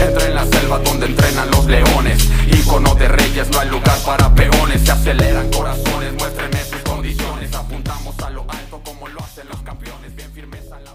Entra 0.00 0.26
en 0.26 0.34
la 0.34 0.46
selva 0.46 0.78
donde 0.78 1.06
entrenan 1.06 1.50
los 1.50 1.66
leones. 1.66 2.30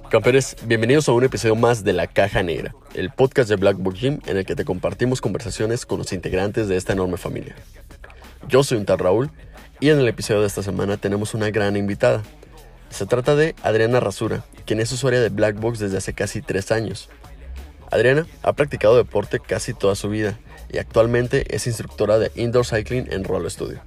Campeones. 0.09 0.55
Bienvenidos 0.65 1.09
a 1.09 1.11
un 1.11 1.23
episodio 1.25 1.55
más 1.55 1.83
de 1.83 1.91
La 1.91 2.07
Caja 2.07 2.41
Negra, 2.41 2.73
el 2.93 3.09
podcast 3.09 3.49
de 3.49 3.57
Black 3.57 3.75
Book 3.77 3.95
Gym 3.95 4.21
en 4.25 4.37
el 4.37 4.45
que 4.45 4.55
te 4.55 4.63
compartimos 4.63 5.19
conversaciones 5.19 5.85
con 5.85 5.97
los 5.97 6.13
integrantes 6.13 6.69
de 6.69 6.77
esta 6.77 6.93
enorme 6.93 7.17
familia. 7.17 7.53
Yo 8.47 8.63
soy 8.63 8.77
un 8.77 8.85
tal 8.85 8.99
Raúl 8.99 9.31
y 9.79 9.89
en 9.89 9.99
el 9.99 10.07
episodio 10.07 10.41
de 10.41 10.47
esta 10.47 10.61
semana 10.61 10.97
tenemos 10.97 11.33
una 11.33 11.49
gran 11.49 11.75
invitada. 11.75 12.21
Se 12.89 13.07
trata 13.07 13.35
de 13.35 13.55
Adriana 13.63 13.99
Rasura, 13.99 14.45
quien 14.65 14.79
es 14.79 14.91
usuaria 14.91 15.19
de 15.19 15.29
Black 15.29 15.59
Box 15.59 15.79
desde 15.79 15.97
hace 15.97 16.13
casi 16.13 16.43
tres 16.43 16.71
años. 16.71 17.09
Adriana 17.89 18.27
ha 18.43 18.53
practicado 18.53 18.97
deporte 18.97 19.39
casi 19.39 19.73
toda 19.73 19.95
su 19.95 20.09
vida 20.09 20.37
y 20.71 20.77
actualmente 20.77 21.55
es 21.55 21.65
instructora 21.65 22.19
de 22.19 22.31
indoor 22.35 22.65
cycling 22.65 23.11
en 23.11 23.23
Rollo 23.23 23.49
Studio. 23.49 23.81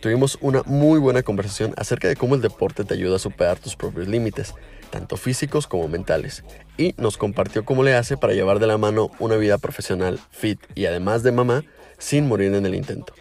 Tuvimos 0.00 0.36
una 0.40 0.62
muy 0.64 0.98
buena 0.98 1.22
conversación 1.22 1.72
acerca 1.76 2.08
de 2.08 2.16
cómo 2.16 2.34
el 2.34 2.40
deporte 2.40 2.84
te 2.84 2.94
ayuda 2.94 3.16
a 3.16 3.20
superar 3.20 3.58
tus 3.58 3.76
propios 3.76 4.08
límites, 4.08 4.54
tanto 4.90 5.16
físicos 5.16 5.66
como 5.66 5.86
mentales, 5.88 6.42
y 6.76 6.94
nos 6.96 7.18
compartió 7.18 7.64
cómo 7.64 7.84
le 7.84 7.94
hace 7.94 8.16
para 8.16 8.32
llevar 8.32 8.58
de 8.58 8.66
la 8.66 8.78
mano 8.78 9.10
una 9.18 9.36
vida 9.36 9.58
profesional, 9.58 10.18
fit 10.30 10.58
y 10.74 10.86
además 10.86 11.22
de 11.22 11.32
mamá, 11.32 11.64
sin 11.98 12.26
morir 12.26 12.54
en 12.54 12.66
el 12.66 12.74
intento. 12.74 13.12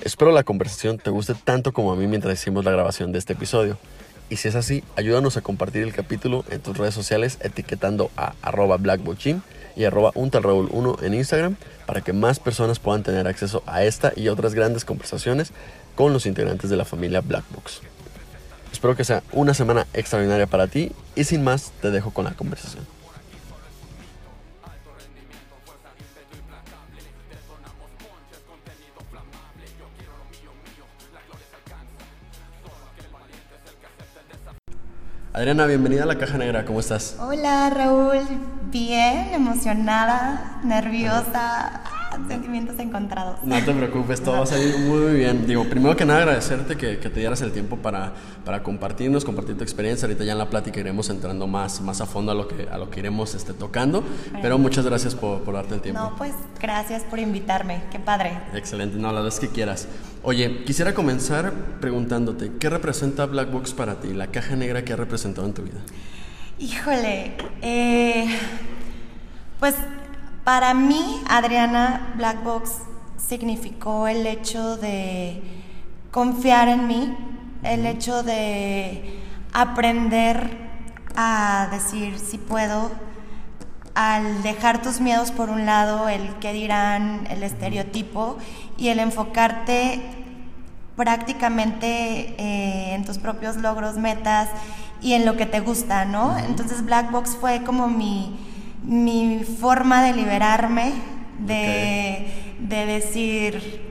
Espero 0.00 0.32
la 0.32 0.44
conversación 0.44 0.98
te 0.98 1.10
guste 1.10 1.34
tanto 1.34 1.72
como 1.72 1.92
a 1.92 1.96
mí 1.96 2.06
mientras 2.06 2.40
hicimos 2.40 2.64
la 2.64 2.72
grabación 2.72 3.12
de 3.12 3.18
este 3.18 3.34
episodio. 3.34 3.78
Y 4.28 4.36
si 4.36 4.48
es 4.48 4.54
así, 4.54 4.82
ayúdanos 4.96 5.36
a 5.36 5.42
compartir 5.42 5.82
el 5.82 5.92
capítulo 5.92 6.44
en 6.50 6.60
tus 6.60 6.76
redes 6.76 6.94
sociales 6.94 7.38
etiquetando 7.40 8.10
a 8.16 8.34
arroba 8.42 8.76
blackbookgym 8.76 9.40
y 9.76 9.84
arroba 9.84 10.12
untalraúl1 10.12 11.02
en 11.02 11.14
Instagram 11.14 11.56
para 11.86 12.00
que 12.00 12.12
más 12.12 12.38
personas 12.38 12.78
puedan 12.78 13.02
tener 13.02 13.26
acceso 13.26 13.62
a 13.66 13.84
esta 13.84 14.12
y 14.16 14.28
otras 14.28 14.54
grandes 14.54 14.84
conversaciones 14.84 15.52
con 15.94 16.12
los 16.12 16.26
integrantes 16.26 16.70
de 16.70 16.76
la 16.76 16.84
familia 16.84 17.20
Blackbox. 17.20 17.80
Espero 18.72 18.96
que 18.96 19.04
sea 19.04 19.22
una 19.32 19.54
semana 19.54 19.86
extraordinaria 19.94 20.46
para 20.46 20.66
ti 20.66 20.90
y 21.14 21.24
sin 21.24 21.44
más 21.44 21.72
te 21.80 21.90
dejo 21.90 22.10
con 22.10 22.24
la 22.24 22.32
conversación. 22.32 22.84
Adriana, 35.36 35.66
bienvenida 35.66 36.04
a 36.04 36.06
la 36.06 36.16
Caja 36.16 36.38
Negra, 36.38 36.64
¿cómo 36.64 36.78
estás? 36.78 37.16
Hola 37.18 37.68
Raúl, 37.68 38.20
bien, 38.70 39.34
emocionada, 39.34 40.60
nerviosa, 40.62 41.80
sentimientos 42.28 42.78
encontrados. 42.78 43.38
No 43.42 43.62
te 43.64 43.72
preocupes, 43.72 44.22
todo 44.22 44.36
va 44.36 44.42
a 44.44 44.46
salir 44.46 44.78
muy 44.78 45.14
bien. 45.14 45.46
Digo, 45.46 45.64
primero 45.64 45.96
que 45.96 46.04
nada 46.04 46.20
agradecerte 46.20 46.76
que, 46.76 46.98
que 46.98 47.10
te 47.10 47.20
dieras 47.20 47.40
el 47.42 47.52
tiempo 47.52 47.76
para, 47.76 48.12
para, 48.44 48.62
compartirnos, 48.62 49.24
compartir 49.24 49.56
tu 49.56 49.62
experiencia. 49.62 50.06
Ahorita 50.06 50.24
ya 50.24 50.32
en 50.32 50.38
la 50.38 50.50
plática 50.50 50.80
iremos 50.80 51.10
entrando 51.10 51.46
más, 51.46 51.80
más 51.80 52.00
a 52.00 52.06
fondo 52.06 52.32
a 52.32 52.34
lo 52.34 52.48
que, 52.48 52.68
a 52.70 52.78
lo 52.78 52.90
que 52.90 53.00
iremos 53.00 53.34
este, 53.34 53.52
tocando, 53.52 54.02
bueno. 54.02 54.38
pero 54.42 54.58
muchas 54.58 54.84
gracias 54.84 55.14
por, 55.14 55.42
por, 55.42 55.54
darte 55.54 55.74
el 55.74 55.80
tiempo. 55.80 56.00
No, 56.00 56.16
pues 56.16 56.32
gracias 56.60 57.02
por 57.04 57.18
invitarme, 57.18 57.82
qué 57.90 57.98
padre. 57.98 58.38
Excelente, 58.54 58.96
no, 58.96 59.12
la 59.12 59.26
es 59.26 59.40
que 59.40 59.48
quieras. 59.48 59.88
Oye, 60.22 60.64
quisiera 60.64 60.94
comenzar 60.94 61.52
preguntándote, 61.80 62.52
¿qué 62.58 62.70
representa 62.70 63.26
Black 63.26 63.50
Box 63.50 63.74
para 63.74 64.00
ti? 64.00 64.12
La 64.12 64.28
caja 64.28 64.56
negra 64.56 64.84
que 64.84 64.92
ha 64.92 64.96
representado 64.96 65.46
en 65.46 65.54
tu 65.54 65.62
vida. 65.62 65.80
Híjole, 66.58 67.32
eh, 67.62 68.26
pues 69.60 69.74
para 70.44 70.74
mí, 70.74 71.22
Adriana 71.28 72.12
Black 72.16 72.42
Box 72.44 72.72
significó 73.16 74.06
el 74.06 74.26
hecho 74.26 74.76
de 74.76 75.42
confiar 76.10 76.68
en 76.68 76.86
mí, 76.86 77.16
el 77.62 77.86
hecho 77.86 78.22
de 78.22 79.20
aprender 79.52 80.58
a 81.16 81.68
decir 81.72 82.18
si 82.18 82.38
puedo, 82.38 82.90
al 83.94 84.42
dejar 84.42 84.82
tus 84.82 85.00
miedos 85.00 85.30
por 85.30 85.48
un 85.48 85.64
lado, 85.64 86.08
el 86.08 86.34
que 86.40 86.52
dirán, 86.52 87.26
el 87.30 87.42
estereotipo, 87.42 88.36
y 88.76 88.88
el 88.88 88.98
enfocarte 88.98 90.02
prácticamente 90.96 92.34
eh, 92.38 92.94
en 92.94 93.04
tus 93.04 93.18
propios 93.18 93.56
logros, 93.56 93.96
metas 93.96 94.48
y 95.00 95.14
en 95.14 95.24
lo 95.24 95.36
que 95.36 95.46
te 95.46 95.60
gusta, 95.60 96.04
¿no? 96.04 96.36
Entonces 96.38 96.84
Black 96.84 97.10
Box 97.10 97.36
fue 97.40 97.62
como 97.62 97.88
mi, 97.88 98.36
mi 98.84 99.42
forma 99.44 100.02
de 100.02 100.12
liberarme, 100.12 100.92
de, 101.38 101.54
okay. 101.54 102.56
de, 102.60 102.86
decir, 102.86 103.82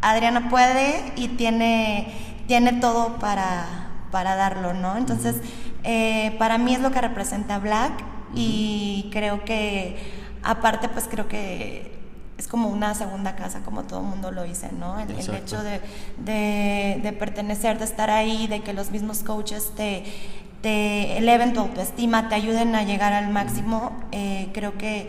Adriana 0.00 0.48
puede 0.50 1.12
y 1.16 1.28
tiene, 1.28 2.12
tiene 2.46 2.74
todo 2.74 3.18
para, 3.18 3.88
para 4.10 4.36
darlo, 4.36 4.74
¿no? 4.74 4.96
Entonces, 4.96 5.36
eh, 5.84 6.36
para 6.38 6.58
mí 6.58 6.74
es 6.74 6.80
lo 6.80 6.90
que 6.90 7.00
representa 7.00 7.58
Black 7.58 8.04
y 8.34 9.08
creo 9.10 9.44
que, 9.44 9.96
aparte, 10.42 10.88
pues 10.88 11.08
creo 11.10 11.28
que 11.28 11.92
es 12.38 12.48
como 12.48 12.68
una 12.68 12.94
segunda 12.94 13.36
casa, 13.36 13.60
como 13.64 13.84
todo 13.84 14.00
el 14.00 14.06
mundo 14.06 14.32
lo 14.32 14.42
dice, 14.42 14.70
¿no? 14.72 14.98
El, 14.98 15.10
el 15.12 15.34
hecho 15.34 15.62
de, 15.62 15.80
de, 16.18 17.00
de, 17.02 17.12
pertenecer, 17.12 17.78
de 17.78 17.84
estar 17.84 18.10
ahí, 18.10 18.46
de 18.48 18.60
que 18.60 18.72
los 18.72 18.90
mismos 18.90 19.20
coaches 19.20 19.72
te, 19.76 20.04
te 20.62 21.18
eleven 21.18 21.52
tu 21.52 21.60
autoestima, 21.60 22.28
te 22.28 22.36
ayuden 22.36 22.74
a 22.74 22.84
llegar 22.84 23.12
al 23.12 23.30
máximo, 23.30 23.92
eh, 24.12 24.48
creo 24.54 24.78
que 24.78 25.08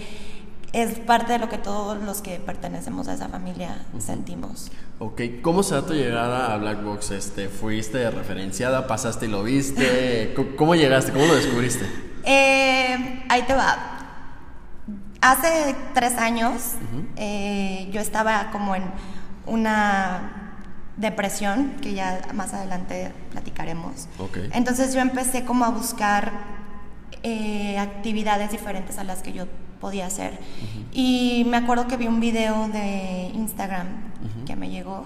es 0.73 0.97
parte 0.97 1.33
de 1.33 1.39
lo 1.39 1.49
que 1.49 1.59
todos 1.59 2.01
los 2.01 2.21
que 2.21 2.39
pertenecemos 2.39 3.07
a 3.07 3.13
esa 3.13 3.29
familia 3.29 3.85
sentimos. 3.99 4.71
Ok, 4.97 5.21
¿cómo 5.43 5.61
se 5.61 5.75
da 5.75 5.85
tu 5.85 5.93
llegada 5.93 6.51
a 6.51 6.57
Black 6.57 6.83
Box? 6.83 7.11
Este, 7.11 7.47
¿Fuiste 7.47 8.09
referenciada, 8.09 8.87
pasaste 8.87 9.27
y 9.27 9.29
lo 9.29 9.43
viste? 9.43 10.33
¿Cómo 10.57 10.73
llegaste? 10.73 11.11
¿Cómo 11.11 11.27
lo 11.27 11.35
descubriste? 11.35 11.85
Eh, 12.23 13.23
ahí 13.29 13.43
te 13.43 13.53
va. 13.53 13.99
Hace 15.21 15.75
tres 15.93 16.17
años 16.17 16.51
uh 16.51 16.97
-huh. 16.97 17.05
eh, 17.17 17.89
yo 17.91 18.01
estaba 18.01 18.49
como 18.51 18.75
en 18.75 18.83
una 19.45 20.42
depresión, 20.97 21.73
que 21.81 21.93
ya 21.93 22.21
más 22.33 22.53
adelante 22.53 23.11
platicaremos. 23.31 24.07
Okay. 24.19 24.49
Entonces 24.53 24.93
yo 24.93 25.01
empecé 25.01 25.43
como 25.43 25.65
a 25.65 25.69
buscar 25.69 26.31
eh, 27.23 27.77
actividades 27.79 28.51
diferentes 28.51 28.97
a 28.97 29.03
las 29.03 29.21
que 29.23 29.33
yo 29.33 29.45
podía 29.79 30.05
hacer. 30.05 30.33
Uh 30.33 30.35
-huh. 30.35 30.85
Y 30.93 31.45
me 31.47 31.57
acuerdo 31.57 31.87
que 31.87 31.97
vi 31.97 32.07
un 32.07 32.19
video 32.19 32.67
de 32.69 33.31
Instagram 33.33 33.87
uh 33.87 33.91
-huh. 34.25 34.45
que 34.45 34.55
me 34.55 34.69
llegó 34.69 35.05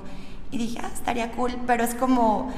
y 0.51 0.57
dije, 0.57 0.79
ah, 0.83 0.89
estaría 0.93 1.31
cool, 1.31 1.55
pero 1.65 1.83
es 1.83 1.93
como... 1.95 2.51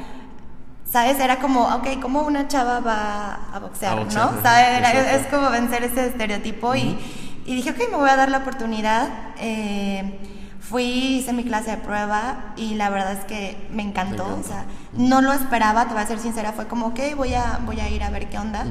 ¿Sabes? 0.92 1.20
Era 1.20 1.38
como, 1.38 1.68
ok, 1.76 2.00
¿cómo 2.02 2.24
una 2.24 2.48
chava 2.48 2.80
va 2.80 3.36
a 3.54 3.60
boxear, 3.60 3.94
A 3.94 3.96
boxear, 4.02 4.32
no? 4.34 4.42
¿Sabes? 4.42 4.68
Era- 4.80 5.16
es 5.18 5.28
como 5.28 5.52
vencer 5.52 5.84
ese 5.84 6.08
estereotipo 6.08 6.74
y, 6.76 6.98
y 7.46 7.56
dije, 7.56 7.70
ok, 7.72 7.78
me 7.92 7.98
voy 7.98 8.10
a 8.10 8.16
dar 8.16 8.32
la 8.32 8.40
oportunidad. 8.40 9.08
Eh, 9.40 10.20
fui, 10.70 11.18
hice 11.18 11.34
mi 11.34 11.44
clase 11.44 11.72
de 11.72 11.78
prueba 11.78 12.54
y 12.56 12.76
la 12.76 12.90
verdad 12.90 13.14
es 13.14 13.26
que 13.26 13.68
me 13.72 13.82
encantó. 13.84 14.26
O 14.40 14.44
sea, 14.44 14.66
no 14.94 15.22
lo 15.22 15.34
esperaba, 15.34 15.86
te 15.88 15.94
voy 15.94 16.04
a 16.04 16.06
ser 16.06 16.20
sincera, 16.20 16.52
fue 16.54 16.68
como, 16.68 16.88
ok, 16.88 17.00
voy 17.16 17.34
a, 17.34 17.60
voy 17.66 17.80
a 17.80 17.90
ir 17.90 18.04
a 18.04 18.10
ver 18.10 18.30
qué 18.30 18.38
onda. 18.38 18.66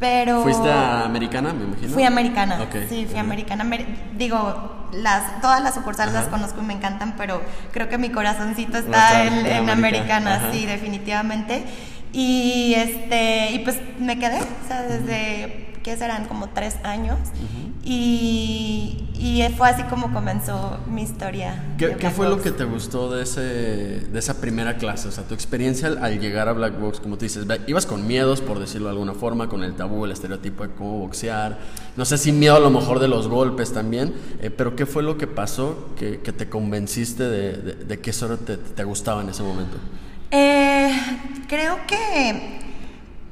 Pero... 0.00 0.42
¿Fuiste 0.42 0.70
a 0.70 1.04
Americana, 1.04 1.52
me 1.52 1.64
imagino? 1.64 1.92
Fui 1.92 2.04
americana. 2.04 2.62
Ok. 2.62 2.76
Sí, 2.88 3.04
fui 3.04 3.14
Ujú. 3.14 3.18
americana. 3.20 3.64
Amer- 3.64 3.86
Digo, 4.16 4.88
las, 4.92 5.40
todas 5.40 5.60
las 5.62 5.74
sucursales 5.74 6.14
Ajá. 6.14 6.22
las 6.24 6.30
conozco 6.32 6.60
y 6.62 6.64
me 6.64 6.72
encantan, 6.74 7.14
pero 7.16 7.42
creo 7.72 7.88
que 7.88 7.98
mi 7.98 8.08
corazoncito 8.10 8.78
está 8.78 9.24
en, 9.24 9.44
en 9.44 9.68
americana, 9.68 10.36
Ajá. 10.36 10.52
sí, 10.52 10.66
definitivamente. 10.66 11.64
Y 12.12 12.74
este, 12.76 13.52
y 13.52 13.58
pues 13.60 13.76
me 13.98 14.18
quedé, 14.18 14.38
o 14.40 14.68
sea, 14.68 14.82
desde 14.82 15.67
que 15.82 15.96
serán 15.96 16.26
como 16.26 16.48
tres 16.50 16.76
años. 16.84 17.18
Y, 17.84 19.08
y 19.14 19.42
fue 19.56 19.68
así 19.70 19.82
como 19.84 20.12
comenzó 20.12 20.78
mi 20.90 21.02
historia. 21.02 21.64
¿Qué, 21.78 21.96
qué 21.98 22.10
fue 22.10 22.28
lo 22.28 22.42
que 22.42 22.50
te 22.50 22.64
gustó 22.64 23.10
de, 23.10 23.22
ese, 23.22 23.40
de 23.40 24.18
esa 24.18 24.40
primera 24.40 24.76
clase? 24.76 25.08
O 25.08 25.12
sea, 25.12 25.24
tu 25.24 25.32
experiencia 25.34 25.88
al, 25.88 25.98
al 26.04 26.20
llegar 26.20 26.48
a 26.48 26.52
Black 26.52 26.78
Box, 26.78 27.00
como 27.00 27.16
tú 27.16 27.24
dices, 27.24 27.46
ibas 27.66 27.86
con 27.86 28.06
miedos, 28.06 28.40
por 28.42 28.58
decirlo 28.58 28.88
de 28.88 28.92
alguna 28.92 29.14
forma, 29.14 29.48
con 29.48 29.62
el 29.64 29.74
tabú, 29.74 30.04
el 30.04 30.12
estereotipo 30.12 30.64
de 30.66 30.74
cómo 30.74 30.98
boxear. 30.98 31.58
No 31.96 32.04
sé 32.04 32.18
si 32.18 32.30
miedo 32.32 32.56
a 32.56 32.60
lo 32.60 32.70
mejor 32.70 32.98
de 32.98 33.08
los 33.08 33.26
golpes 33.28 33.72
también, 33.72 34.12
eh, 34.42 34.50
pero 34.50 34.76
¿qué 34.76 34.84
fue 34.84 35.02
lo 35.02 35.16
que 35.16 35.26
pasó 35.26 35.88
que, 35.98 36.20
que 36.20 36.32
te 36.32 36.48
convenciste 36.48 37.22
de, 37.24 37.52
de- 37.56 37.74
de 37.84 38.00
que 38.00 38.10
eso 38.10 38.36
te, 38.36 38.56
te 38.58 38.84
gustaba 38.84 39.22
en 39.22 39.30
ese 39.30 39.42
momento? 39.42 39.76
Eh, 40.30 40.92
creo 41.48 41.78
que 41.86 42.67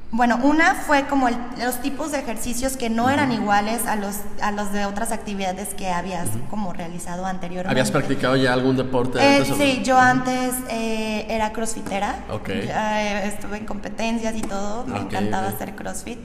Bueno, 0.09 0.39
una 0.41 0.73
fue 0.73 1.05
como 1.07 1.27
el- 1.27 1.35
los 1.61 1.81
tipos 1.81 2.13
de 2.13 2.19
ejercicios 2.19 2.77
que 2.77 2.89
no 2.89 3.09
eran 3.09 3.33
iguales 3.33 3.85
a 3.85 3.97
los, 3.97 4.15
a 4.41 4.51
los 4.51 4.71
de 4.71 4.85
otras 4.85 5.11
actividades 5.11 5.73
que 5.73 5.89
habías 5.91 6.29
como 6.49 6.71
realizado 6.71 7.25
anteriormente. 7.25 7.71
¿Habías 7.71 7.91
practicado 7.91 8.37
ya 8.37 8.53
algún 8.53 8.77
deporte 8.77 9.19
Eh, 9.19 9.37
antes? 9.39 9.49
o 9.51 9.57
no? 9.57 9.57
sí, 9.61 9.81
yo 9.83 9.99
antes 9.99 10.53
eh, 10.69 11.25
era 11.29 11.51
crossfitera. 11.51 12.15
Ok. 12.31 12.49
Ya, 12.67 13.03
eh, 13.03 13.27
estuve 13.27 13.57
en 13.57 13.65
competencias 13.65 14.33
y 14.37 14.41
todo. 14.41 14.85
Me 14.85 14.97
encantaba 14.99 15.49
hacer 15.49 15.75
crossfit. 15.75 16.19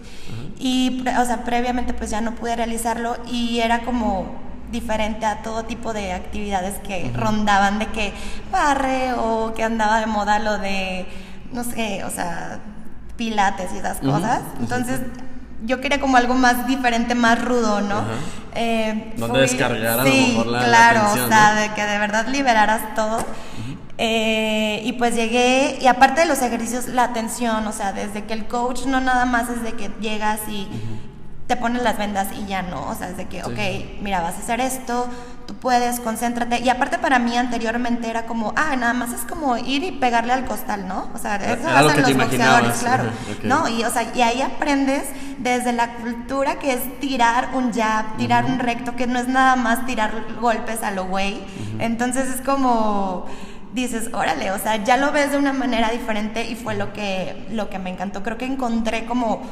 Y, 0.61 1.05
o 1.21 1.25
sea, 1.25 1.43
previamente 1.45 1.93
pues 1.93 2.09
ya 2.09 2.21
no 2.21 2.37
pude 2.37 2.55
realizarlo 2.55 3.17
y 3.27 3.59
era 3.61 3.81
como 3.81 4.27
diferente 4.71 5.27
a 5.27 5.43
todo 5.43 5.65
tipo 5.65 5.93
de 5.93 6.13
actividades 6.13 6.77
que 6.87 7.11
rondaban 7.17 7.81
de 7.81 7.87
que 7.89 8.13
barre 8.53 9.13
o 9.15 9.53
que 9.55 9.65
andaba 9.65 9.99
de 9.99 10.07
moda 10.07 10.39
lo 10.39 10.57
de, 10.59 11.05
no 11.53 11.63
sé, 11.65 12.05
o 12.05 12.11
sea, 12.11 12.61
pilates 13.17 13.71
y 13.75 13.79
esas 13.79 13.99
cosas. 13.99 14.41
Entonces 14.61 15.01
yo 15.65 15.81
quería 15.81 16.01
como 16.01 16.17
algo 16.17 16.35
más 16.35 16.67
diferente, 16.67 17.15
más 17.15 17.43
rudo, 17.45 17.81
¿no? 17.81 17.99
Ajá. 17.99 18.07
Eh, 18.55 19.15
Donde 19.17 19.33
fui- 19.47 19.49
descargar 19.57 20.01
a 20.01 20.05
lo 20.05 20.11
sí, 20.11 20.27
mejor 20.31 20.47
la- 20.49 20.59
la 20.61 20.65
claro, 20.67 21.01
tensión, 21.03 21.25
o 21.25 21.29
sea, 21.29 21.55
¿no? 21.55 21.61
de 21.61 21.69
que 21.75 21.83
de 21.87 21.99
verdad 21.99 22.27
liberaras 22.29 22.95
todo. 22.95 23.25
Eh, 23.99 24.81
y 24.85 24.93
pues 24.95 25.15
llegué, 25.15 25.79
y 25.81 25.87
aparte 25.87 26.23
de 26.23 26.27
los 26.27 26.41
ejercicios, 26.43 26.89
la 26.89 27.05
atención, 27.05 27.67
o 27.67 27.73
sea, 27.73 27.93
desde 27.93 28.25
que 28.25 28.33
el 28.33 28.47
coach 28.47 28.87
no 28.87 29.01
nada 29.01 29.25
más 29.27 29.49
es 29.51 29.63
de 29.63 29.73
que 29.75 29.91
llegas 30.01 30.41
y 30.49 30.67
te 31.47 31.57
pones 31.57 31.83
las 31.83 31.99
vendas 31.99 32.29
y 32.37 32.47
ya 32.47 32.63
no, 32.63 32.89
o 32.89 32.95
sea, 32.95 33.11
es 33.11 33.17
de 33.17 33.27
que, 33.29 33.45
ok, 33.45 34.01
mira, 34.03 34.21
vas 34.23 34.35
a 34.37 34.39
hacer 34.39 34.61
esto, 34.61 35.07
tú 35.47 35.55
puedes, 35.55 36.01
concéntrate. 36.01 36.61
Y 36.61 36.69
aparte 36.69 36.99
para 36.99 37.19
mí 37.19 37.37
anteriormente 37.37 38.09
era 38.09 38.27
como, 38.27 38.53
ah, 38.57 38.77
nada 38.77 38.93
más 38.93 39.13
es 39.13 39.23
como 39.23 39.57
ir 39.57 39.85
y 39.85 39.93
pegarle 39.93 40.33
al 40.33 40.45
costal, 40.45 40.87
¿no? 40.87 41.11
O 41.15 41.19
sea, 41.19 41.37
eso 41.37 41.63
lo 41.63 41.89
hacen 41.89 42.03
los 42.03 42.17
boxeadores, 42.17 42.79
claro. 42.79 43.05
No, 43.45 43.69
y, 43.69 43.85
o 43.85 43.91
sea, 43.91 44.07
y 44.15 44.23
ahí 44.23 44.43
aprendes 44.43 45.05
desde 45.39 45.73
la 45.73 45.95
cultura 45.95 46.59
que 46.59 46.73
es 46.73 47.01
tirar 47.01 47.51
un 47.55 47.73
jab, 47.73 48.17
tirar 48.17 48.45
un 48.45 48.59
recto, 48.59 48.97
que 48.97 49.07
no 49.07 49.19
es 49.19 49.29
nada 49.29 49.57
más 49.57 49.87
tirar 49.87 50.13
golpes 50.41 50.83
a 50.83 50.91
lo 50.91 51.07
güey. 51.07 51.41
Entonces 51.79 52.29
es 52.29 52.41
como 52.41 53.27
dices, 53.73 54.11
órale, 54.13 54.51
o 54.51 54.59
sea, 54.59 54.77
ya 54.85 54.97
lo 54.97 55.13
ves 55.13 55.33
de 55.33 55.39
una 55.39 55.53
manera 55.53 55.91
diferente 55.91 56.49
y 56.49 56.55
fue 56.55 56.75
lo 56.75 56.93
que, 56.93 57.47
lo 57.51 57.71
que 57.71 57.79
me 57.79 57.91
encantó. 57.91 58.23
Creo 58.23 58.37
que 58.37 58.45
encontré 58.45 59.07
como 59.07 59.43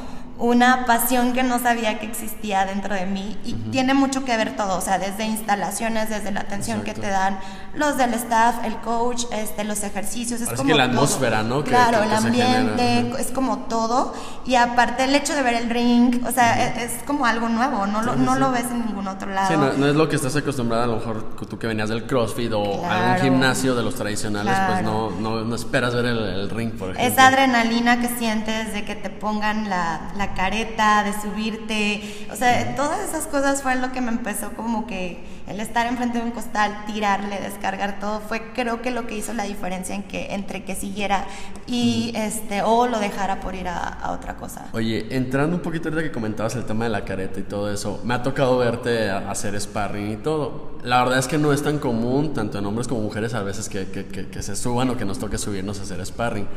una 0.43 0.87
pasión 0.87 1.33
que 1.33 1.43
no 1.43 1.59
sabía 1.59 1.99
que 1.99 2.07
existía 2.07 2.65
dentro 2.65 2.95
de 2.95 3.05
mí 3.05 3.37
y 3.45 3.53
tiene 3.71 3.93
mucho 3.93 4.25
que 4.25 4.35
ver 4.35 4.55
todo, 4.55 4.75
o 4.77 4.81
sea, 4.81 4.97
desde 4.97 5.23
instalaciones, 5.25 6.09
desde 6.09 6.31
la 6.31 6.39
atención 6.41 6.81
que 6.81 6.89
Exacto. 6.91 7.07
te 7.09 7.13
dan 7.13 7.39
los 7.75 7.95
del 7.97 8.13
staff, 8.15 8.55
el 8.65 8.75
coach, 8.77 9.25
este, 9.31 9.63
los 9.63 9.83
ejercicios, 9.83 10.41
es 10.41 10.47
Ahora 10.47 10.57
como 10.57 10.67
que 10.69 10.75
la 10.75 10.89
todo. 10.89 10.95
atmósfera, 11.03 11.43
¿no? 11.43 11.63
Que- 11.63 11.69
claro, 11.69 11.99
que- 11.99 12.03
el 12.05 12.09
que 12.09 12.17
genera, 12.31 12.59
ambiente, 12.59 13.21
es 13.21 13.27
como 13.31 13.59
todo 13.69 14.15
y 14.43 14.55
aparte 14.55 15.03
el 15.03 15.13
hecho 15.13 15.35
de 15.35 15.43
ver 15.43 15.53
el 15.53 15.69
ring, 15.69 16.25
o 16.27 16.31
sea, 16.31 16.59
e, 16.75 16.85
es, 16.85 16.93
es 16.95 17.03
como 17.03 17.27
algo 17.27 17.47
nuevo, 17.47 17.85
no, 17.85 18.01
lo, 18.01 18.13
Sí, 18.15 18.19
no 18.21 18.33
sí. 18.33 18.39
lo 18.39 18.51
ves 18.51 18.65
en 18.65 18.85
ningún 18.87 19.07
otro 19.07 19.29
lado. 19.29 19.47
Sí, 19.47 19.53
no, 19.55 19.73
no 19.73 19.87
es 19.87 19.95
lo 19.95 20.09
que 20.09 20.15
estás 20.15 20.35
acostumbrada, 20.35 20.85
a 20.85 20.87
lo 20.87 20.95
mejor 20.95 21.35
tú 21.47 21.59
que 21.59 21.67
venías 21.67 21.89
del 21.89 22.07
CrossFit 22.07 22.51
o 22.53 22.63
algún 22.63 22.79
Claro. 22.87 23.21
gimnasio 23.23 23.75
de 23.75 23.83
los 23.83 23.93
tradicionales, 23.93 24.53
pues 24.55 24.79
Claro. 24.79 25.11
no, 25.21 25.21
no, 25.39 25.41
no 25.45 25.55
esperas 25.55 25.93
ver 25.93 26.05
el, 26.05 26.17
el 26.17 26.49
ring, 26.49 26.71
por 26.71 26.89
ejemplo. 26.91 27.13
Esa 27.13 27.27
adrenalina 27.27 27.99
que 28.01 28.07
sientes 28.09 28.73
de 28.73 28.83
que 28.85 28.95
te 28.95 29.11
pongan 29.11 29.69
la, 29.69 30.11
la 30.17 30.30
careta, 30.33 31.03
de 31.03 31.13
subirte, 31.13 32.27
o 32.31 32.35
sea, 32.35 32.75
todas 32.75 32.99
esas 33.07 33.27
cosas 33.27 33.61
fue 33.61 33.75
lo 33.75 33.91
que 33.91 34.01
me 34.01 34.09
empezó 34.09 34.51
como 34.53 34.87
que 34.87 35.23
el 35.47 35.59
estar 35.59 35.85
enfrente 35.87 36.19
de 36.19 36.23
un 36.23 36.31
costal, 36.31 36.85
tirarle, 36.85 37.39
descargar 37.39 37.99
todo, 37.99 38.21
fue 38.21 38.51
creo 38.53 38.81
que 38.81 38.91
lo 38.91 39.07
que 39.07 39.17
hizo 39.17 39.33
la 39.33 39.43
diferencia 39.43 39.93
en 39.95 40.03
que, 40.03 40.33
entre 40.33 40.63
que 40.63 40.75
siguiera 40.75 41.25
y 41.67 42.13
este, 42.15 42.61
o 42.61 42.87
lo 42.87 42.99
dejara 42.99 43.39
por 43.41 43.55
ir 43.55 43.67
a, 43.67 43.77
a 43.77 44.11
otra 44.11 44.37
cosa. 44.37 44.67
Oye, 44.73 45.07
entrando 45.15 45.55
un 45.57 45.61
poquito 45.61 45.89
ahorita 45.89 46.03
que 46.03 46.11
comentabas 46.11 46.55
el 46.55 46.65
tema 46.65 46.85
de 46.85 46.89
la 46.91 47.03
careta 47.03 47.39
y 47.39 47.43
todo 47.43 47.71
eso, 47.71 47.99
me 48.03 48.13
ha 48.13 48.23
tocado 48.23 48.57
verte 48.57 49.09
hacer 49.09 49.59
sparring 49.59 50.11
y 50.11 50.17
todo. 50.17 50.71
La 50.83 51.03
verdad 51.03 51.19
es 51.19 51.27
que 51.27 51.37
no 51.37 51.51
es 51.53 51.61
tan 51.63 51.79
común, 51.79 52.33
tanto 52.33 52.57
en 52.59 52.65
hombres 52.65 52.87
como 52.87 53.01
mujeres, 53.01 53.33
a 53.33 53.43
veces 53.43 53.67
que, 53.69 53.87
que- 53.91 54.05
que- 54.07 54.27
que 54.29 54.41
se 54.43 54.55
suban 54.55 54.89
o 54.89 54.97
que 54.97 55.05
nos 55.05 55.19
toque 55.19 55.37
subirnos 55.37 55.79
a 55.79 55.83
hacer 55.83 56.03
sparring. 56.05 56.47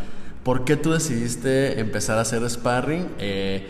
¿Por 0.44 0.64
qué 0.64 0.76
tú 0.76 0.92
decidiste 0.92 1.80
empezar 1.80 2.18
a 2.18 2.20
hacer 2.22 2.48
sparring? 2.48 3.08
Eh, 3.18 3.66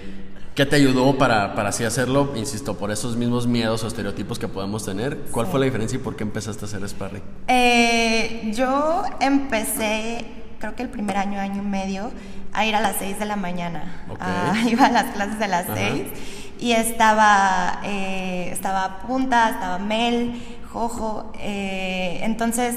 ¿Qué 0.54 0.66
te 0.66 0.76
ayudó 0.76 1.16
para, 1.18 1.54
para 1.54 1.70
así 1.70 1.84
hacerlo? 1.84 2.32
Insisto, 2.36 2.76
por 2.76 2.90
esos 2.92 3.16
mismos 3.16 3.46
miedos 3.46 3.82
o 3.82 3.88
estereotipos 3.88 4.38
que 4.38 4.46
podemos 4.48 4.84
tener. 4.84 5.16
¿Cuál 5.32 5.46
Sí. 5.46 5.50
fue 5.52 5.60
la 5.60 5.66
diferencia 5.66 5.96
y 5.96 6.00
por 6.00 6.14
qué 6.16 6.22
empezaste 6.24 6.64
a 6.64 6.68
hacer 6.68 6.88
sparring? 6.88 7.22
Eh, 7.48 8.52
yo 8.54 9.02
empecé, 9.20 10.24
creo 10.60 10.76
que 10.76 10.82
el 10.82 10.88
primer 10.90 11.16
año, 11.16 11.40
año 11.40 11.62
y 11.62 11.66
medio, 11.66 12.10
a 12.52 12.64
ir 12.66 12.76
a 12.76 12.80
las 12.80 12.96
6 12.98 13.18
de 13.18 13.24
la 13.26 13.34
mañana. 13.36 14.04
Ok. 14.08 14.18
Ah, 14.20 14.54
iba 14.68 14.86
a 14.86 14.90
las 14.92 15.06
clases 15.14 15.38
de 15.40 15.48
las 15.48 15.64
Ajá. 15.68 15.74
6 15.76 16.02
y 16.60 16.72
estaba, 16.72 17.80
eh, 17.84 18.50
estaba 18.52 19.00
Punta, 19.00 19.50
estaba 19.50 19.78
Mel, 19.80 20.40
Jojo. 20.72 21.32
eh, 21.40 22.20
entonces, 22.22 22.76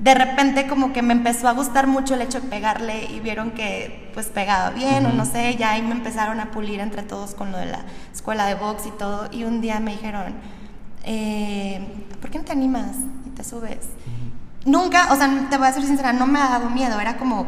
de 0.00 0.14
repente 0.14 0.66
como 0.66 0.92
que 0.92 1.00
me 1.02 1.14
empezó 1.14 1.48
a 1.48 1.52
gustar 1.52 1.86
mucho 1.86 2.14
el 2.14 2.22
hecho 2.22 2.40
de 2.40 2.48
pegarle 2.48 3.04
y 3.06 3.20
vieron 3.20 3.52
que 3.52 4.10
pues 4.12 4.26
pegaba 4.26 4.70
bien 4.70 5.06
o 5.06 5.12
no 5.12 5.24
sé, 5.24 5.56
ya 5.56 5.70
ahí 5.72 5.82
me 5.82 5.92
empezaron 5.92 6.38
a 6.40 6.50
pulir 6.50 6.80
entre 6.80 7.02
todos 7.02 7.34
con 7.34 7.50
lo 7.52 7.58
de 7.58 7.66
la 7.66 7.80
escuela 8.12 8.46
de 8.46 8.54
box 8.56 8.86
y 8.86 8.90
todo. 8.90 9.28
Y 9.32 9.44
un 9.44 9.60
día 9.60 9.80
me 9.80 9.92
dijeron, 9.92 10.34
eh, 11.04 11.80
¿por 12.20 12.30
qué 12.30 12.38
no 12.38 12.44
te 12.44 12.52
animas 12.52 12.88
y 13.26 13.30
te 13.30 13.44
subes? 13.44 13.78
Nunca, 14.64 15.12
o 15.12 15.16
sea, 15.16 15.30
te 15.48 15.56
voy 15.58 15.66
a 15.68 15.72
ser 15.72 15.84
sincera, 15.84 16.12
no 16.12 16.26
me 16.26 16.40
ha 16.40 16.48
dado 16.48 16.68
miedo, 16.70 16.98
era 17.00 17.16
como 17.16 17.46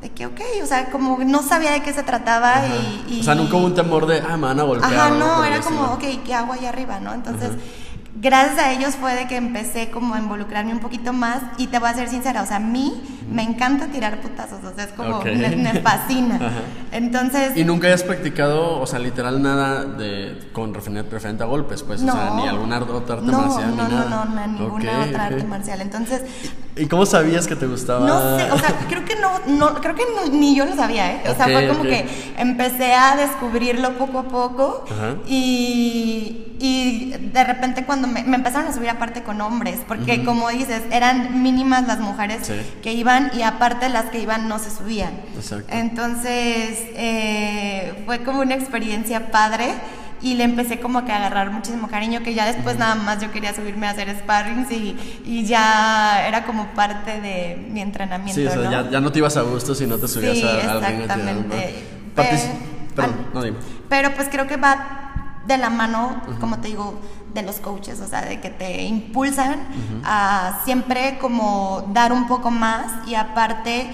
de 0.00 0.10
que, 0.10 0.26
ok, 0.26 0.40
o 0.62 0.66
sea, 0.66 0.90
como 0.90 1.18
no 1.18 1.42
sabía 1.42 1.72
de 1.72 1.82
qué 1.82 1.92
se 1.92 2.02
trataba 2.02 2.62
y, 2.66 3.14
y- 3.16 3.20
O 3.20 3.24
sea, 3.24 3.34
nunca 3.34 3.56
hubo 3.56 3.66
un 3.66 3.74
temor 3.74 4.06
de, 4.06 4.20
ah, 4.20 4.36
me 4.36 4.46
van 4.46 4.60
a 4.60 4.62
golpear. 4.62 4.92
Ajá, 4.94 5.10
no, 5.10 5.44
era 5.44 5.60
como, 5.60 5.92
estilo. 5.94 6.16
ok, 6.18 6.24
¿qué 6.24 6.34
hago 6.34 6.52
ahí 6.52 6.66
arriba, 6.66 7.00
no? 7.00 7.12
Entonces, 7.12 7.50
gracias 8.20 8.58
a 8.58 8.72
ellos 8.72 8.96
fue 8.96 9.14
de 9.14 9.26
que 9.26 9.36
empecé 9.36 9.90
como 9.90 10.14
a 10.14 10.18
involucrarme 10.18 10.72
un 10.72 10.80
poquito 10.80 11.12
más 11.12 11.42
y 11.58 11.68
te 11.68 11.78
voy 11.78 11.88
a 11.88 11.94
ser 11.94 12.08
sincera, 12.08 12.42
o 12.42 12.46
sea, 12.46 12.56
a 12.56 12.60
mí 12.60 13.02
me 13.32 13.42
encanta 13.42 13.86
tirar 13.86 14.20
putazos, 14.20 14.62
o 14.64 14.74
sea, 14.74 14.84
es 14.84 14.92
como, 14.92 15.20
me, 15.22 15.56
me 15.56 15.80
fascina. 15.80 16.36
Ajá. 16.40 16.50
Entonces, 16.92 17.56
Y 17.56 17.64
nunca 17.64 17.86
hayas 17.88 18.02
practicado, 18.02 18.80
o 18.80 18.86
sea, 18.86 18.98
literal 18.98 19.42
nada 19.42 19.84
de 19.84 20.38
con 20.52 20.74
referente, 20.74 21.42
a 21.42 21.46
golpes, 21.46 21.82
pues, 21.82 22.02
o 22.02 22.04
sea, 22.12 22.32
ni 22.36 22.46
alguna 22.46 22.78
otra 22.80 23.16
arte 23.16 23.26
no, 23.26 23.40
marcial 23.40 23.76
no, 23.76 23.84
ni 23.88 23.94
no, 23.94 23.98
nada. 24.04 24.24
no, 24.26 24.34
no, 24.34 24.46
ninguna 24.46 25.00
Ok, 25.02 25.08
otra 25.08 25.24
arte 25.26 25.44
marcial. 25.48 25.80
Entonces, 25.80 26.22
¿Y 26.74 26.86
cómo 26.86 27.04
sabías 27.04 27.46
que 27.46 27.54
te 27.54 27.66
gustaba? 27.66 28.06
No 28.06 28.38
sé, 28.38 28.50
o 28.50 28.58
sea, 28.58 28.74
creo 28.88 29.04
que 29.04 29.14
no, 29.16 29.30
no 29.58 29.74
creo 29.74 29.94
que 29.94 30.04
no- 30.14 30.32
ni 30.38 30.54
yo 30.56 30.64
lo 30.64 30.74
sabía, 30.74 31.12
¿eh? 31.16 31.22
O 31.30 31.34
sea, 31.34 31.44
fue 31.44 31.68
como 31.68 31.82
que 31.82 32.06
empecé 32.38 32.94
a 32.94 33.14
descubrirlo 33.16 33.92
poco 33.98 34.20
a 34.20 34.22
poco 34.24 34.84
Ajá. 34.90 35.16
y, 35.28 36.54
y 36.60 37.10
de 37.32 37.44
repente 37.44 37.84
cuando 37.84 38.08
me, 38.08 38.22
me 38.24 38.36
empezaron 38.36 38.68
a 38.68 38.72
subir 38.72 38.88
aparte 38.90 39.22
con 39.22 39.40
hombres, 39.42 39.80
porque 39.86 40.24
como 40.24 40.48
dices, 40.48 40.82
eran 40.90 41.42
mínimas 41.42 41.86
las 41.86 42.00
mujeres 42.00 42.46
Sí. 42.46 42.54
que 42.82 42.92
iban 42.94 43.21
y 43.34 43.42
aparte 43.42 43.88
las 43.88 44.06
que 44.06 44.20
iban 44.20 44.48
no 44.48 44.58
se 44.58 44.70
subían. 44.70 45.12
Exacto. 45.36 45.72
Entonces, 45.72 46.78
eh, 46.94 48.02
fue 48.06 48.22
como 48.24 48.40
una 48.40 48.54
experiencia 48.54 49.30
padre. 49.30 49.72
Y 50.24 50.34
le 50.36 50.44
empecé 50.44 50.78
como 50.78 51.04
que 51.04 51.10
a 51.10 51.16
agarrar 51.16 51.50
muchísimo 51.50 51.88
cariño, 51.88 52.22
que 52.22 52.32
ya 52.32 52.46
después 52.46 52.78
nada 52.78 52.94
más 52.94 53.20
yo 53.20 53.32
quería 53.32 53.52
subirme 53.56 53.88
a 53.88 53.90
hacer 53.90 54.08
sparrings 54.16 54.70
y, 54.70 54.96
y 55.24 55.44
ya 55.44 56.24
era 56.28 56.44
como 56.44 56.66
parte 56.74 57.20
de 57.20 57.56
mi 57.72 57.80
entrenamiento, 57.80 58.40
Sí, 58.40 58.46
o 58.46 58.50
sea, 58.52 58.62
¿no? 58.62 58.70
ya, 58.70 58.88
ya 58.88 59.00
no 59.00 59.10
te 59.10 59.18
ibas 59.18 59.36
a 59.36 59.42
gusto 59.42 59.74
si 59.74 59.84
no 59.84 59.98
te 59.98 60.06
subías 60.06 60.36
Sí, 60.38 60.44
a- 60.46 60.76
exactamente. 60.76 61.84
Partici- 62.14 62.52
Pe- 62.52 62.94
Perdón, 62.94 63.16
al- 63.26 63.34
no 63.34 63.42
dime. 63.42 63.56
Pero 63.88 64.12
pues 64.14 64.28
creo 64.30 64.46
que 64.46 64.56
va 64.56 65.40
de 65.44 65.58
la 65.58 65.70
mano, 65.70 66.22
como 66.38 66.60
te 66.60 66.68
digo, 66.68 67.00
de 67.34 67.42
los 67.42 67.56
coaches, 67.56 68.00
o 68.00 68.06
sea, 68.06 68.22
de 68.22 68.40
que 68.40 68.50
te 68.50 68.82
impulsan 68.82 69.66
a 70.04 70.60
siempre 70.64 71.18
como 71.20 71.88
dar 71.92 72.12
un 72.12 72.26
poco 72.26 72.50
más 72.50 73.06
y 73.08 73.14
aparte 73.14 73.90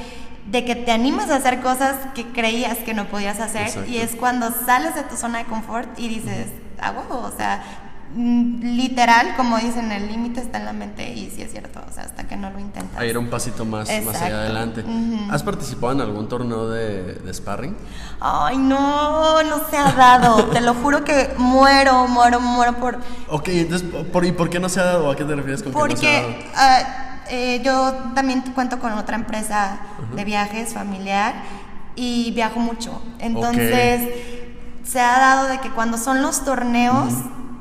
de 0.46 0.64
que 0.64 0.74
te 0.74 0.92
animas 0.92 1.30
a 1.30 1.36
hacer 1.36 1.60
cosas 1.60 1.96
que 2.14 2.26
creías 2.26 2.78
que 2.78 2.94
no 2.94 3.06
podías 3.06 3.38
hacer 3.38 3.66
Exacto. 3.66 3.90
y 3.90 3.98
es 3.98 4.16
cuando 4.16 4.50
sales 4.50 4.94
de 4.94 5.02
tu 5.02 5.16
zona 5.16 5.38
de 5.38 5.44
confort 5.44 5.98
y 5.98 6.08
dices, 6.08 6.48
a 6.80 6.90
huevo, 6.90 7.20
o 7.20 7.36
sea, 7.36 7.62
literal, 8.16 9.34
como 9.36 9.58
dicen, 9.58 9.92
el 9.92 10.08
límite 10.08 10.40
está 10.40 10.58
en 10.58 10.64
la 10.64 10.72
mente 10.72 11.12
y 11.12 11.30
sí 11.30 11.42
es 11.42 11.50
cierto, 11.50 11.80
o 11.86 11.92
sea, 11.92 12.04
hasta 12.04 12.26
que 12.26 12.36
no 12.36 12.50
lo 12.50 12.58
intentas. 12.58 12.98
A 12.98 13.04
ir 13.04 13.18
un 13.18 13.28
pasito 13.28 13.64
más, 13.64 13.88
más 14.04 14.22
allá 14.22 14.40
adelante. 14.42 14.84
¿Has 15.30 15.42
participado 15.42 15.92
en 15.92 16.00
algún 16.00 16.28
torneo 16.28 16.68
de, 16.68 17.14
de 17.14 17.34
sparring? 17.34 17.76
Ay, 18.20 18.56
no, 18.56 19.42
no 19.42 19.60
se 19.70 19.76
ha 19.76 19.92
dado. 19.92 20.44
Te 20.46 20.60
lo 20.60 20.74
juro 20.74 21.04
que 21.04 21.34
muero, 21.36 22.08
muero, 22.08 22.40
muero 22.40 22.74
por. 22.76 22.98
Ok, 23.28 23.48
entonces, 23.48 23.88
¿por, 24.12 24.24
¿y 24.24 24.32
por 24.32 24.48
qué 24.48 24.58
no 24.58 24.68
se 24.68 24.80
ha 24.80 24.84
dado? 24.84 25.10
¿A 25.10 25.16
qué 25.16 25.24
te 25.24 25.34
refieres 25.34 25.62
con 25.62 25.72
que 25.72 25.78
no 25.78 25.96
se 25.96 26.06
ha 26.06 26.12
dado? 26.12 26.28
Porque 26.28 26.48
eh, 27.30 27.60
yo 27.62 27.92
también 28.14 28.40
cuento 28.54 28.78
con 28.78 28.92
otra 28.92 29.16
empresa 29.16 29.80
de 30.14 30.24
viajes 30.24 30.72
familiar 30.72 31.34
y 31.94 32.30
viajo 32.32 32.58
mucho. 32.58 33.02
Entonces, 33.18 34.08
se 34.84 35.00
ha 35.00 35.18
dado 35.18 35.48
de 35.48 35.58
que 35.60 35.70
cuando 35.70 35.98
son 35.98 36.22
los 36.22 36.44
torneos, 36.44 37.12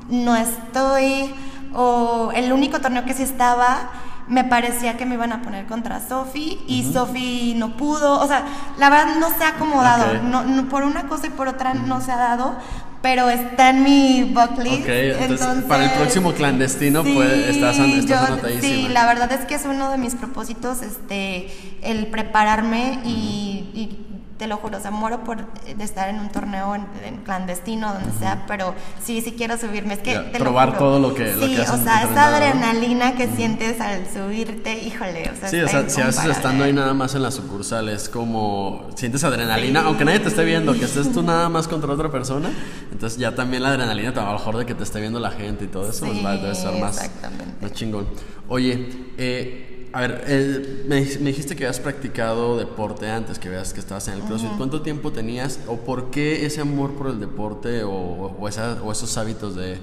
no 0.09 0.35
estoy. 0.35 1.33
O 1.73 2.31
el 2.33 2.51
único 2.53 2.79
torneo 2.79 3.05
que 3.05 3.13
sí 3.13 3.23
estaba 3.23 3.91
me 4.27 4.43
parecía 4.43 4.97
que 4.97 5.05
me 5.05 5.13
iban 5.15 5.31
a 5.31 5.41
poner 5.41 5.67
contra 5.67 6.05
Sofi 6.05 6.59
y 6.67 6.83
Sofi 6.91 7.53
no 7.55 7.77
pudo, 7.77 8.19
o 8.19 8.27
sea, 8.27 8.43
la 8.77 8.89
verdad 8.89 9.15
no 9.19 9.29
se 9.29 9.43
ha 9.45 9.49
acomodado, 9.49 10.21
no, 10.23 10.43
no- 10.43 10.67
por 10.67 10.83
una 10.83 11.03
cosa 11.07 11.27
y 11.27 11.29
por 11.29 11.47
otra 11.47 11.73
no 11.73 12.01
se 12.01 12.11
ha 12.11 12.17
dado, 12.17 12.57
pero 13.01 13.29
está 13.29 13.69
en 13.69 13.83
mi 13.83 14.23
bucket 14.33 14.63
list. 14.65 14.81
Ok, 14.81 14.89
entonces, 14.89 15.63
para 15.65 15.85
el 15.85 15.91
próximo 15.91 16.33
clandestino, 16.33 17.03
pues, 17.05 17.31
estás 17.55 17.79
an- 17.79 17.91
estás 17.91 18.05
yo- 18.05 18.33
anotadísima. 18.33 18.61
Sí, 18.61 18.87
la 18.89 19.05
verdad 19.05 19.31
es 19.31 19.45
que 19.45 19.55
es 19.55 19.63
uno 19.65 19.91
de 19.91 19.97
mis 19.97 20.15
propósitos, 20.15 20.81
este, 20.81 21.49
el 21.81 22.07
prepararme 22.07 22.99
y, 23.05 23.69
y 23.73 24.06
te 24.37 24.47
lo 24.47 24.57
juro, 24.57 24.77
o 24.77 24.81
sea, 24.81 24.91
muero 24.91 25.23
por 25.23 25.39
eh, 25.65 25.73
de 25.75 25.83
estar 25.83 26.09
en 26.09 26.19
un 26.19 26.29
torneo 26.29 26.75
en, 26.75 26.85
en 27.03 27.17
clandestino, 27.23 27.93
donde 27.93 28.11
sea, 28.19 28.45
pero 28.47 28.75
sí, 29.03 29.21
sí 29.21 29.33
quiero 29.37 29.57
subirme. 29.57 29.95
Es 29.95 29.99
que 30.01 30.13
Ya, 30.13 30.31
te 30.31 30.37
lo 30.39 30.45
probar 30.45 30.69
juro. 30.69 30.79
todo 30.79 30.99
lo 30.99 31.15
que- 31.15 31.35
lo 31.35 31.45
sí, 31.47 31.55
que 31.55 31.61
has 31.61 31.71
o 31.71 31.77
sea, 31.83 32.03
esa 32.03 32.27
adrenalina 32.27 33.15
que 33.15 33.27
sientes 33.27 33.81
al 33.81 34.05
subirte, 34.07 34.73
híjole, 34.83 35.31
o 35.35 35.39
sea, 35.39 35.49
Sí, 35.49 35.59
o 35.59 35.67
sea, 35.67 35.89
si 35.89 36.01
haces 36.01 36.25
estando 36.37 36.63
ahí 36.63 36.73
nada 36.73 36.93
más 36.93 37.15
en 37.15 37.23
la 37.23 37.31
sucursal, 37.31 37.89
es 37.89 38.09
como 38.09 38.87
sientes 38.95 39.23
adrenalina, 39.23 39.81
aunque 39.81 40.05
nadie 40.05 40.19
te 40.19 40.27
esté 40.29 40.45
viendo, 40.45 40.73
que 40.73 40.85
estés 40.85 41.11
tú 41.11 41.23
nada 41.23 41.49
más 41.49 41.67
contra 41.67 41.91
otra 41.91 42.11
persona, 42.11 42.49
entonces 42.91 43.17
ya 43.19 43.33
también 43.35 43.63
la 43.63 43.69
adrenalina, 43.69 44.09
a 44.11 44.25
lo 44.25 44.33
mejor 44.33 44.57
de 44.57 44.65
que 44.65 44.75
te 44.75 44.83
esté 44.83 44.99
viendo 45.01 45.19
la 45.19 45.31
gente 45.31 45.65
y 45.65 45.67
todo 45.67 45.89
eso, 45.89 46.05
Sí, 46.05 46.11
pues, 46.11 46.25
va- 46.25 46.37
debe 46.37 46.53
ser 46.55 46.79
más, 46.79 46.95
exactamente. 46.97 47.55
más 47.61 47.73
chingón. 47.73 48.07
Oye, 48.49 48.87
eh, 49.17 49.73
a 49.93 50.01
ver, 50.01 50.83
me, 50.87 51.01
me 51.01 51.29
dijiste 51.31 51.55
que 51.55 51.65
habías 51.65 51.79
practicado 51.79 52.57
deporte 52.57 53.09
antes, 53.09 53.39
que 53.39 53.49
veas 53.49 53.73
que 53.73 53.79
estabas 53.79 54.07
en 54.07 54.15
el 54.15 54.21
CrossFit. 54.21 54.51
¿Cuánto 54.57 54.81
tiempo 54.81 55.11
tenías 55.11 55.59
o 55.67 55.77
por 55.77 56.11
qué 56.11 56.45
ese 56.45 56.61
amor 56.61 56.93
por 56.95 57.07
el 57.07 57.19
deporte 57.19 57.83
o, 57.83 57.91
o 57.91 58.47
esa- 58.47 58.81
o 58.83 58.91
esos 58.91 59.17
hábitos 59.17 59.55
de, 59.55 59.79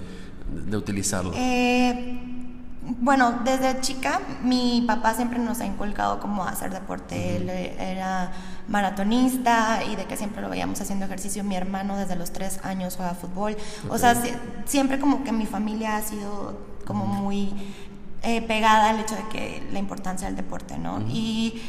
de 0.67 0.77
utilizarlo? 0.77 1.33
Eh, 1.35 2.21
bueno, 3.01 3.41
desde 3.45 3.81
chica 3.81 4.21
mi 4.43 4.85
papá 4.87 5.15
siempre 5.15 5.39
nos 5.39 5.61
ha 5.61 5.67
inculcado 5.67 6.21
cómo 6.21 6.45
hacer 6.45 6.71
deporte. 6.73 7.37
Él 7.37 7.49
eh, 7.49 7.75
era 7.79 8.31
maratonista 8.69 9.81
y 9.91 9.97
de 9.97 10.05
que 10.05 10.17
siempre 10.17 10.43
lo 10.43 10.49
veíamos 10.51 10.81
haciendo 10.81 11.07
ejercicio. 11.07 11.43
Mi 11.45 11.57
hermano 11.57 11.97
desde 11.97 12.17
los 12.17 12.31
tres 12.31 12.61
años 12.63 12.97
juega 12.97 13.15
fútbol. 13.15 13.57
O 13.89 13.99
sea, 13.99 14.15
si- 14.15 14.33
siempre 14.67 14.99
como 14.99 15.25
que 15.25 15.33
mi 15.33 15.47
familia 15.47 15.97
ha 15.97 16.03
sido 16.03 16.59
como 16.87 17.07
muy 17.07 17.53
eh, 18.25 18.43
pegada 18.43 18.91
al 18.91 19.01
hecho 19.01 19.15
de 19.15 19.29
que 19.29 19.63
la 19.73 19.79
importancia 19.79 20.27
del 20.27 20.37
deporte, 20.37 20.79
¿no? 20.79 21.01
Y 21.09 21.61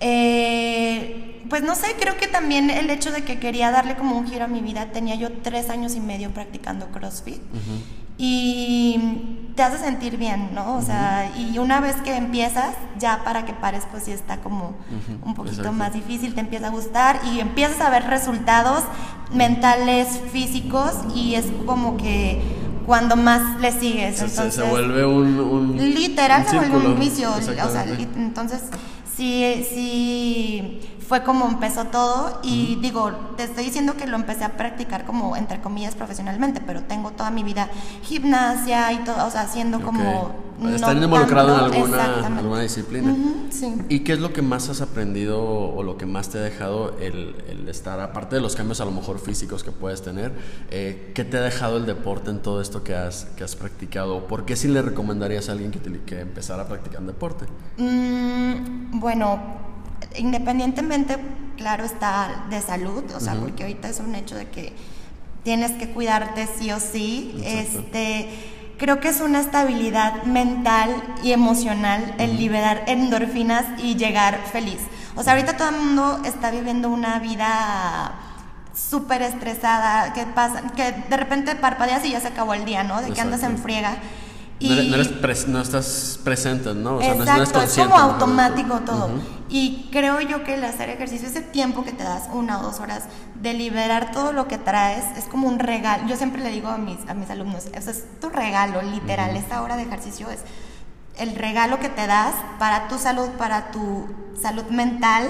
eh, 0.00 1.42
pues 1.48 1.62
no 1.62 1.74
sé, 1.74 1.94
creo 1.98 2.16
que 2.16 2.26
también 2.26 2.70
el 2.70 2.90
hecho 2.90 3.10
de 3.10 3.22
que 3.22 3.38
quería 3.38 3.70
darle 3.70 3.96
como 3.96 4.16
un 4.18 4.26
giro 4.26 4.44
a 4.44 4.48
mi 4.48 4.60
vida, 4.60 4.92
tenía 4.92 5.14
yo 5.14 5.32
tres 5.42 5.70
años 5.70 5.94
y 5.94 6.00
medio 6.00 6.30
practicando 6.30 6.86
CrossFit 6.88 7.40
y 8.18 8.98
te 9.54 9.62
hace 9.62 9.78
sentir 9.78 10.16
bien, 10.16 10.50
¿no? 10.54 10.76
O 10.76 10.82
sea, 10.82 11.32
y 11.36 11.58
una 11.58 11.80
vez 11.80 11.96
que 11.96 12.16
empiezas, 12.16 12.74
ya 12.98 13.22
para 13.24 13.44
que 13.44 13.52
pares, 13.52 13.84
pues 13.90 14.04
sí 14.04 14.12
está 14.12 14.38
como 14.38 14.74
un 15.22 15.34
poquito 15.34 15.56
exacto. 15.56 15.72
más 15.72 15.92
difícil, 15.92 16.34
te 16.34 16.40
empieza 16.40 16.68
a 16.68 16.70
gustar 16.70 17.20
y 17.32 17.40
empiezas 17.40 17.80
a 17.80 17.90
ver 17.90 18.04
resultados 18.04 18.84
mentales, 19.32 20.20
físicos 20.32 20.92
y 21.14 21.34
es 21.34 21.46
como 21.66 21.96
que 21.96 22.40
cuando 22.86 23.16
más 23.16 23.60
le 23.60 23.72
sigues. 23.72 24.16
Se- 24.16 24.28
se, 24.28 24.34
se 24.34 24.42
entonces, 24.42 24.70
vuelve 24.70 25.04
un, 25.04 25.38
un 25.40 25.76
Literal 25.76 26.42
un 26.42 26.48
se 26.50 26.56
vuelve 26.56 26.86
un 26.88 26.98
vicio. 27.00 27.30
O 27.32 27.40
sea, 27.42 27.84
entonces, 28.16 28.62
sí, 29.16 29.64
sí 29.68 30.80
fue 31.08 31.22
como 31.22 31.46
empezó 31.48 31.84
todo. 31.86 32.40
Y 32.42 32.76
digo, 32.82 33.10
te 33.36 33.44
estoy 33.44 33.64
diciendo 33.64 33.94
que 33.96 34.06
lo 34.06 34.16
empecé 34.16 34.44
a 34.44 34.56
practicar 34.56 35.04
como, 35.04 35.36
entre 35.36 35.60
comillas, 35.60 35.94
profesionalmente, 35.94 36.60
pero 36.60 36.82
tengo 36.82 37.10
toda 37.12 37.30
mi 37.30 37.42
vida 37.42 37.68
gimnasia 38.02 38.92
y 38.92 38.98
todo, 39.04 39.26
o 39.26 39.30
sea, 39.30 39.42
haciendo 39.42 39.80
como. 39.80 40.44
No 40.58 40.70
Están 40.70 41.02
involucrado 41.02 41.54
en 41.68 41.92
alguna, 42.32 42.60
disciplina. 42.62 43.14
Sí. 43.50 43.74
¿Y 43.90 44.00
qué 44.00 44.14
es 44.14 44.20
lo 44.20 44.32
que 44.32 44.40
más 44.40 44.70
has 44.70 44.80
aprendido 44.80 45.38
o 45.44 45.82
lo 45.82 45.98
que 45.98 46.06
más 46.06 46.30
te 46.30 46.38
ha 46.38 46.40
dejado 46.40 46.96
el, 46.98 47.34
el 47.46 47.68
estar, 47.68 48.00
aparte 48.00 48.36
de 48.36 48.40
los 48.40 48.56
cambios 48.56 48.80
a 48.80 48.86
lo 48.86 48.90
mejor 48.90 49.18
físicos 49.18 49.62
que 49.62 49.70
puedes 49.70 50.00
tener, 50.00 50.32
eh, 50.70 51.12
qué 51.14 51.24
te 51.26 51.36
ha 51.36 51.42
dejado 51.42 51.76
el 51.76 51.84
deporte 51.84 52.30
en 52.30 52.40
todo 52.40 52.62
esto 52.62 52.82
que 52.84 52.94
has, 52.94 53.26
que 53.36 53.44
has 53.44 53.54
practicado? 53.54 54.26
¿Por 54.28 54.46
qué 54.46 54.56
sí 54.56 54.66
le 54.68 54.80
recomendarías 54.80 55.50
a 55.50 55.52
alguien 55.52 55.70
que, 55.70 55.78
te- 55.78 56.00
que 56.00 56.20
empezara 56.20 56.62
a 56.62 56.68
practicar 56.68 57.02
deporte? 57.02 57.44
Mm, 57.76 58.98
bueno, 58.98 59.38
independientemente, 60.16 61.16
claro, 61.56 61.84
está 61.84 62.46
de 62.50 62.60
salud, 62.60 63.04
o 63.14 63.20
sea, 63.20 63.34
porque 63.34 63.64
ahorita 63.64 63.88
es 63.88 64.00
un 64.00 64.14
hecho 64.14 64.34
de 64.36 64.48
que 64.48 64.72
tienes 65.42 65.72
que 65.72 65.90
cuidarte 65.90 66.48
sí 66.58 66.72
o 66.72 66.80
sí. 66.80 67.40
Exacto. 67.42 67.80
Este, 67.80 68.28
creo 68.78 69.00
que 69.00 69.08
es 69.08 69.20
una 69.20 69.40
estabilidad 69.40 70.24
mental 70.24 70.90
y 71.22 71.32
emocional 71.32 72.14
el 72.18 72.36
liberar 72.36 72.84
endorfinas 72.86 73.64
y 73.78 73.96
llegar 73.96 74.38
feliz. 74.52 74.78
O 75.14 75.22
sea, 75.22 75.32
ahorita 75.32 75.56
todo 75.56 75.70
el 75.70 75.76
mundo 75.76 76.20
está 76.24 76.50
viviendo 76.50 76.90
una 76.90 77.18
vida 77.20 78.12
súper 78.74 79.22
estresada, 79.22 80.12
que 80.12 80.26
pasa, 80.26 80.62
que 80.76 80.92
de 80.92 81.16
repente 81.16 81.54
parpadeas 81.54 82.04
y 82.04 82.10
ya 82.10 82.20
se 82.20 82.28
acabó 82.28 82.52
el 82.52 82.64
día, 82.64 82.84
¿no? 82.84 83.00
De 83.00 83.12
que 83.12 83.20
andas 83.20 83.42
en 83.42 83.56
friega. 83.56 83.96
No, 84.60 84.72
eres- 84.72 84.88
no 84.88 84.94
eres 84.94 85.08
pres- 85.20 85.46
no 85.46 85.60
estás 85.60 86.18
presente, 86.24 86.72
¿no? 86.74 86.96
O 86.96 87.00
sea, 87.00 87.10
no- 87.14 87.16
no 87.16 87.22
Exacto, 87.24 87.58
eres 87.60 87.72
es 87.78 87.84
como 87.84 87.98
¿no? 87.98 88.02
automático 88.04 88.80
todo. 88.80 89.10
Y 89.48 89.88
creo 89.92 90.20
yo 90.20 90.42
que 90.44 90.54
el 90.54 90.64
hacer 90.64 90.88
ejercicio, 90.88 91.28
ese 91.28 91.42
tiempo 91.42 91.84
que 91.84 91.92
te 91.92 92.02
das, 92.02 92.24
una 92.32 92.58
o 92.58 92.62
dos 92.62 92.80
horas, 92.80 93.04
de 93.34 93.52
liberar 93.54 94.10
todo 94.12 94.32
lo 94.32 94.48
que 94.48 94.58
traes, 94.58 95.04
es 95.16 95.24
como 95.24 95.46
un 95.46 95.58
regalo. 95.58 96.08
Yo 96.08 96.16
siempre 96.16 96.42
le 96.42 96.50
digo 96.50 96.68
a 96.68 96.78
mis, 96.78 96.98
a 97.08 97.14
mis 97.14 97.28
alumnos, 97.30 97.66
eso 97.72 97.90
es 97.90 98.04
tu 98.20 98.28
regalo, 98.30 98.80
literal, 98.82 99.36
esta 99.36 99.62
hora 99.62 99.76
de 99.76 99.82
ejercicio 99.82 100.28
es 100.30 100.40
el 101.18 101.34
regalo 101.36 101.78
que 101.78 101.88
te 101.88 102.06
das 102.06 102.34
para 102.58 102.88
tu 102.88 102.98
salud, 102.98 103.28
para 103.38 103.70
tu 103.70 104.08
salud 104.40 104.64
mental 104.70 105.28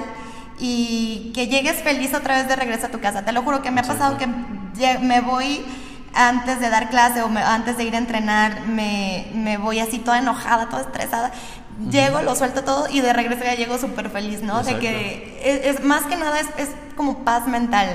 y 0.58 1.32
que 1.34 1.48
llegues 1.48 1.82
feliz 1.82 2.14
otra 2.14 2.36
vez 2.36 2.48
de 2.48 2.56
regreso 2.56 2.86
a 2.86 2.90
tu 2.90 3.00
casa. 3.00 3.24
Te 3.24 3.32
lo 3.32 3.42
juro 3.42 3.60
que 3.62 3.70
me 3.70 3.80
ha 3.80 3.84
pasado 3.84 4.16
que 4.18 4.26
me 4.26 5.20
voy 5.20 5.64
antes 6.16 6.58
de 6.60 6.70
dar 6.70 6.88
clase 6.90 7.22
o 7.22 7.28
me- 7.28 7.42
antes 7.42 7.76
de 7.76 7.84
ir 7.84 7.94
a 7.94 7.98
entrenar, 7.98 8.62
me, 8.66 9.30
me 9.34 9.58
voy 9.58 9.78
así 9.80 9.98
toda 9.98 10.18
enojada, 10.18 10.68
toda 10.68 10.82
estresada. 10.82 11.32
Llego, 11.90 12.22
lo 12.22 12.34
suelto 12.34 12.64
todo 12.64 12.86
y 12.90 13.02
de 13.02 13.12
regreso 13.12 13.44
ya 13.44 13.54
llego 13.54 13.76
súper 13.76 14.08
feliz, 14.08 14.40
¿no? 14.40 14.58
Exacto. 14.60 14.80
De 14.80 14.80
que 14.80 15.40
es, 15.44 15.76
es- 15.76 15.84
más 15.84 16.04
que 16.04 16.16
nada 16.16 16.40
es, 16.40 16.46
es 16.56 16.70
como 16.96 17.22
paz 17.22 17.46
mental. 17.46 17.88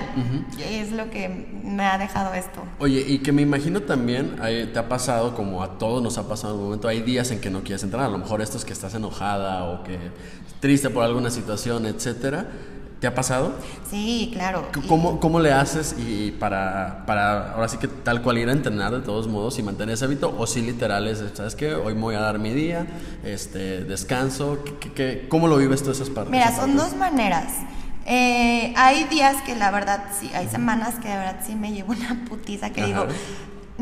Es 0.59 0.91
lo 0.91 1.09
que 1.09 1.27
me 1.63 1.83
ha 1.87 1.97
dejado 1.97 2.31
esto. 2.35 2.61
Oye, 2.77 3.03
y 3.07 3.17
que 3.19 3.31
me 3.31 3.41
imagino 3.41 3.81
también, 3.81 4.35
ahí 4.39 4.67
te 4.71 4.77
ha 4.77 4.87
pasado, 4.87 5.33
como 5.35 5.63
a 5.63 5.79
todos 5.79 6.03
nos 6.03 6.19
ha 6.19 6.27
pasado 6.27 6.49
en 6.49 6.57
algún 6.57 6.65
momento, 6.67 6.87
hay 6.89 7.01
días 7.01 7.31
en 7.31 7.41
que 7.41 7.49
no 7.49 7.61
quieres 7.63 7.81
entrar, 7.81 8.05
a 8.05 8.09
lo 8.09 8.19
mejor 8.19 8.43
estos 8.43 8.63
que 8.65 8.73
estás 8.73 8.93
enojada 8.93 9.63
o 9.63 9.83
que 9.83 9.97
triste 10.59 10.91
por 10.91 11.03
alguna 11.03 11.31
situación, 11.31 11.87
etcétera. 11.87 12.45
¿Te 13.01 13.07
ha 13.07 13.15
pasado? 13.15 13.55
Sí, 13.89 14.29
claro. 14.31 14.67
¿Cómo, 14.87 15.19
cómo 15.19 15.39
le 15.39 15.51
haces 15.51 15.95
y 15.97 16.29
para, 16.33 17.03
para 17.07 17.53
ahora 17.53 17.67
sí 17.67 17.77
que 17.77 17.87
tal 17.87 18.21
cual 18.21 18.37
ir 18.37 18.47
a 18.47 18.51
entrenar 18.51 18.91
de 18.93 18.99
todos 18.99 19.27
modos 19.27 19.57
y 19.57 19.63
mantener 19.63 19.95
ese 19.95 20.05
hábito? 20.05 20.31
¿O 20.37 20.45
sí 20.45 20.61
literal 20.61 21.07
es, 21.07 21.23
sabes 21.33 21.55
qué, 21.55 21.73
hoy 21.73 21.95
me 21.95 22.01
voy 22.01 22.13
a 22.13 22.19
dar 22.19 22.37
mi 22.37 22.51
día, 22.53 22.85
este, 23.23 23.83
descanso? 23.85 24.59
¿Qué, 24.79 24.91
qué- 24.93 25.25
cómo 25.29 25.47
lo 25.47 25.57
vives 25.57 25.81
tú 25.81 25.89
esas 25.89 26.11
partes? 26.11 26.31
Mira, 26.31 26.55
son 26.55 26.77
dos 26.77 26.95
maneras. 26.95 27.51
Eh, 28.05 28.71
hay 28.77 29.05
días 29.05 29.41
que 29.47 29.55
la 29.55 29.71
verdad 29.71 30.03
sí, 30.19 30.29
hay 30.35 30.47
semanas 30.47 30.95
que 31.01 31.07
de 31.09 31.15
verdad 31.17 31.39
sí 31.43 31.55
me 31.55 31.71
llevo 31.71 31.93
una 31.93 32.23
putiza 32.29 32.69
que 32.69 32.81
Ajá. 32.81 32.87
digo, 32.87 33.07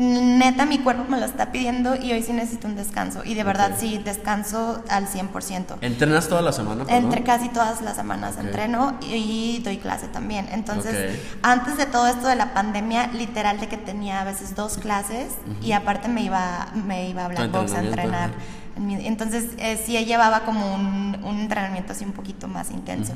neta 0.00 0.64
mi 0.64 0.78
cuerpo 0.78 1.04
me 1.08 1.20
lo 1.20 1.26
está 1.26 1.52
pidiendo 1.52 1.94
y 1.94 2.12
hoy 2.12 2.22
sí 2.22 2.32
necesito 2.32 2.66
un 2.66 2.74
descanso. 2.74 3.22
Y 3.22 3.34
de 3.34 3.44
verdad 3.44 3.72
sí, 3.78 4.00
descanso 4.02 4.82
al 4.88 5.06
100%. 5.06 5.76
¿Entrenas 5.82 6.26
toda 6.28 6.40
la 6.40 6.52
semana? 6.52 6.84
perdón? 6.84 7.04
Entre 7.04 7.22
casi 7.22 7.50
todas 7.50 7.82
las 7.82 7.96
semanas 7.96 8.36
entreno 8.38 8.98
y 9.02 9.60
doy 9.62 9.76
clase 9.76 10.08
también. 10.08 10.48
Entonces, 10.52 11.20
antes 11.42 11.76
de 11.76 11.84
todo 11.84 12.06
esto 12.06 12.28
de 12.28 12.36
la 12.36 12.54
pandemia, 12.54 13.08
literal 13.08 13.60
de 13.60 13.68
que 13.68 13.76
tenía 13.76 14.22
a 14.22 14.24
veces 14.24 14.54
dos 14.56 14.78
clases 14.78 15.34
y 15.62 15.72
aparte 15.72 16.08
me 16.08 16.22
iba, 16.22 16.68
me 16.74 17.10
iba 17.10 17.26
a 17.26 17.28
Tu 17.28 17.34
Black 17.34 17.50
Box 17.52 17.72
a 17.74 17.80
entrenar. 17.80 18.30
Entonces, 18.76 19.50
eh, 19.58 19.78
sí 19.84 20.02
llevaba 20.06 20.40
como 20.40 20.74
un, 20.74 21.18
un 21.22 21.40
entrenamiento 21.40 21.92
así 21.92 22.04
un 22.04 22.12
poquito 22.12 22.48
más 22.48 22.70
intenso. 22.70 23.12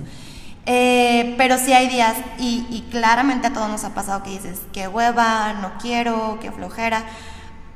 Eh, 0.67 1.35
pero 1.37 1.59
sí 1.59 1.73
hay 1.73 1.89
días, 1.89 2.17
y, 2.39 2.67
y 2.71 2.89
claramente 2.91 3.49
a 3.49 3.53
todos 3.53 3.69
nos 3.69 3.85
ha 3.85 3.95
pasado 3.95 4.23
que 4.23 4.31
dices, 4.31 4.61
qué 4.73 4.89
hueva, 4.89 5.53
no 5.55 5.73
quiero, 5.81 6.39
qué 6.41 6.51
flojera. 6.51 7.05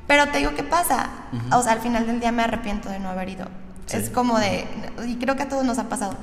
Pero 0.07 0.29
te 0.29 0.39
digo, 0.39 0.55
¿qué 0.55 0.63
pasa? 0.63 1.11
O 1.53 1.63
sea, 1.63 1.73
al 1.73 1.81
final 1.81 2.07
del 2.07 2.19
día 2.19 2.33
me 2.33 2.43
arrepiento 2.43 2.89
de 2.89 2.99
no 2.99 3.11
haber 3.11 3.29
ido. 3.29 3.47
Sí. 3.87 3.99
Es 3.99 4.11
como 4.11 4.39
de, 4.39 4.67
y 5.07 5.17
creo 5.17 5.37
que 5.37 5.43
a 5.43 5.49
todos 5.49 5.65
nos 5.65 5.79
ha 5.79 5.89
pasado, 5.89 6.15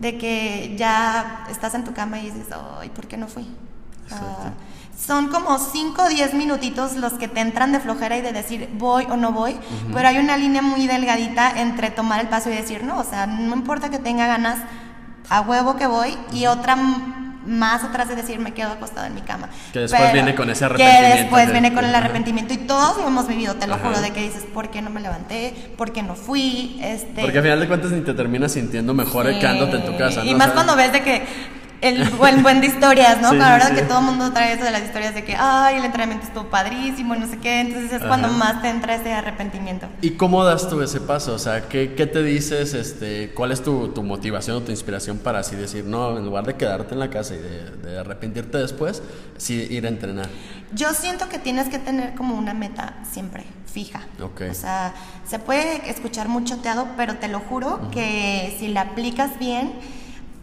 de 0.00 0.16
que 0.16 0.74
ya 0.76 1.44
estás 1.50 1.74
en 1.74 1.84
tu 1.84 1.92
cama 1.92 2.20
y 2.20 2.30
dices, 2.30 2.46
ay, 2.80 2.88
¿por 2.90 3.08
qué 3.08 3.16
no 3.16 3.26
fui? 3.26 3.48
Ah, 4.10 4.52
son 4.96 5.28
como 5.28 5.58
5 5.58 6.02
o 6.02 6.08
10 6.08 6.34
minutitos 6.34 6.96
los 6.96 7.14
que 7.14 7.26
te 7.26 7.40
entran 7.40 7.72
de 7.72 7.80
flojera 7.80 8.16
y 8.16 8.20
de 8.20 8.32
decir 8.32 8.68
voy 8.74 9.06
o 9.10 9.16
no 9.16 9.32
voy, 9.32 9.56
pero 9.92 10.06
hay 10.06 10.18
una 10.18 10.36
línea 10.36 10.62
muy 10.62 10.86
delgadita 10.86 11.60
entre 11.60 11.90
tomar 11.90 12.20
el 12.20 12.28
paso 12.28 12.50
y 12.50 12.54
decir 12.54 12.84
no, 12.84 12.98
o 12.98 13.04
sea, 13.04 13.26
no 13.26 13.54
importa 13.54 13.90
que 13.90 13.98
tenga 13.98 14.26
ganas, 14.26 14.58
a 15.30 15.40
huevo 15.42 15.76
que 15.76 15.86
voy, 15.86 16.16
y 16.32 16.46
otra 16.46 16.76
más 17.44 17.82
atrás 17.82 18.08
de 18.08 18.14
decir 18.14 18.38
me 18.38 18.54
quedo 18.54 18.70
acostado 18.70 19.04
en 19.06 19.14
mi 19.16 19.20
cama. 19.22 19.48
Que 19.72 19.80
después 19.80 20.12
viene 20.12 20.34
con 20.36 20.48
ese 20.48 20.64
arrepentimiento. 20.64 21.08
Que 21.16 21.20
después 21.22 21.46
de- 21.46 21.52
viene 21.52 21.74
con 21.74 21.84
el 21.84 21.90
Ajá. 21.94 22.04
arrepentimiento 22.04 22.54
y 22.54 22.58
todos 22.58 22.98
lo 22.98 23.08
hemos 23.08 23.26
vivido, 23.26 23.54
te 23.56 23.66
lo 23.66 23.74
Ajá. 23.74 23.88
juro, 23.88 24.00
de 24.00 24.10
que 24.12 24.20
dices, 24.22 24.44
¿por 24.54 24.70
qué 24.70 24.80
no 24.80 24.90
me 24.90 25.00
levanté? 25.00 25.52
¿Por 25.76 25.92
qué 25.92 26.02
no 26.04 26.14
fui? 26.14 26.78
Este, 26.82 27.20
Porque 27.22 27.38
al 27.38 27.44
final 27.44 27.58
de 27.60 27.66
cuentas 27.66 27.90
ni 27.90 28.00
te 28.02 28.14
terminas 28.14 28.52
sintiendo 28.52 28.94
mejor 28.94 29.26
Sí. 29.32 29.38
quedándote 29.40 29.76
en 29.76 29.86
tu 29.86 29.96
casa. 29.98 30.24
Y 30.24 30.30
¿no? 30.30 30.36
O 30.36 30.38
más 30.38 30.50
cuando 30.50 30.76
ves 30.76 30.92
de 30.92 31.02
que 31.02 31.26
el 31.82 32.08
buen 32.10 32.42
buen 32.42 32.60
de 32.60 32.68
historias, 32.68 33.20
¿no? 33.20 33.30
Sí, 33.30 33.36
la 33.36 33.52
verdad 33.52 33.70
sí. 33.70 33.74
que 33.74 33.82
todo 33.82 33.98
el 33.98 34.04
mundo 34.06 34.32
trae 34.32 34.54
eso 34.54 34.64
de 34.64 34.70
las 34.70 34.82
historias 34.82 35.14
de 35.14 35.24
que, 35.24 35.34
ay, 35.36 35.76
el 35.76 35.84
entrenamiento 35.84 36.26
estuvo 36.26 36.44
padrísimo 36.44 37.14
y 37.14 37.18
no 37.18 37.26
sé 37.26 37.38
qué. 37.38 37.60
Entonces 37.60 37.92
es 37.92 38.02
cuando 38.06 38.28
Ajá. 38.28 38.36
más 38.36 38.62
te 38.62 38.68
entra 38.68 38.94
ese 38.94 39.12
arrepentimiento. 39.12 39.88
¿Y 40.00 40.10
cómo 40.10 40.44
das 40.44 40.68
tú 40.68 40.80
ese 40.80 41.00
paso? 41.00 41.34
O 41.34 41.38
sea, 41.38 41.68
¿qué, 41.68 41.94
qué 41.94 42.06
te 42.06 42.22
dices? 42.22 42.72
Este, 42.74 43.32
¿Cuál 43.34 43.52
es 43.52 43.62
tu, 43.62 43.88
tu 43.88 44.02
motivación 44.02 44.56
o 44.58 44.60
tu 44.62 44.70
inspiración 44.70 45.18
para 45.18 45.40
así 45.40 45.56
decir, 45.56 45.84
no, 45.84 46.16
en 46.16 46.24
lugar 46.24 46.46
de 46.46 46.54
quedarte 46.54 46.94
en 46.94 47.00
la 47.00 47.10
casa 47.10 47.34
y 47.34 47.38
de, 47.38 47.70
de 47.70 47.98
arrepentirte 47.98 48.58
después, 48.58 49.02
sí 49.36 49.66
ir 49.68 49.84
a 49.86 49.88
entrenar? 49.88 50.28
Yo 50.72 50.94
siento 50.94 51.28
que 51.28 51.38
tienes 51.38 51.68
que 51.68 51.78
tener 51.78 52.14
como 52.14 52.36
una 52.36 52.54
meta 52.54 52.94
siempre 53.10 53.44
fija. 53.66 54.02
Ok. 54.22 54.42
O 54.50 54.54
sea, 54.54 54.94
se 55.26 55.38
puede 55.38 55.90
escuchar 55.90 56.28
muy 56.28 56.44
choteado, 56.44 56.86
pero 56.96 57.16
te 57.16 57.28
lo 57.28 57.40
juro 57.40 57.90
que 57.90 58.56
si 58.58 58.68
la 58.68 58.82
aplicas 58.82 59.38
bien, 59.38 59.72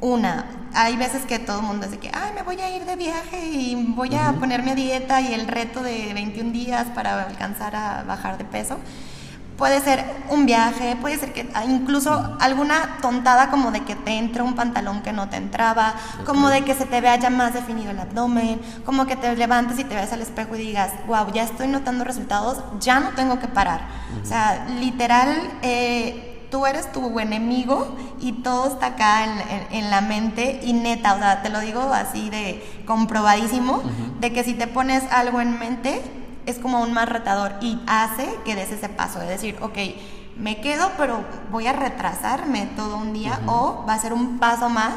una, 0.02 0.46
hay 0.74 0.96
veces 0.96 1.26
que 1.26 1.40
todo 1.40 1.60
el 1.60 1.66
mundo 1.66 1.86
es 1.86 1.92
de 1.92 2.00
que, 2.00 2.10
ay, 2.14 2.32
me 2.34 2.44
voy 2.44 2.60
a 2.62 2.74
ir 2.76 2.86
de 2.86 2.96
viaje 2.96 3.46
y 3.46 3.76
voy 3.96 4.16
a 4.16 4.34
ponerme 4.34 4.72
a 4.72 4.76
dieta 4.76 5.20
y 5.22 5.34
el 5.34 5.48
reto 5.48 5.84
de 5.84 6.14
21 6.14 6.52
días 6.52 6.88
para 6.96 7.24
alcanzar 7.24 7.76
a 7.76 8.04
bajar 8.04 8.38
de 8.38 8.46
peso. 8.46 8.78
Puede 9.58 9.82
ser 9.82 10.06
un 10.30 10.46
viaje, 10.46 10.96
puede 11.02 11.18
ser 11.18 11.34
que 11.34 11.50
ah, 11.54 11.66
incluso 11.66 12.38
alguna 12.40 13.00
tontada 13.02 13.50
como 13.50 13.72
de 13.72 13.82
que 13.82 13.94
te 13.94 14.12
entre 14.12 14.42
un 14.42 14.56
pantalón 14.56 15.02
que 15.02 15.12
no 15.12 15.28
te 15.28 15.36
entraba, 15.36 15.96
como 16.26 16.48
de 16.48 16.64
que 16.64 16.74
se 16.76 16.86
te 16.86 17.02
vea 17.02 17.18
ya 17.18 17.30
más 17.30 17.54
definido 17.54 17.92
el 17.92 18.00
abdomen, 18.00 18.62
como 18.86 19.06
que 19.06 19.18
te 19.18 19.36
levantes 19.36 19.78
y 19.78 19.84
te 19.84 19.96
veas 19.96 20.14
al 20.14 20.22
espejo 20.22 20.56
y 20.56 20.60
digas, 20.60 20.94
wow, 21.08 21.30
ya 21.34 21.44
estoy 21.44 21.68
notando 21.68 22.06
resultados, 22.06 22.64
ya 22.80 23.02
no 23.02 23.10
tengo 23.10 23.38
que 23.40 23.50
parar. 23.50 23.82
O 24.24 24.26
sea, 24.26 24.66
literal, 24.80 25.36
eh, 25.62 26.29
tú 26.52 26.66
eres 26.66 26.92
tu 26.92 27.20
enemigo 27.20 27.96
y 28.20 28.32
todo 28.44 28.68
está 28.68 28.88
acá 28.88 29.24
en, 29.26 29.32
en- 29.50 29.68
en 29.84 29.90
la 29.90 30.02
mente 30.02 30.60
y 30.64 30.74
neta, 30.74 31.14
o 31.16 31.20
sea, 31.20 31.42
te 31.42 31.50
lo 31.50 31.60
digo 31.60 31.82
así 31.94 32.30
de 32.30 32.84
comprobadísimo, 32.86 33.82
de 34.20 34.34
que 34.34 34.44
si 34.44 34.54
te 34.54 34.68
pones 34.68 35.04
algo 35.12 35.42
en 35.42 35.58
mente, 35.60 36.02
es 36.46 36.58
como 36.58 36.78
aún 36.80 36.94
más 36.94 37.08
retador 37.10 37.54
y 37.62 37.80
hace 37.88 38.28
que 38.46 38.56
des 38.56 38.72
ese 38.72 38.90
paso 38.90 39.20
de 39.20 39.28
decir, 39.28 39.58
ok, 39.62 39.78
me 40.38 40.62
quedo, 40.62 40.92
pero 40.98 41.24
voy 41.52 41.68
a 41.68 41.74
retrasarme 41.74 42.68
todo 42.76 42.98
un 42.98 43.14
día 43.14 43.40
o 43.46 43.84
va 43.88 43.94
a 43.94 44.00
ser 44.00 44.14
un 44.14 44.40
paso 44.40 44.70
más 44.70 44.96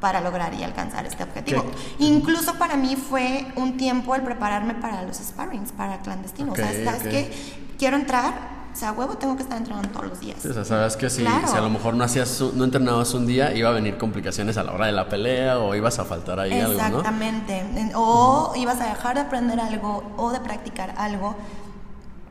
para 0.00 0.20
lograr 0.20 0.54
y 0.54 0.62
alcanzar 0.62 1.04
este 1.06 1.22
objetivo. 1.24 1.62
¿Qué? 1.98 2.04
Incluso 2.04 2.54
para 2.54 2.76
mí 2.76 2.96
fue 2.96 3.46
un 3.56 3.76
tiempo 3.76 4.14
el 4.14 4.22
prepararme 4.22 4.74
para 4.74 5.02
los 5.02 5.16
sparrings, 5.16 5.72
para 5.72 5.98
clandestinos. 5.98 6.50
o 6.58 6.62
Ok, 6.62 6.68
sea, 6.68 6.84
¿sabes 6.84 7.02
ok. 7.02 7.08
qué? 7.10 7.30
Quiero 7.78 7.96
entrar, 7.96 8.32
o 8.72 8.76
sea, 8.76 8.92
huevo 8.92 9.14
tengo 9.16 9.36
que 9.36 9.42
estar 9.42 9.58
entrenando 9.58 9.88
todos 9.90 10.06
los 10.08 10.20
días. 10.20 10.38
Sí, 10.40 10.48
o 10.48 10.52
sea, 10.54 10.64
sabes 10.64 10.96
que 10.96 11.10
si, 11.10 11.22
Claro. 11.22 11.46
si 11.48 11.56
a 11.56 11.60
lo 11.60 11.70
mejor 11.70 11.94
no 11.94 12.04
hacías, 12.04 12.40
no 12.54 12.64
entrenabas 12.64 13.12
un 13.14 13.26
día, 13.26 13.54
iba 13.54 13.68
a 13.68 13.72
venir 13.72 13.98
complicaciones 13.98 14.56
a 14.56 14.62
la 14.62 14.72
hora 14.72 14.86
de 14.86 14.92
la 14.92 15.08
pelea 15.08 15.58
o 15.58 15.74
ibas 15.74 15.98
a 15.98 16.04
faltar 16.04 16.38
ahí 16.40 16.52
algo, 16.60 16.74
¿no? 16.80 16.86
Exactamente. 16.86 17.58
En- 17.58 17.92
O 17.94 18.52
ibas 18.56 18.80
a 18.80 18.86
dejar 18.86 19.16
de 19.16 19.22
aprender 19.22 19.58
algo 19.60 20.12
o 20.16 20.30
de 20.32 20.40
practicar 20.40 20.94
algo 20.96 21.34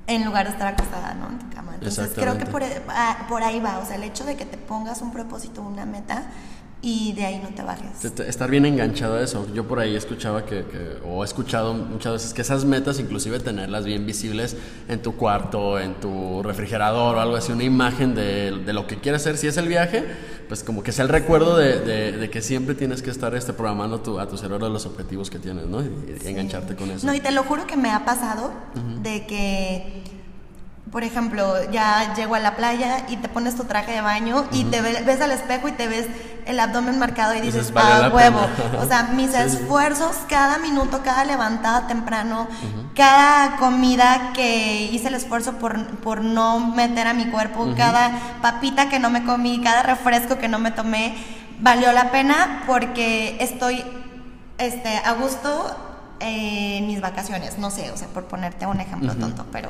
en 0.07 0.25
lugar 0.25 0.45
de 0.47 0.53
estar 0.53 0.67
acostada, 0.73 1.13
¿no? 1.13 1.27
En 1.29 1.39
tu 1.39 1.49
cama. 1.55 1.73
Entonces 1.75 2.11
creo 2.15 2.37
que 2.37 2.45
por, 2.45 2.63
ah, 2.89 3.25
por 3.29 3.43
ahí 3.43 3.59
va. 3.59 3.77
O 3.79 3.85
sea, 3.85 3.95
el 3.95 4.03
hecho 4.03 4.23
de 4.25 4.35
que 4.35 4.45
te 4.45 4.57
pongas 4.57 5.01
un 5.01 5.11
propósito, 5.11 5.61
una 5.61 5.85
meta 5.85 6.23
y 6.81 7.11
de 7.13 7.25
ahí 7.25 7.41
no 7.43 7.49
te 7.49 7.61
bajes. 7.61 8.05
Estar 8.05 8.49
bien 8.49 8.65
enganchado 8.65 9.15
a 9.17 9.21
eso. 9.21 9.45
Yo 9.53 9.67
por 9.67 9.79
ahí 9.79 9.95
escuchaba 9.95 10.45
que, 10.45 10.63
que- 10.63 10.97
o 11.05 11.23
he 11.23 11.25
escuchado 11.25 11.73
muchas 11.73 12.13
veces 12.13 12.33
que 12.33 12.41
esas 12.41 12.63
metas, 12.63 12.99
inclusive 12.99 13.39
tenerlas 13.39 13.83
bien 13.85 14.05
visibles 14.05 14.55
en 14.87 15.01
tu 15.01 15.15
cuarto, 15.17 15.77
en 15.79 15.95
tu 15.95 16.41
refrigerador 16.41 17.17
o 17.17 17.19
algo 17.19 17.35
así, 17.35 17.51
una 17.51 17.65
imagen 17.65 18.15
de, 18.15 18.51
de 18.65 18.73
lo 18.73 18.87
que 18.87 18.97
quieres 18.97 19.21
hacer. 19.21 19.35
Si 19.37 19.47
es 19.47 19.57
el 19.57 19.67
viaje, 19.67 20.05
pues 20.47 20.63
como 20.63 20.81
que 20.81 20.91
sea 20.93 21.03
el 21.03 21.09
recuerdo 21.09 21.57
de, 21.57 21.79
de- 21.79 22.11
de 22.13 22.29
que 22.29 22.41
siempre 22.41 22.75
tienes 22.75 23.01
que 23.01 23.09
estar 23.11 23.35
este, 23.35 23.51
programando 23.51 23.99
tu- 23.99 24.17
a 24.19 24.27
tu 24.29 24.37
cerebro 24.37 24.69
los 24.69 24.85
objetivos 24.85 25.29
que 25.29 25.39
tienes, 25.39 25.65
¿no? 25.67 25.81
Y, 25.81 26.17
y 26.23 26.27
engancharte 26.29 26.75
con 26.75 26.89
eso. 26.91 27.05
No, 27.05 27.13
y 27.13 27.19
te 27.19 27.31
lo 27.31 27.43
juro 27.43 27.67
que 27.67 27.75
me 27.75 27.91
ha 27.91 28.05
pasado 28.05 28.51
de 29.03 29.25
que, 29.27 30.03
por 30.91 31.03
ejemplo, 31.03 31.69
ya 31.71 32.13
llego 32.15 32.35
a 32.35 32.39
la 32.39 32.55
playa 32.55 33.05
y 33.09 33.17
te 33.17 33.29
pones 33.29 33.55
tu 33.55 33.63
traje 33.65 33.91
de 33.91 34.01
baño 34.01 34.45
y 34.51 34.63
te 34.65 34.81
ve- 34.81 35.03
ves 35.05 35.21
al 35.21 35.31
espejo 35.31 35.67
y 35.67 35.71
te 35.73 35.87
ves 35.87 36.07
el 36.45 36.59
abdomen 36.59 36.97
marcado 36.97 37.35
y 37.35 37.41
dices, 37.41 37.67
Dices, 37.67 37.73
"Valió 37.73 38.05
ah, 38.05 38.09
huevo. 38.09 38.39
pena". 38.71 38.79
O 38.81 38.87
sea, 38.87 39.03
mis 39.13 39.29
Sí, 39.31 39.37
sí. 39.37 39.57
esfuerzos, 39.57 40.15
cada 40.27 40.57
minuto, 40.57 41.01
cada 41.03 41.25
levantada 41.25 41.85
temprano, 41.87 42.47
cada 42.95 43.57
comida 43.57 44.31
que 44.33 44.83
hice 44.91 45.09
el 45.09 45.13
esfuerzo 45.15 45.53
por, 45.53 45.85
por 45.97 46.21
no 46.23 46.59
meter 46.59 47.07
a 47.07 47.13
mi 47.13 47.25
cuerpo, 47.27 47.67
cada 47.77 48.11
papita 48.41 48.89
que 48.89 48.99
no 48.99 49.09
me 49.09 49.23
comí, 49.23 49.61
cada 49.61 49.83
refresco 49.83 50.37
que 50.39 50.47
no 50.47 50.57
me 50.59 50.71
tomé, 50.71 51.15
valió 51.59 51.91
la 51.91 52.09
pena 52.11 52.63
porque 52.65 53.37
estoy 53.41 53.83
este, 54.57 54.97
a 54.97 55.13
gusto 55.13 55.75
eh, 56.19 56.77
en 56.79 56.87
mis 56.87 56.99
vacaciones, 56.99 57.57
no 57.59 57.69
sé, 57.71 57.91
o 57.91 57.97
sea, 57.97 58.07
por 58.09 58.25
ponerte 58.25 58.65
un 58.65 58.79
ejemplo 58.81 59.15
tonto, 59.15 59.45
pero, 59.53 59.69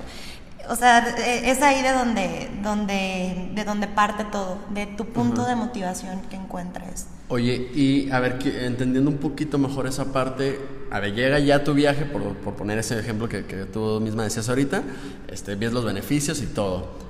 o 0.67 0.75
sea, 0.75 1.07
eh, 1.17 1.49
es 1.51 1.61
ahí 1.61 1.81
de 1.81 1.91
donde, 1.91 2.49
donde, 2.63 3.49
de 3.55 3.63
donde 3.63 3.87
parte 3.87 4.25
todo, 4.25 4.57
de 4.71 4.85
tu 4.87 5.05
punto 5.05 5.45
de 5.45 5.55
motivación 5.55 6.21
que 6.29 6.35
encuentres. 6.35 7.07
Oye, 7.29 7.69
y 7.73 8.09
a 8.11 8.19
ver, 8.19 8.39
que- 8.39 8.65
entendiendo 8.65 9.09
un 9.11 9.17
poquito 9.17 9.57
mejor 9.59 9.85
esa 9.87 10.11
parte, 10.11 10.59
a 10.91 10.99
ver, 10.99 11.13
llega 11.13 11.37
ya 11.39 11.63
tu 11.63 11.73
viaje, 11.73 12.05
por, 12.05 12.35
por 12.37 12.55
poner 12.55 12.79
ese 12.79 12.99
ejemplo 12.99 13.29
que, 13.29 13.45
que 13.45 13.65
tú 13.65 13.99
misma 14.01 14.23
decías 14.23 14.49
ahorita, 14.49 14.81
este, 15.27 15.55
ves 15.55 15.71
los 15.71 15.85
beneficios 15.85 16.41
y 16.41 16.47
todo. 16.47 17.08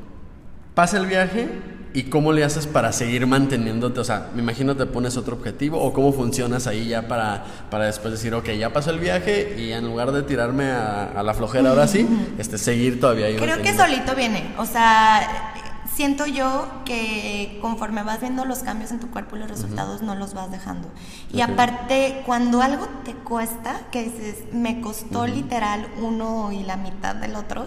Pasa 0.73 0.97
el 0.97 1.05
viaje 1.05 1.49
y 1.93 2.03
cómo 2.03 2.31
le 2.31 2.43
haces 2.43 2.67
para 2.67 2.91
seguir 2.91 3.25
manteniéndote, 3.25 3.99
o 3.99 4.03
sea, 4.03 4.29
me 4.35 4.41
imagino 4.41 4.75
te 4.75 4.85
pones 4.85 5.17
otro 5.17 5.35
objetivo 5.35 5.81
o 5.81 5.91
cómo 5.91 6.13
funcionas 6.13 6.67
ahí 6.67 6.89
ya 6.89 7.07
para, 7.07 7.43
para 7.71 7.85
después 7.85 8.13
decir, 8.13 8.33
ok, 8.33 8.49
ya 8.51 8.71
pasó 8.71 8.91
el 8.91 8.99
viaje 8.99 9.55
y 9.57 9.71
en 9.71 9.85
lugar 9.85 10.11
de 10.11 10.21
tirarme 10.21 10.65
a, 10.65 11.05
a 11.05 11.23
la 11.23 11.33
flojera 11.33 11.69
ahora 11.69 11.87
sí, 11.87 12.07
este, 12.37 12.57
seguir 12.57 12.99
todavía 12.99 13.25
ahí. 13.25 13.37
Creo 13.37 13.61
que 13.61 13.75
solito 13.75 14.15
viene, 14.15 14.53
o 14.57 14.65
sea, 14.65 15.53
siento 15.99 16.25
yo 16.27 16.65
que 16.85 17.57
conforme 17.61 18.03
vas 18.03 18.21
viendo 18.21 18.45
los 18.45 18.59
cambios 18.59 18.91
en 18.91 19.01
tu 19.01 19.09
cuerpo 19.09 19.35
y 19.35 19.39
los 19.39 19.49
resultados 19.49 20.01
no 20.01 20.15
los 20.15 20.33
vas 20.33 20.49
dejando. 20.49 20.87
Y 21.33 21.41
aparte, 21.41 22.21
cuando 22.25 22.61
algo 22.61 22.87
te 23.03 23.13
cuesta, 23.13 23.81
que 23.91 24.03
dices, 24.03 24.37
me 24.53 24.79
costó 24.79 25.27
literal 25.27 25.87
uno 26.01 26.53
y 26.53 26.63
la 26.63 26.77
mitad 26.77 27.15
del 27.15 27.35
otro, 27.35 27.65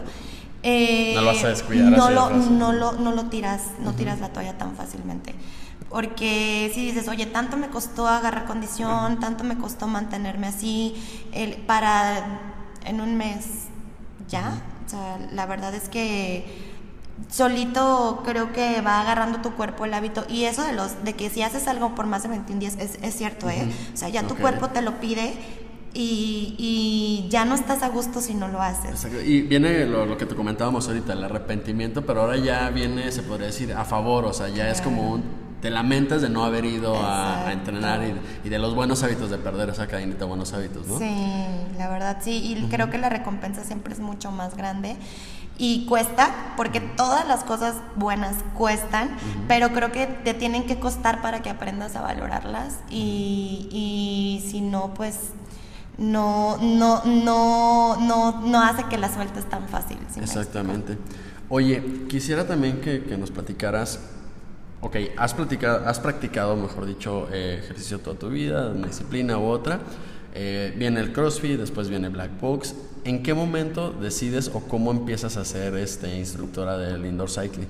eh, 0.62 1.12
No 1.14 1.22
lo 1.22 1.26
vas 1.28 1.44
a 1.44 1.48
descuidar 1.48 1.90
no 1.90 2.04
así 2.04 2.14
lo, 2.14 2.30
no 2.30 2.72
lo, 2.72 2.92
no 2.92 3.12
lo 3.12 3.24
tiras, 3.26 3.62
no 3.80 3.94
tiras 3.94 4.20
la 4.20 4.28
toalla 4.28 4.56
tan 4.58 4.76
fácilmente. 4.76 5.34
Porque 5.88 6.70
si 6.74 6.86
dices, 6.86 7.08
oye, 7.08 7.26
tanto 7.26 7.56
me 7.56 7.68
costó 7.68 8.06
agarrar 8.08 8.46
condición, 8.46 9.20
tanto 9.20 9.44
me 9.44 9.58
costó 9.58 9.88
mantenerme 9.88 10.46
así, 10.46 10.94
el, 11.32 11.56
para 11.56 12.40
en 12.86 13.00
un 13.00 13.16
mes 13.16 13.66
ya. 14.28 14.62
O 14.86 14.88
sea, 14.88 15.18
la 15.32 15.46
verdad 15.46 15.74
es 15.74 15.88
que 15.88 16.72
solito 17.28 18.22
creo 18.24 18.52
que 18.52 18.80
va 18.80 19.00
agarrando 19.00 19.40
tu 19.40 19.52
cuerpo 19.52 19.84
el 19.84 19.94
hábito. 19.94 20.24
Y 20.28 20.44
eso 20.44 20.62
de 20.62 20.72
los 20.72 21.04
de 21.04 21.14
que 21.14 21.28
si 21.28 21.42
haces 21.42 21.68
algo 21.68 21.94
por 21.94 22.06
más 22.06 22.22
de 22.22 22.30
21 22.30 22.60
días 22.60 22.76
es, 22.78 22.98
es 23.02 23.14
cierto, 23.14 23.50
¿eh? 23.50 23.70
O 23.92 23.96
sea, 23.96 24.08
ya 24.08 24.26
tu 24.26 24.36
cuerpo 24.36 24.68
te 24.68 24.80
lo 24.80 25.00
pide 25.00 25.34
y, 25.94 26.54
y 26.58 27.28
ya 27.28 27.44
no 27.44 27.54
estás 27.54 27.82
a 27.82 27.88
gusto 27.88 28.20
si 28.20 28.34
no 28.34 28.48
lo 28.48 28.62
haces. 28.62 28.90
Exacto. 28.90 29.20
Y 29.20 29.42
viene 29.42 29.86
lo, 29.86 30.06
lo 30.06 30.16
que 30.16 30.26
te 30.26 30.34
comentábamos 30.34 30.88
ahorita, 30.88 31.12
el 31.12 31.24
arrepentimiento, 31.24 32.02
pero 32.04 32.22
ahora 32.22 32.36
ya 32.36 32.70
viene, 32.70 33.10
se 33.12 33.22
podría 33.22 33.48
decir, 33.48 33.72
a 33.72 33.84
favor, 33.84 34.24
o 34.24 34.32
sea, 34.32 34.48
ya 34.48 34.70
es 34.70 34.80
como 34.80 35.12
un, 35.12 35.22
te 35.60 35.70
lamentas 35.70 36.22
de 36.22 36.28
no 36.28 36.44
haber 36.44 36.64
ido 36.64 36.96
a, 37.00 37.52
entrenar 37.52 38.02
y, 38.02 38.46
y 38.46 38.50
de 38.50 38.58
los 38.58 38.74
buenos 38.74 39.02
hábitos, 39.02 39.30
de 39.30 39.38
perder 39.38 39.68
esa 39.70 39.86
cadenita 39.86 40.20
de 40.20 40.24
buenos 40.24 40.52
hábitos, 40.52 40.86
¿no? 40.86 40.98
Sí, 40.98 41.14
la 41.78 41.88
verdad 41.88 42.18
sí, 42.20 42.56
y 42.58 42.68
creo 42.68 42.90
que 42.90 42.98
la 42.98 43.08
recompensa 43.08 43.62
siempre 43.62 43.92
es 43.94 44.00
mucho 44.00 44.32
más 44.32 44.56
grande 44.56 44.96
y 45.58 45.86
cuesta, 45.86 46.54
porque 46.56 46.80
todas 46.80 47.28
las 47.28 47.44
cosas 47.44 47.76
buenas 47.94 48.36
cuestan, 48.56 49.10
pero 49.46 49.72
creo 49.72 49.92
que 49.92 50.06
te 50.06 50.34
tienen 50.34 50.64
que 50.64 50.80
costar 50.80 51.22
para 51.22 51.42
que 51.42 51.50
aprendas 51.50 51.94
a 51.94 52.00
valorarlas 52.00 52.78
y, 52.90 53.68
y 53.70 54.50
si 54.50 54.60
no, 54.62 54.94
pues 54.94 55.18
no, 56.02 56.58
no, 56.58 57.02
no, 57.04 57.96
no, 58.00 58.40
no 58.42 58.62
hace 58.62 58.84
que 58.84 58.98
la 58.98 59.12
sueltes 59.12 59.48
tan 59.48 59.68
fácil. 59.68 59.98
¿sí 60.12 60.18
me 60.18 60.24
Exactamente. 60.24 60.98
Oye, 61.48 61.82
quisiera 62.08 62.46
también 62.46 62.80
que, 62.80 63.04
que 63.04 63.16
nos 63.16 63.30
platicaras, 63.30 64.00
ok, 64.80 64.96
has, 65.16 65.34
platicado, 65.34 65.86
has 65.86 66.00
practicado, 66.00 66.56
mejor 66.56 66.86
dicho, 66.86 67.28
eh, 67.32 67.60
ejercicio 67.62 68.00
toda 68.00 68.18
tu 68.18 68.28
vida, 68.30 68.70
una 68.70 68.88
disciplina 68.88 69.38
u 69.38 69.44
otra, 69.44 69.80
eh, 70.34 70.74
viene 70.76 71.00
el 71.00 71.12
CrossFit, 71.12 71.58
después 71.58 71.88
viene 71.88 72.08
Black 72.08 72.40
Box, 72.40 72.74
¿en 73.04 73.22
qué 73.22 73.34
momento 73.34 73.92
decides 73.92 74.50
o 74.54 74.60
cómo 74.60 74.90
empiezas 74.90 75.36
a 75.36 75.44
ser 75.44 75.76
este, 75.76 76.16
instructora 76.16 76.78
del 76.78 77.04
indoor 77.04 77.30
cycling? 77.30 77.68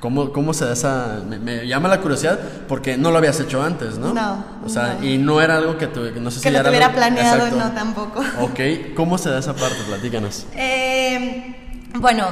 ¿Cómo, 0.00 0.32
¿Cómo 0.32 0.54
se 0.54 0.64
da 0.64 0.72
esa...? 0.74 1.22
Me, 1.26 1.66
llama 1.66 1.88
la 1.88 2.00
curiosidad 2.00 2.38
porque 2.68 2.96
no 2.96 3.10
lo 3.10 3.18
habías 3.18 3.40
hecho 3.40 3.62
antes, 3.62 3.98
¿no? 3.98 4.14
No. 4.14 4.44
O 4.64 4.68
sea, 4.68 4.98
y 5.02 5.18
no 5.18 5.40
era 5.40 5.56
algo 5.56 5.76
que, 5.76 5.88
tu, 5.88 6.00
no 6.20 6.30
sé 6.30 6.36
que 6.40 6.48
si 6.48 6.50
lo 6.50 6.58
era 6.60 6.68
tuviera 6.68 6.86
algo- 6.86 6.98
planeado, 6.98 7.46
Exacto. 7.46 7.56
no 7.58 7.72
tampoco. 7.72 8.20
Ok, 8.40 8.94
¿cómo 8.94 9.18
se 9.18 9.30
da 9.30 9.38
esa 9.40 9.54
parte? 9.54 9.76
Platícanos. 9.88 10.46
Eh, 10.54 11.82
bueno, 11.98 12.26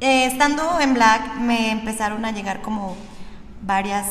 eh, 0.00 0.26
estando 0.26 0.80
en 0.80 0.94
Black 0.94 1.36
me 1.40 1.70
empezaron 1.70 2.24
a 2.24 2.32
llegar 2.32 2.62
como 2.62 2.96
varias 3.62 4.06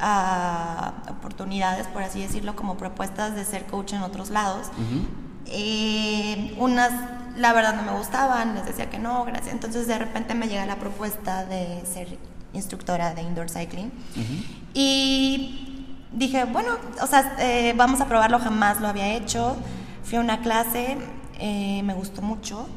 ah, 0.00 0.92
oportunidades, 1.10 1.86
por 1.88 2.02
así 2.02 2.22
decirlo, 2.22 2.56
como 2.56 2.76
propuestas 2.78 3.34
de 3.34 3.44
ser 3.44 3.64
coach 3.66 3.92
en 3.92 4.02
otros 4.02 4.30
lados. 4.30 4.68
Eh, 5.46 6.54
unas, 6.58 6.92
la 7.40 7.54
verdad, 7.54 7.74
no 7.74 7.82
me 7.90 7.96
gustaban, 7.96 8.54
les 8.54 8.66
decía 8.66 8.90
que 8.90 8.98
no, 8.98 9.24
gracias. 9.24 9.54
Entonces, 9.54 9.86
de 9.86 9.98
repente 9.98 10.34
me 10.34 10.46
llega 10.46 10.66
la 10.66 10.76
propuesta 10.76 11.46
de 11.46 11.82
ser 11.86 12.18
instructora 12.52 13.14
de 13.14 13.22
indoor 13.22 13.48
cycling. 13.48 13.90
Y 14.74 15.94
dije, 16.12 16.44
bueno, 16.44 16.68
o 17.00 17.06
sea, 17.06 17.36
eh, 17.38 17.72
vamos 17.76 18.00
a 18.02 18.06
probarlo, 18.06 18.38
jamás 18.38 18.80
lo 18.80 18.88
había 18.88 19.08
hecho. 19.14 19.56
Fui 20.04 20.18
a 20.18 20.20
una 20.20 20.40
clase, 20.40 20.98
eh, 21.38 21.82
me 21.82 21.94
gustó 21.94 22.20
mucho. 22.20 22.68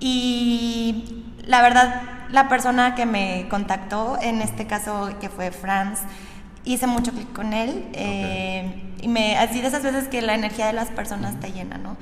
Y 0.00 1.24
la 1.44 1.60
verdad, 1.60 2.02
la 2.30 2.48
persona 2.48 2.94
que 2.94 3.04
me 3.04 3.46
contactó, 3.50 4.18
en 4.22 4.40
este 4.40 4.66
caso 4.66 5.10
que 5.20 5.28
fue 5.28 5.50
Franz, 5.50 6.00
hice 6.64 6.86
mucho 6.86 7.12
clic 7.12 7.30
con 7.34 7.52
él. 7.52 7.90
eh, 7.92 8.88
y 9.02 9.08
me, 9.08 9.36
así 9.36 9.60
de 9.60 9.66
esas 9.66 9.82
veces 9.82 10.06
que 10.06 10.22
la 10.22 10.34
energía 10.34 10.66
de 10.68 10.72
las 10.72 10.88
personas 10.88 11.38
te 11.40 11.50
llena, 11.52 11.76
¿no? 11.76 11.96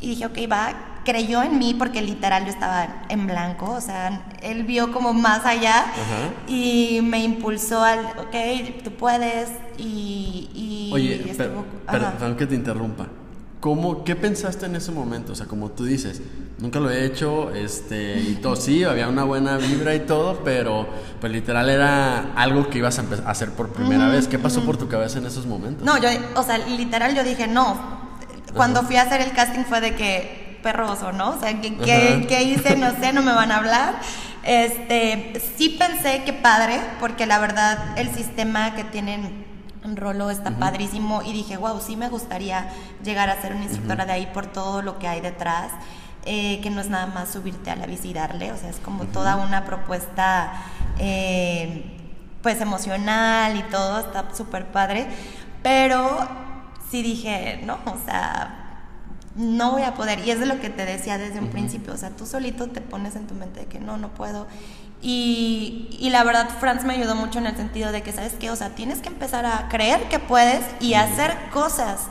Y 0.00 0.10
dije, 0.10 0.26
ok, 0.26 0.38
va, 0.50 1.00
creyó 1.04 1.42
en 1.42 1.58
mí 1.58 1.74
porque 1.74 2.00
literal 2.02 2.44
yo 2.44 2.50
estaba 2.50 3.02
en 3.08 3.26
blanco, 3.26 3.72
o 3.72 3.80
sea, 3.80 4.22
él 4.42 4.62
vio 4.64 4.92
como 4.92 5.12
más 5.12 5.44
allá 5.44 5.86
y 6.46 7.00
me 7.02 7.22
impulsó 7.24 7.82
al, 7.82 7.98
ok, 8.18 8.82
tú 8.84 8.92
puedes 8.92 9.48
y... 9.78 10.48
y 10.54 10.90
Oye, 10.92 11.30
estuvo- 11.30 11.64
per- 11.90 12.00
perdón 12.12 12.36
que 12.36 12.46
te 12.46 12.54
interrumpa. 12.54 13.06
¿Cómo, 13.60 14.04
¿Qué 14.04 14.16
pensaste 14.16 14.64
en 14.66 14.76
ese 14.76 14.90
momento? 14.90 15.32
O 15.32 15.34
sea, 15.34 15.44
como 15.46 15.70
tú 15.70 15.84
dices, 15.84 16.22
nunca 16.58 16.80
lo 16.80 16.88
he 16.90 17.04
hecho, 17.04 17.50
este, 17.54 18.18
y 18.18 18.38
todo, 18.40 18.56
sí, 18.56 18.84
había 18.84 19.06
una 19.08 19.24
buena 19.24 19.58
vibra 19.58 19.94
y 19.94 20.00
todo, 20.00 20.40
pero 20.44 20.86
pues 21.20 21.30
literal 21.30 21.68
era 21.68 22.32
algo 22.36 22.70
que 22.70 22.78
ibas 22.78 22.98
a 22.98 23.04
hacer 23.30 23.50
por 23.50 23.68
primera 23.70 24.08
vez. 24.08 24.28
¿Qué 24.28 24.38
pasó 24.38 24.62
por 24.62 24.78
tu 24.78 24.88
cabeza 24.88 25.18
en 25.18 25.26
esos 25.26 25.44
momentos? 25.44 25.84
No, 25.84 25.98
yo, 26.00 26.08
o 26.36 26.42
sea, 26.42 26.56
literal 26.56 27.14
yo 27.14 27.22
dije, 27.22 27.46
no. 27.48 28.08
Cuando 28.54 28.82
fui 28.82 28.96
a 28.96 29.02
hacer 29.02 29.20
el 29.20 29.32
casting 29.32 29.64
fue 29.64 29.80
de 29.80 29.94
que, 29.94 30.58
perroso, 30.62 31.12
¿no? 31.12 31.30
O 31.30 31.40
sea, 31.40 31.60
¿qué, 31.60 31.76
qué, 32.28 32.42
hice? 32.42 32.76
No 32.76 32.90
sé, 33.00 33.12
no 33.12 33.22
me 33.22 33.32
van 33.32 33.52
a 33.52 33.56
hablar. 33.56 33.94
Este, 34.42 35.40
sí 35.56 35.76
pensé 35.78 36.22
que 36.24 36.32
padre, 36.32 36.80
porque 36.98 37.26
la 37.26 37.38
verdad 37.38 37.98
el 37.98 38.12
sistema 38.14 38.74
que 38.74 38.84
tienen 38.84 39.46
en 39.84 39.96
Rolo 39.96 40.30
está 40.30 40.50
padrísimo 40.52 41.22
y 41.22 41.32
dije, 41.32 41.56
wow, 41.56 41.80
sí 41.80 41.96
me 41.96 42.08
gustaría 42.08 42.68
llegar 43.02 43.30
a 43.30 43.40
ser 43.40 43.52
una 43.54 43.64
instructora 43.64 44.04
de 44.06 44.12
ahí 44.12 44.28
por 44.32 44.46
todo 44.46 44.82
lo 44.82 44.98
que 44.98 45.08
hay 45.08 45.20
detrás. 45.20 45.72
eh, 46.26 46.60
que 46.62 46.70
no 46.70 46.80
es 46.80 46.88
nada 46.90 47.06
más 47.06 47.30
subirte 47.30 47.70
a 47.70 47.76
la 47.76 47.86
bici 47.86 48.10
y 48.10 48.12
darle, 48.12 48.52
o 48.52 48.56
sea, 48.56 48.68
es 48.68 48.76
como 48.76 49.04
toda 49.04 49.36
una 49.36 49.64
propuesta 49.64 50.52
eh, 50.98 51.96
pues 52.42 52.60
emocional 52.60 53.56
y 53.56 53.62
todo, 53.64 54.00
está 54.00 54.34
súper 54.34 54.66
padre, 54.66 55.06
pero 55.62 56.28
sí 56.90 57.02
dije, 57.02 57.60
no, 57.64 57.78
o 57.86 57.96
sea, 58.04 58.84
no 59.36 59.72
voy 59.72 59.82
a 59.82 59.94
poder, 59.94 60.20
y 60.26 60.30
es 60.30 60.40
de 60.40 60.46
lo 60.46 60.60
que 60.60 60.70
te 60.70 60.84
decía 60.84 61.18
desde 61.18 61.38
un 61.38 61.48
principio, 61.48 61.92
o 61.92 61.96
sea, 61.96 62.10
tú 62.10 62.26
solito 62.26 62.68
te 62.68 62.80
pones 62.80 63.16
en 63.16 63.26
tu 63.26 63.34
mente 63.34 63.60
de 63.60 63.66
que 63.66 63.78
no, 63.78 63.96
no 63.96 64.08
puedo, 64.08 64.46
y, 65.02 65.96
y 65.98 66.10
la 66.10 66.24
verdad 66.24 66.48
Franz 66.58 66.84
me 66.84 66.94
ayudó 66.94 67.14
mucho 67.14 67.38
en 67.38 67.46
el 67.46 67.56
sentido 67.56 67.92
de 67.92 68.02
que, 68.02 68.12
¿sabes 68.12 68.34
qué? 68.34 68.50
O 68.50 68.56
sea, 68.56 68.70
tienes 68.70 69.00
que 69.00 69.08
empezar 69.08 69.46
a 69.46 69.68
creer 69.68 70.08
que 70.08 70.18
puedes 70.18 70.60
y 70.80 70.94
hacer 70.94 71.36
cosas 71.52 72.08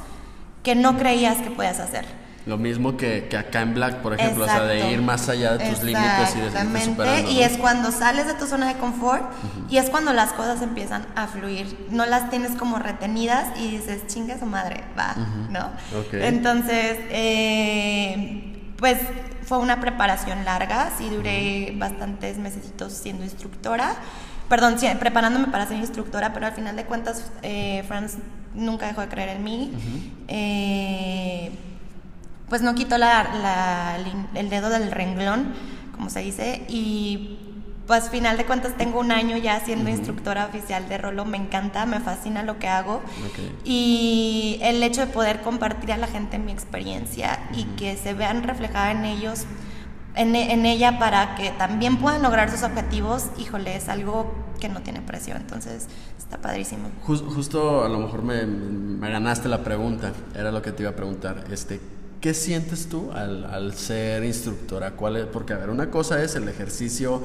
que 0.64 0.76
no 0.76 0.98
creías 0.98 1.38
que 1.38 1.52
podías 1.52 1.80
hacer. 1.80 2.06
Lo 2.50 2.58
mismo 2.58 2.98
que, 2.98 3.28
que 3.30 3.38
acá 3.38 3.62
en 3.62 3.76
Black, 3.76 3.98
por 3.98 4.16
ejemplo, 4.16 4.46
o 4.46 4.48
sea, 4.48 4.64
de 4.64 4.92
ir 4.92 5.04
más 5.04 5.30
allá 5.30 5.56
de 5.56 5.70
tus 5.70 5.84
límites 5.84 6.36
y 6.36 6.40
de 6.40 6.48
Exactamente, 6.48 7.32
y 7.32 7.44
es 7.44 7.60
cuando 7.60 7.92
sales 7.92 8.26
de 8.26 8.34
tu 8.34 8.48
zona 8.48 8.68
de 8.68 8.80
confort 8.80 9.24
y 9.70 9.78
es 9.78 9.92
cuando 9.92 10.14
las 10.14 10.34
cosas 10.34 10.64
empiezan 10.64 11.06
a 11.16 11.28
fluir. 11.28 11.88
No 11.92 12.08
las 12.08 12.32
tienes 12.32 12.54
como 12.54 12.80
retenidas 12.80 13.56
y 13.60 13.70
dices, 13.70 14.08
chinga 14.08 14.40
su 14.40 14.48
madre, 14.48 14.84
va, 14.98 15.14
¿no? 15.52 15.70
Entonces, 16.12 16.98
eh, 17.12 18.74
pues 18.78 18.98
fue 19.44 19.60
una 19.60 19.80
preparación 19.80 20.44
larga, 20.44 20.92
sí 20.98 21.08
duré 21.08 21.76
bastantes 21.78 22.40
mesecitos 22.40 22.94
siendo 22.94 23.24
instructora. 23.24 23.94
Perdón, 24.50 24.80
sí, 24.80 24.88
preparándome 25.00 25.50
para 25.50 25.68
ser 25.68 25.78
instructora, 25.78 26.34
pero 26.34 26.48
al 26.48 26.54
final 26.54 26.76
de 26.76 26.86
cuentas, 26.86 27.32
eh, 27.44 27.84
Franz 27.88 28.16
nunca 28.56 28.88
dejó 28.88 29.02
de 29.02 29.08
creer 29.08 29.30
en 29.30 29.44
mí. 29.44 29.72
Eh, 30.28 31.52
pues 32.50 32.62
no 32.62 32.76
quitó 32.76 32.98
la, 32.98 33.24
la- 33.42 33.98
el 34.36 34.50
dedo 34.50 34.70
del 34.70 34.92
renglón, 34.92 35.54
como 35.96 36.10
se 36.10 36.22
dice, 36.22 36.66
y 36.70 37.38
pues 37.88 38.10
final 38.10 38.38
de 38.38 38.46
cuentas 38.46 38.74
tengo 38.78 39.00
un 39.00 39.12
año 39.12 39.36
ya 39.38 39.60
siendo 39.62 39.90
instructora 39.90 40.46
oficial 40.46 40.88
de 40.88 40.98
rolo, 41.00 41.26
me 41.26 41.38
encanta, 41.38 41.86
me 41.88 42.00
fascina 42.00 42.44
lo 42.44 42.60
que 42.60 42.68
hago 42.68 43.02
y 43.66 44.60
el 44.62 44.84
hecho 44.84 45.02
de 45.02 45.08
poder 45.08 45.42
compartir 45.42 45.92
a 45.92 45.98
la 45.98 46.06
gente 46.08 46.38
mi 46.40 46.52
experiencia 46.52 47.40
y 47.56 47.64
que 47.78 47.98
se 47.98 48.14
vean 48.14 48.44
reflejada 48.44 48.92
en 48.92 49.06
ellos, 49.06 49.46
en, 50.16 50.36
en 50.36 50.66
ella 50.68 51.00
para 51.00 51.34
que 51.36 51.50
también 51.52 51.98
puedan 51.98 52.22
lograr 52.22 52.52
sus 52.52 52.62
objetivos, 52.64 53.26
híjole, 53.40 53.76
es 53.76 53.90
algo 53.90 54.32
que 54.60 54.70
no 54.70 54.82
tiene 54.82 55.02
precio, 55.02 55.36
entonces 55.36 55.88
está 56.18 56.38
padrísimo. 56.38 56.90
Jus- 57.08 57.24
justo 57.34 57.84
a 57.84 57.90
lo 57.90 57.98
mejor 58.00 58.22
me, 58.22 58.46
me 58.46 59.10
ganaste 59.10 59.48
la 59.50 59.64
pregunta, 59.64 60.12
era 60.36 60.52
lo 60.52 60.62
que 60.62 60.72
te 60.72 60.84
iba 60.84 60.92
a 60.92 60.96
preguntar. 60.96 61.46
Este, 61.52 61.80
¿Qué 62.22 62.34
sientes 62.34 62.90
tú 62.90 63.12
al, 63.14 63.46
al 63.46 63.74
ser 63.76 64.26
instructora? 64.26 64.92
¿Cuál 64.92 65.16
es? 65.16 65.26
Porque, 65.26 65.54
a 65.54 65.58
ver, 65.58 65.70
una 65.70 65.90
cosa 65.90 66.22
es 66.22 66.36
el 66.36 66.50
ejercicio 66.50 67.22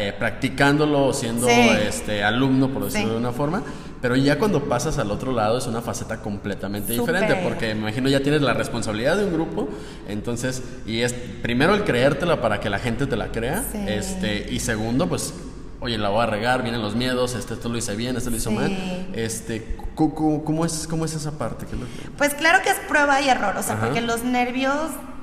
eh, 0.00 0.12
practicándolo 0.18 1.06
o 1.06 1.12
siendo 1.12 1.46
Sí. 1.46 1.68
este, 1.86 2.24
alumno, 2.24 2.68
por 2.70 2.84
decirlo 2.86 3.06
Sí. 3.06 3.12
de 3.12 3.18
una 3.20 3.30
forma, 3.30 3.62
pero 4.02 4.16
ya 4.16 4.36
cuando 4.36 4.64
pasas 4.64 4.98
al 4.98 5.12
otro 5.12 5.30
lado 5.30 5.58
es 5.58 5.68
una 5.68 5.80
faceta 5.80 6.22
completamente 6.22 6.92
diferente, 6.92 7.36
porque 7.44 7.72
me 7.74 7.82
imagino 7.82 8.08
ya 8.08 8.20
tienes 8.20 8.42
la 8.42 8.52
responsabilidad 8.52 9.16
de 9.16 9.26
un 9.26 9.32
grupo, 9.32 9.68
entonces, 10.08 10.60
y 10.86 11.02
es 11.02 11.12
primero 11.12 11.74
el 11.76 11.84
creértela 11.84 12.40
para 12.40 12.58
que 12.58 12.68
la 12.68 12.80
gente 12.80 13.06
te 13.06 13.14
la 13.16 13.30
crea, 13.30 13.64
Sí. 13.70 13.78
este, 13.86 14.48
y 14.52 14.58
segundo, 14.58 15.08
pues 15.08 15.34
oye, 15.80 15.98
la 15.98 16.08
voy 16.08 16.22
a 16.22 16.26
regar, 16.26 16.62
vienen 16.62 16.82
los 16.82 16.94
miedos, 16.94 17.34
este, 17.34 17.54
esto 17.54 17.68
lo 17.68 17.76
hice 17.78 17.94
bien, 17.96 18.16
esto 18.16 18.30
lo 18.30 18.36
hizo 18.36 18.50
Sí. 18.50 18.56
mal. 18.56 19.08
Este, 19.14 19.76
cu- 19.94 20.14
¿cómo, 20.44 20.64
es, 20.64 20.86
¿Cómo 20.88 21.04
es 21.04 21.14
esa 21.14 21.38
parte? 21.38 21.66
¿Qué 21.66 21.74
es 21.74 21.80
lo 21.80 21.86
Pues 22.16 22.34
claro 22.34 22.62
que 22.62 22.70
es 22.70 22.76
prueba 22.88 23.20
y 23.20 23.28
error, 23.28 23.56
o 23.56 23.62
sea, 23.62 23.74
Ajá. 23.74 23.86
porque 23.86 24.00
los 24.00 24.24
nervios, 24.24 24.74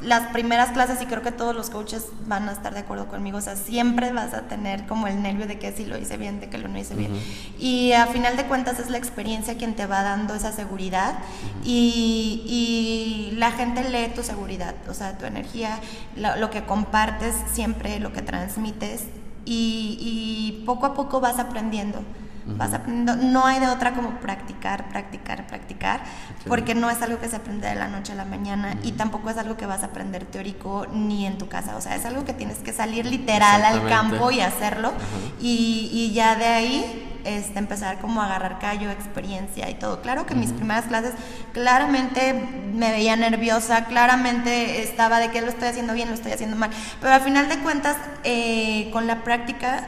las 0.01 0.31
primeras 0.33 0.71
clases, 0.71 1.01
y 1.01 1.05
creo 1.05 1.21
que 1.21 1.31
todos 1.31 1.55
los 1.55 1.69
coaches 1.69 2.07
van 2.27 2.49
a 2.49 2.51
estar 2.51 2.73
de 2.73 2.81
acuerdo 2.81 3.07
conmigo, 3.07 3.37
o 3.37 3.41
sea, 3.41 3.55
siempre 3.55 4.11
vas 4.11 4.33
a 4.33 4.41
tener 4.43 4.85
como 4.85 5.07
el 5.07 5.21
nervio 5.21 5.47
de 5.47 5.57
que 5.59 5.71
si 5.71 5.85
lo 5.85 5.97
hice 5.97 6.17
bien, 6.17 6.39
de 6.41 6.49
que 6.49 6.57
lo 6.57 6.67
no 6.67 6.77
hice 6.77 6.93
bien. 6.95 7.11
Y 7.57 7.93
a 7.93 8.05
final 8.07 8.35
de 8.35 8.43
cuentas 8.45 8.79
es 8.79 8.89
la 8.89 8.97
experiencia 8.97 9.57
quien 9.57 9.75
te 9.75 9.85
va 9.85 10.03
dando 10.03 10.35
esa 10.35 10.51
seguridad 10.51 11.15
y, 11.63 13.29
y 13.31 13.35
la 13.37 13.51
gente 13.51 13.89
lee 13.89 14.11
tu 14.13 14.23
seguridad, 14.23 14.75
o 14.89 14.93
sea, 14.93 15.17
tu 15.17 15.25
energía, 15.25 15.79
lo, 16.17 16.35
lo 16.35 16.49
que 16.49 16.63
compartes 16.65 17.33
siempre, 17.53 17.99
lo 17.99 18.11
que 18.11 18.21
transmites 18.21 19.03
y, 19.45 19.97
y 19.99 20.63
poco 20.65 20.85
a 20.85 20.93
poco 20.93 21.19
vas 21.19 21.39
aprendiendo. 21.39 21.99
Vas 22.45 22.73
aprendiendo, 22.73 23.15
no 23.15 23.45
hay 23.45 23.59
de 23.59 23.67
otra 23.67 23.93
como 23.93 24.19
practicar, 24.19 24.89
practicar, 24.89 25.47
practicar, 25.47 26.01
porque 26.47 26.75
no 26.75 26.89
es 26.89 27.01
algo 27.01 27.19
que 27.19 27.29
se 27.29 27.37
aprende 27.37 27.67
de 27.67 27.75
la 27.75 27.87
noche 27.87 28.11
a 28.11 28.15
la 28.15 28.25
mañana 28.25 28.75
y 28.83 28.91
tampoco 28.93 29.29
es 29.29 29.37
algo 29.37 29.55
que 29.55 29.65
vas 29.65 29.83
a 29.83 29.87
aprender 29.87 30.25
teórico 30.25 30.85
ni 30.91 31.25
en 31.25 31.37
tu 31.37 31.47
casa, 31.47 31.75
o 31.77 31.81
sea, 31.81 31.95
es 31.95 32.05
algo 32.05 32.25
que 32.25 32.33
tienes 32.33 32.57
que 32.57 32.73
salir 32.73 33.05
literal 33.05 33.63
al 33.63 33.87
campo 33.87 34.29
y 34.31 34.41
hacerlo 34.41 34.93
y, 35.39 35.89
y 35.93 36.13
ya 36.13 36.35
de 36.35 36.45
ahí 36.45 37.09
este, 37.23 37.57
empezar 37.57 37.99
como 37.99 38.21
a 38.21 38.25
agarrar 38.25 38.59
callo, 38.59 38.91
experiencia 38.91 39.69
y 39.69 39.75
todo. 39.75 40.01
Claro 40.01 40.25
que 40.25 40.35
mis 40.35 40.51
primeras 40.51 40.85
clases 40.85 41.13
claramente 41.53 42.33
me 42.73 42.91
veía 42.91 43.15
nerviosa, 43.15 43.85
claramente 43.85 44.83
estaba 44.83 45.19
de 45.19 45.31
que 45.31 45.39
lo 45.39 45.47
estoy 45.47 45.69
haciendo 45.69 45.93
bien, 45.93 46.09
lo 46.09 46.15
estoy 46.15 46.33
haciendo 46.33 46.57
mal, 46.57 46.71
pero 46.99 47.13
al 47.13 47.21
final 47.21 47.47
de 47.47 47.59
cuentas 47.59 47.95
eh, 48.25 48.89
con 48.91 49.07
la 49.07 49.23
práctica 49.23 49.87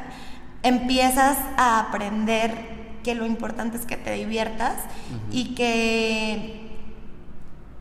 empiezas 0.66 1.38
a 1.58 1.80
aprender 1.80 2.76
que 3.04 3.16
lo 3.16 3.26
importante 3.26 3.78
es 3.78 3.86
que 3.86 3.98
te 3.98 4.12
diviertas 4.14 4.74
y 5.32 5.54
que 5.56 6.72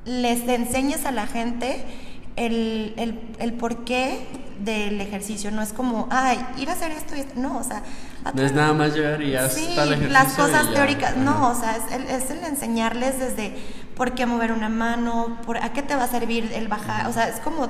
les 0.05 0.47
enseñes 0.49 1.07
a 1.07 1.11
la 1.13 1.27
gente 1.27 1.83
el, 2.37 2.93
el, 2.99 3.21
el 3.39 3.53
porqué 3.55 4.27
del 4.61 5.01
ejercicio. 5.01 5.51
No 5.51 5.63
es 5.63 5.73
como, 5.73 6.09
ay, 6.11 6.39
ir 6.59 6.69
a 6.69 6.75
hacer 6.75 6.91
esto 6.93 7.17
y 7.17 7.21
esto. 7.21 7.35
No, 7.41 7.57
o 7.59 7.65
sea, 7.65 7.83
No 8.35 8.43
es 8.43 8.53
nada 8.53 8.73
más 8.75 8.95
llegar 8.95 9.23
y 9.23 9.31
ya 9.33 9.49
Sí, 9.49 9.65
está 9.69 9.85
el 9.85 9.95
ejercicio. 9.95 10.13
las 10.13 10.33
cosas 10.35 10.67
ya. 10.69 10.75
teóricas, 10.75 11.13
Ajá. 11.13 11.21
no, 11.21 11.49
o 11.49 11.55
sea, 11.55 11.77
es 11.77 11.93
el, 11.93 12.03
es 12.07 12.31
el 12.31 12.45
enseñarles 12.45 13.19
desde 13.19 13.55
por 13.97 14.13
qué 14.15 14.27
mover 14.27 14.53
una 14.53 14.69
mano, 14.69 15.39
por 15.47 15.57
a 15.57 15.73
qué 15.73 15.83
te 15.83 15.97
va 15.97 16.05
a 16.05 16.09
servir 16.09 16.51
el 16.55 16.69
bajar, 16.69 17.07
o 17.09 17.13
sea, 17.13 17.29
es 17.29 17.41
como, 17.41 17.69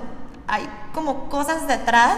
hay 0.48 0.66
como 0.92 1.28
cosas 1.28 1.68
detrás 1.68 2.16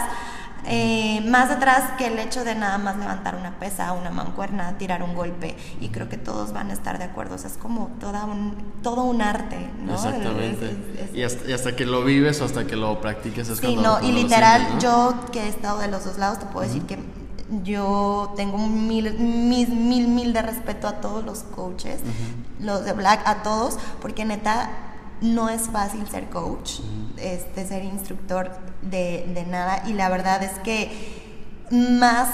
eh, 0.67 1.21
más 1.29 1.51
atrás 1.51 1.93
que 1.99 2.07
el 2.09 2.19
hecho 2.19 2.45
de 2.45 2.55
nada 2.55 2.79
más 2.79 2.97
levantar 2.97 3.35
una 3.37 3.59
pesa, 3.59 3.93
una 3.93 4.11
mancuerna, 4.11 4.77
tirar 4.79 5.03
un 5.03 5.15
golpe. 5.15 5.57
Y 5.81 5.89
creo 5.89 6.09
que 6.09 6.17
todos 6.17 6.53
van 6.53 6.71
a 6.71 6.73
estar 6.73 6.99
de 6.99 7.05
acuerdo. 7.05 7.35
O 7.37 7.39
sea, 7.39 7.51
es 7.51 7.57
como 7.57 7.89
toda 8.01 8.25
un, 8.25 8.55
todo 8.83 9.05
un 9.05 9.23
arte, 9.23 9.71
¿no? 9.85 9.95
Exactamente. 9.95 10.67
Es- 10.67 11.01
es- 11.01 11.11
es- 11.11 11.17
y, 11.17 11.23
hasta, 11.23 11.51
y 11.51 11.53
hasta 11.53 11.77
que 11.77 11.87
lo 11.87 12.05
vives 12.05 12.41
o 12.41 12.45
hasta 12.45 12.67
que 12.67 12.77
lo 12.77 13.01
practiques 13.01 13.49
es 13.49 13.59
Sí, 13.59 13.63
cuando- 13.75 13.83
no, 13.83 13.91
cuando 13.99 14.09
y 14.09 14.13
literal, 14.23 14.61
sientes, 14.67 14.85
¿no? 14.85 15.15
yo 15.15 15.31
que 15.33 15.43
he 15.45 15.49
estado 15.49 15.79
de 15.79 15.89
los 15.89 16.05
dos 16.05 16.19
lados, 16.19 16.39
te 16.41 16.47
puedo 16.47 16.67
decir 16.67 16.83
que 16.83 16.99
yo 17.63 18.33
tengo 18.37 18.59
mil, 18.59 19.13
mil, 19.19 19.69
mil, 19.69 20.09
mil 20.09 20.33
de 20.33 20.43
respeto 20.43 20.89
a 20.89 20.95
todos 21.01 21.25
los 21.25 21.41
coaches, 21.45 22.01
los 22.61 22.85
de 22.85 22.93
Black, 22.93 23.21
a 23.25 23.43
todos, 23.45 23.79
porque 24.03 24.25
neta 24.25 24.69
no 25.21 25.49
es 25.49 25.63
fácil 25.63 26.07
ser 26.09 26.29
coach, 26.29 26.81
este, 27.17 27.67
ser 27.67 27.85
instructor 27.85 28.51
de, 28.83 29.31
de 29.35 29.45
nada, 29.45 29.83
y 29.87 29.93
la 29.93 30.09
verdad 30.09 30.43
es 30.43 30.59
que 30.61 31.27
más 31.71 32.31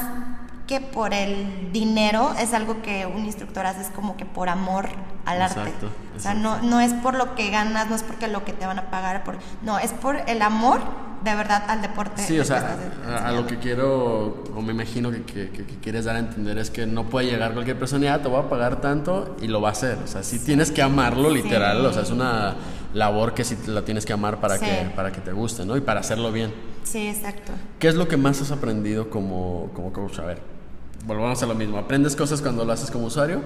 que 0.66 0.80
por 0.80 1.12
el 1.12 1.72
dinero, 1.72 2.32
es 2.38 2.54
algo 2.54 2.82
que 2.82 3.06
un 3.06 3.24
instructor 3.24 3.66
hace, 3.66 3.82
es 3.82 3.90
como 3.90 4.16
que 4.16 4.24
por 4.24 4.48
amor 4.48 4.88
al 5.24 5.40
arte. 5.42 5.60
Exacto, 5.60 5.88
O 6.16 6.20
sea, 6.20 6.34
no, 6.34 6.60
no 6.62 6.80
es 6.80 6.92
por 6.94 7.14
lo 7.14 7.34
que 7.34 7.50
ganas, 7.50 7.88
no 7.88 7.96
es 7.96 8.02
porque 8.02 8.28
lo 8.28 8.44
que 8.44 8.52
te 8.52 8.66
van 8.66 8.78
a 8.78 8.90
pagar, 8.90 9.24
por, 9.24 9.36
no, 9.62 9.78
es 9.78 9.92
por 9.92 10.16
el 10.28 10.42
amor 10.42 10.80
de 11.24 11.34
verdad 11.36 11.62
al 11.68 11.80
deporte. 11.82 12.20
Sí, 12.20 12.36
o 12.40 12.44
sea, 12.44 12.76
a, 13.08 13.28
a 13.28 13.32
lo 13.32 13.46
que 13.46 13.58
quiero, 13.60 14.42
o 14.56 14.60
me 14.60 14.72
imagino 14.72 15.12
que, 15.12 15.22
que- 15.22 15.50
que- 15.50 15.64
que 15.64 15.76
quieres 15.76 16.04
dar 16.06 16.16
a 16.16 16.18
entender 16.18 16.58
es 16.58 16.68
que 16.70 16.84
no 16.84 17.04
puede 17.04 17.28
llegar 17.30 17.52
cualquier 17.52 17.78
persona 17.78 18.04
y 18.06 18.08
ah, 18.08 18.20
te 18.20 18.26
voy 18.28 18.40
a 18.40 18.48
pagar 18.48 18.80
tanto 18.80 19.36
y 19.40 19.46
lo 19.46 19.60
va 19.60 19.68
a 19.68 19.72
hacer. 19.72 19.98
O 20.04 20.08
sea, 20.08 20.24
sí 20.24 20.40
tienes 20.40 20.72
que 20.72 20.82
amarlo 20.82 21.30
literal, 21.30 21.86
o 21.86 21.92
sea, 21.92 22.02
es 22.02 22.10
una 22.10 22.56
labor 22.92 23.34
que 23.34 23.44
sí 23.44 23.56
la 23.68 23.82
tienes 23.82 24.04
que 24.04 24.12
amar 24.12 24.40
para, 24.40 24.58
Sí. 24.58 24.64
que, 24.64 24.90
para 24.96 25.12
que 25.12 25.20
te 25.20 25.30
guste, 25.30 25.64
¿no? 25.64 25.76
Y 25.76 25.80
para 25.80 26.00
hacerlo 26.00 26.32
bien. 26.32 26.52
Sí, 26.82 27.06
exacto. 27.06 27.52
¿Qué 27.78 27.86
es 27.86 27.94
lo 27.94 28.08
que 28.08 28.16
más 28.16 28.40
has 28.40 28.50
aprendido 28.50 29.08
como, 29.08 29.70
como 29.74 29.92
coach? 29.92 30.18
A 30.18 30.24
ver, 30.24 30.40
volvamos 31.06 31.40
a 31.40 31.46
lo 31.46 31.54
mismo. 31.54 31.78
Aprendes 31.78 32.16
cosas 32.16 32.42
cuando 32.42 32.64
lo 32.64 32.72
haces 32.72 32.90
como 32.90 33.06
usuario 33.06 33.42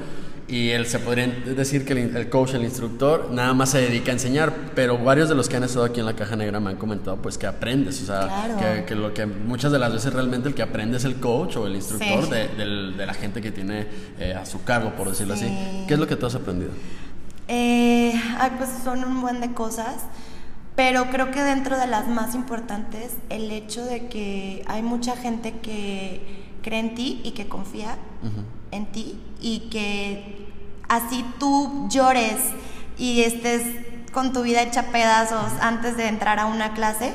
y 0.48 0.70
él 0.70 0.86
se 0.86 1.00
podría 1.00 1.26
decir 1.26 1.84
que 1.84 1.92
el, 1.92 2.16
el 2.16 2.28
coach, 2.28 2.54
el 2.54 2.62
instructor, 2.62 3.30
nada 3.32 3.52
más 3.52 3.70
se 3.70 3.80
dedica 3.80 4.10
a 4.10 4.14
enseñar, 4.14 4.52
pero 4.76 4.96
varios 4.96 5.28
de 5.28 5.34
los 5.34 5.48
que 5.48 5.56
han 5.56 5.64
estado 5.64 5.84
aquí 5.84 5.98
en 5.98 6.06
la 6.06 6.14
caja 6.14 6.36
negra 6.36 6.60
me 6.60 6.70
han 6.70 6.76
comentado 6.76 7.16
pues 7.16 7.36
que 7.36 7.46
aprendes, 7.48 8.00
o 8.02 8.06
sea, 8.06 8.20
Claro. 8.28 8.56
que, 8.58 8.84
que 8.84 8.94
lo 8.94 9.12
que 9.12 9.26
muchas 9.26 9.72
de 9.72 9.78
las 9.80 9.92
veces 9.92 10.12
realmente 10.12 10.48
el 10.48 10.54
que 10.54 10.62
aprende 10.62 10.98
es 10.98 11.04
el 11.04 11.16
coach 11.16 11.56
o 11.56 11.66
el 11.66 11.74
instructor 11.74 12.24
Sí. 12.24 12.30
de, 12.30 12.48
del- 12.48 12.96
de 12.96 13.06
la 13.06 13.14
gente 13.14 13.42
que 13.42 13.50
tiene 13.50 13.86
eh, 14.20 14.34
a 14.34 14.46
su 14.46 14.62
cargo, 14.62 14.90
por 14.96 15.08
decirlo 15.10 15.36
Sí. 15.36 15.46
así. 15.46 15.84
¿Qué 15.88 15.94
es 15.94 16.00
lo 16.00 16.06
que 16.06 16.14
tú 16.16 16.26
has 16.26 16.34
aprendido? 16.36 16.70
Eh, 17.48 18.12
ay, 18.38 18.52
pues 18.56 18.70
son 18.84 19.04
un 19.04 19.20
buen 19.20 19.40
de 19.40 19.52
cosas, 19.52 19.96
pero 20.74 21.06
creo 21.10 21.30
que 21.30 21.42
dentro 21.42 21.78
de 21.78 21.86
las 21.86 22.06
más 22.08 22.34
importantes, 22.34 23.14
el 23.30 23.50
hecho 23.50 23.84
de 23.84 24.06
que 24.08 24.62
hay 24.66 24.82
mucha 24.82 25.16
gente 25.16 25.54
que 25.62 26.20
cree 26.62 26.80
en 26.80 26.94
ti 26.94 27.20
y 27.24 27.32
que 27.32 27.46
confía 27.48 27.96
en 28.70 28.86
ti 28.86 29.18
y 29.40 29.68
que 29.70 30.48
así 30.88 31.24
tú 31.38 31.86
llores 31.90 32.36
y 32.98 33.22
estés 33.22 33.62
con 34.12 34.32
tu 34.32 34.42
vida 34.42 34.62
hecha 34.62 34.84
pedazos 34.84 35.52
antes 35.60 35.96
de 35.96 36.08
entrar 36.08 36.38
a 36.38 36.46
una 36.46 36.72
clase, 36.72 37.12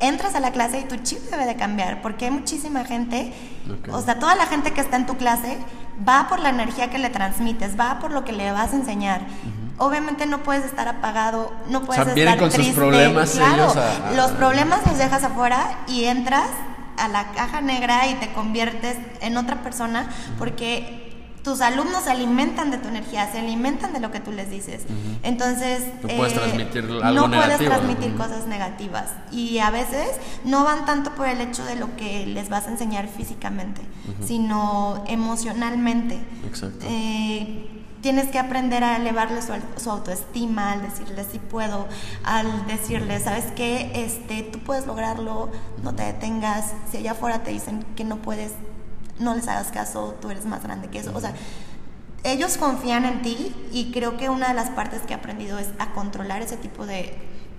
entras 0.00 0.34
a 0.34 0.40
la 0.40 0.52
clase 0.52 0.80
y 0.80 0.84
tu 0.84 0.96
chip 0.96 1.18
debe 1.30 1.46
de 1.46 1.56
cambiar, 1.56 2.02
porque 2.02 2.26
hay 2.26 2.30
muchísima 2.30 2.84
gente, 2.84 3.32
Ok. 3.70 3.92
o 3.94 4.00
sea, 4.02 4.18
toda 4.18 4.34
la 4.36 4.46
gente 4.46 4.72
que 4.72 4.80
está 4.80 4.96
en 4.96 5.06
tu 5.06 5.16
clase 5.16 5.58
va 6.06 6.26
por 6.28 6.40
la 6.40 6.50
energía 6.50 6.90
que 6.90 6.98
le 6.98 7.10
transmites, 7.10 7.78
va 7.78 7.98
por 8.00 8.10
lo 8.12 8.24
que 8.24 8.32
le 8.32 8.50
vas 8.52 8.72
a 8.72 8.76
enseñar. 8.76 9.22
Obviamente 9.78 10.26
no 10.26 10.42
puedes 10.44 10.64
estar 10.64 10.86
apagado, 10.86 11.52
no 11.68 11.82
puedes 11.82 12.04
sea, 12.04 12.14
vienen 12.14 12.34
estar 12.34 12.50
sus 12.50 12.60
triste. 12.60 12.74
problemas 12.80 13.30
claro, 13.32 13.64
ellos 13.64 13.76
a- 13.76 14.08
a- 14.08 14.12
los 14.12 14.30
problemas 14.32 14.80
los 14.86 14.98
dejas 14.98 15.24
afuera 15.24 15.78
y 15.88 16.04
entras 16.04 16.46
a 16.98 17.08
la 17.08 17.32
caja 17.32 17.60
negra 17.60 18.08
y 18.08 18.14
te 18.14 18.32
conviertes 18.32 18.96
en 19.20 19.36
otra 19.36 19.62
persona 19.62 20.08
porque 20.38 21.04
tus 21.44 21.60
alumnos 21.60 22.04
se 22.04 22.10
alimentan 22.10 22.70
de 22.70 22.78
tu 22.78 22.88
energía, 22.88 23.30
se 23.30 23.38
alimentan 23.38 23.92
de 23.92 24.00
lo 24.00 24.10
que 24.10 24.18
tú 24.18 24.32
les 24.32 24.50
dices. 24.50 24.82
Entonces, 25.22 25.82
eh, 25.82 25.94
Tú 26.00 26.08
puedes 26.08 26.32
transmitir 26.32 26.84
algo 27.02 27.28
no 27.28 27.36
puedes 27.36 27.58
transmitir 27.58 28.16
cosas 28.16 28.46
negativas 28.46 29.10
y 29.30 29.58
a 29.58 29.70
veces 29.70 30.08
no 30.44 30.64
van 30.64 30.86
tanto 30.86 31.14
por 31.14 31.28
el 31.28 31.40
hecho 31.42 31.62
de 31.64 31.76
lo 31.76 31.94
que 31.96 32.24
les 32.26 32.48
vas 32.48 32.66
a 32.66 32.70
enseñar 32.70 33.08
físicamente, 33.08 33.82
sino 34.26 35.04
emocionalmente. 35.06 36.18
Exacto. 36.46 36.86
Eh, 36.88 37.83
tienes 38.04 38.28
que 38.28 38.38
aprender 38.38 38.84
a 38.84 38.98
elevarle 38.98 39.40
su, 39.40 39.90
autoestima, 39.90 40.72
al 40.72 40.82
decirle 40.82 41.24
sí 41.24 41.38
puedo, 41.38 41.88
al 42.22 42.66
decirle, 42.66 43.18
¿sabes 43.18 43.46
qué? 43.56 43.92
Este, 43.94 44.42
tú 44.42 44.58
puedes 44.58 44.86
lograrlo, 44.86 45.48
no 45.82 45.94
te 45.94 46.02
detengas. 46.02 46.74
Si 46.90 46.98
allá 46.98 47.12
afuera 47.12 47.42
te 47.42 47.50
dicen 47.50 47.82
que 47.96 48.04
no 48.04 48.16
puedes, 48.16 48.52
no 49.18 49.34
les 49.34 49.48
hagas 49.48 49.68
caso, 49.68 50.18
tú 50.20 50.28
eres 50.28 50.44
más 50.44 50.62
grande 50.62 50.88
que 50.88 50.98
eso. 50.98 51.12
O 51.14 51.20
sea, 51.22 51.32
ellos 52.24 52.58
confían 52.58 53.06
en 53.06 53.22
ti 53.22 53.56
y 53.72 53.90
creo 53.90 54.18
que 54.18 54.28
una 54.28 54.48
de 54.48 54.54
las 54.54 54.68
partes 54.68 55.00
que 55.00 55.14
he 55.14 55.16
aprendido 55.16 55.58
es 55.58 55.68
a 55.78 55.92
controlar 55.92 56.42
ese 56.42 56.58
tipo 56.58 56.84
de, 56.84 57.16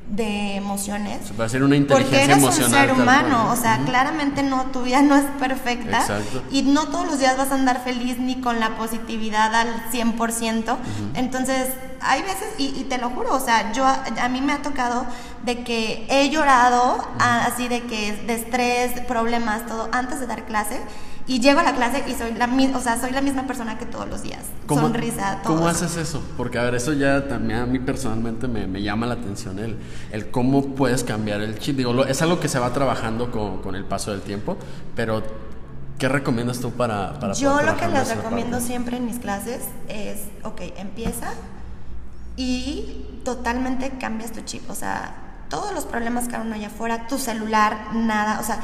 de 0.10 0.56
emociones. 0.56 1.26
Se 1.28 1.34
puede 1.34 1.48
hacer 1.48 1.64
una 1.64 1.76
Porque 1.88 1.94
inteligencia 2.06 2.36
eres 2.36 2.44
un 2.44 2.72
ser 2.72 2.92
humano, 2.94 3.46
¿no? 3.46 3.52
o 3.52 3.56
sea, 3.56 3.80
claramente 3.86 4.44
no, 4.44 4.66
tu 4.66 4.84
vida 4.84 5.02
no 5.02 5.16
es 5.16 5.26
perfecta 5.40 6.00
Exacto. 6.02 6.44
y 6.52 6.62
no 6.62 6.90
todos 6.90 7.08
los 7.08 7.20
días 7.20 7.36
vas 7.38 7.52
a 7.52 7.56
andar 7.56 7.84
feliz 7.84 8.20
ni 8.20 8.36
con 8.36 8.60
la 8.60 8.78
positividad 8.78 9.54
al 9.56 9.68
100%. 9.92 10.76
Entonces, 11.16 11.70
hay 12.02 12.22
veces, 12.22 12.48
y, 12.60 12.66
y 12.80 12.84
te 12.88 12.98
lo 13.00 13.10
juro, 13.10 13.34
o 13.34 13.40
sea, 13.40 13.72
yo 13.72 13.86
a, 13.86 14.04
a 14.22 14.30
mí 14.30 14.42
me 14.42 14.54
ha 14.54 14.62
tocado 14.62 15.06
de 15.44 15.64
que 15.64 16.06
he 16.10 16.30
llorado 16.30 17.08
a- 17.20 17.46
así 17.46 17.68
de 17.68 17.82
que 17.82 18.14
de 18.28 18.36
estrés, 18.36 19.00
problemas, 19.08 19.66
todo, 19.66 19.90
antes 19.92 20.20
de 20.20 20.28
dar 20.28 20.44
clase. 20.46 20.80
Y 21.28 21.40
llego 21.40 21.60
a 21.60 21.64
la 21.64 21.74
clase 21.74 22.04
y 22.08 22.14
soy 22.14 22.34
la, 22.36 22.48
o 22.76 22.80
sea, 22.80 23.00
soy 23.02 23.10
la 23.10 23.22
misma 23.22 23.48
persona 23.48 23.80
que 23.80 23.86
todos 23.88 24.08
los 24.08 24.22
días. 24.22 24.42
Sonrisa, 24.70 25.40
todo. 25.42 25.56
¿Cómo 25.56 25.68
haces 25.68 25.98
eso? 25.98 26.24
Porque, 26.38 26.60
a 26.60 26.64
ver, 26.64 26.76
eso 26.76 26.94
ya 26.94 27.28
también 27.28 27.60
a 27.62 27.66
mí 27.66 27.80
personalmente 27.80 28.48
me, 28.48 28.68
me 28.68 28.84
llama 28.84 29.08
la 29.08 29.16
atención, 29.16 29.58
el, 29.58 29.76
el 30.12 30.30
cómo 30.30 30.76
puedes 30.76 31.04
cambiar 31.04 31.42
el 31.42 31.58
chip. 31.58 31.78
Digo, 31.78 31.94
lo- 31.94 32.06
es 32.06 32.22
algo 32.22 32.40
que 32.40 32.48
se 32.48 32.60
va 32.60 32.72
trabajando 32.74 33.32
con, 33.32 33.62
con 33.64 33.76
el 33.76 33.86
paso 33.86 34.12
del 34.12 34.22
tiempo, 34.22 34.56
pero 34.96 35.24
¿qué 35.98 36.08
recomiendas 36.10 36.60
tú 36.60 36.72
para, 36.72 37.18
para 37.20 37.34
Yo 37.34 37.60
lo 37.60 37.76
que 37.76 37.88
les 37.88 38.16
recomiendo 38.16 38.58
parte? 38.58 38.68
siempre 38.68 38.98
en 38.98 39.06
mis 39.06 39.18
clases 39.18 39.62
es, 39.88 40.20
ok, 40.44 40.62
empieza 40.78 41.34
y 42.36 43.06
totalmente 43.24 43.90
cambias 44.00 44.32
tu 44.32 44.42
chip. 44.42 44.70
O 44.70 44.76
sea, 44.76 45.16
todos 45.50 45.74
los 45.74 45.86
problemas 45.86 46.28
que 46.28 46.36
hay 46.36 46.52
allá 46.52 46.68
afuera, 46.68 47.08
tu 47.08 47.18
celular, 47.18 47.96
nada. 47.96 48.40
O 48.40 48.44
sea, 48.44 48.60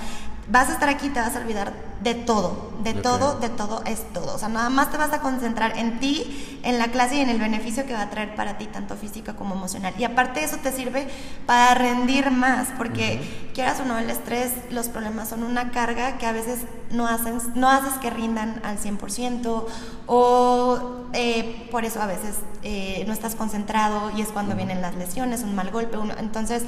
vas 0.52 0.70
a 0.70 0.74
estar 0.74 0.90
aquí 0.90 1.08
y 1.08 1.10
te 1.10 1.20
vas 1.20 1.36
a 1.36 1.40
olvidar 1.40 1.74
de 2.02 2.16
todo, 2.16 2.72
de 2.84 2.94
todo, 2.96 3.40
de 3.40 3.50
todo 3.50 3.84
es 3.86 4.02
todo. 4.12 4.34
O 4.36 4.38
sea, 4.40 4.50
nada 4.50 4.70
más 4.70 4.92
te 4.92 4.98
vas 4.98 5.14
a 5.14 5.22
concentrar 5.22 5.78
en 5.78 6.00
ti, 6.00 6.60
en 6.64 6.80
la 6.80 6.88
clase 6.88 7.16
y 7.18 7.20
en 7.22 7.30
el 7.30 7.40
beneficio 7.40 7.86
que 7.86 7.94
va 7.94 8.02
a 8.02 8.10
traer 8.10 8.36
para 8.36 8.58
ti, 8.58 8.66
tanto 8.66 8.96
físico 8.96 9.36
como 9.36 9.54
emocional. 9.56 9.94
Y 10.00 10.04
aparte 10.04 10.44
eso 10.44 10.58
te 10.58 10.72
sirve 10.72 11.08
para 11.46 11.76
rendir 11.76 12.32
más, 12.32 12.70
porque 12.78 13.22
quieras 13.54 13.80
o 13.82 13.86
no, 13.86 14.00
el 14.00 14.10
estrés, 14.10 14.52
los 14.72 14.90
problemas 14.90 15.30
son 15.30 15.44
una 15.44 15.70
carga 15.72 16.18
que 16.18 16.26
a 16.26 16.32
veces 16.32 16.62
no, 16.90 17.08
hacen, 17.08 17.38
no 17.56 17.70
haces 17.70 17.94
que 18.02 18.10
rindan 18.10 18.62
al 18.66 18.78
100% 18.80 19.68
o 20.08 21.06
eh, 21.14 21.68
por 21.72 21.86
eso 21.86 22.02
a 22.02 22.08
veces 22.08 22.38
eh, 22.64 23.04
no 23.08 23.14
estás 23.14 23.36
concentrado 23.36 24.12
y 24.18 24.22
es 24.22 24.30
cuando 24.30 24.56
vienen 24.56 24.82
las 24.82 24.96
lesiones, 24.96 25.44
un 25.44 25.56
mal 25.56 25.70
golpe. 25.72 25.98
uno- 25.98 26.16
entonces, 26.18 26.64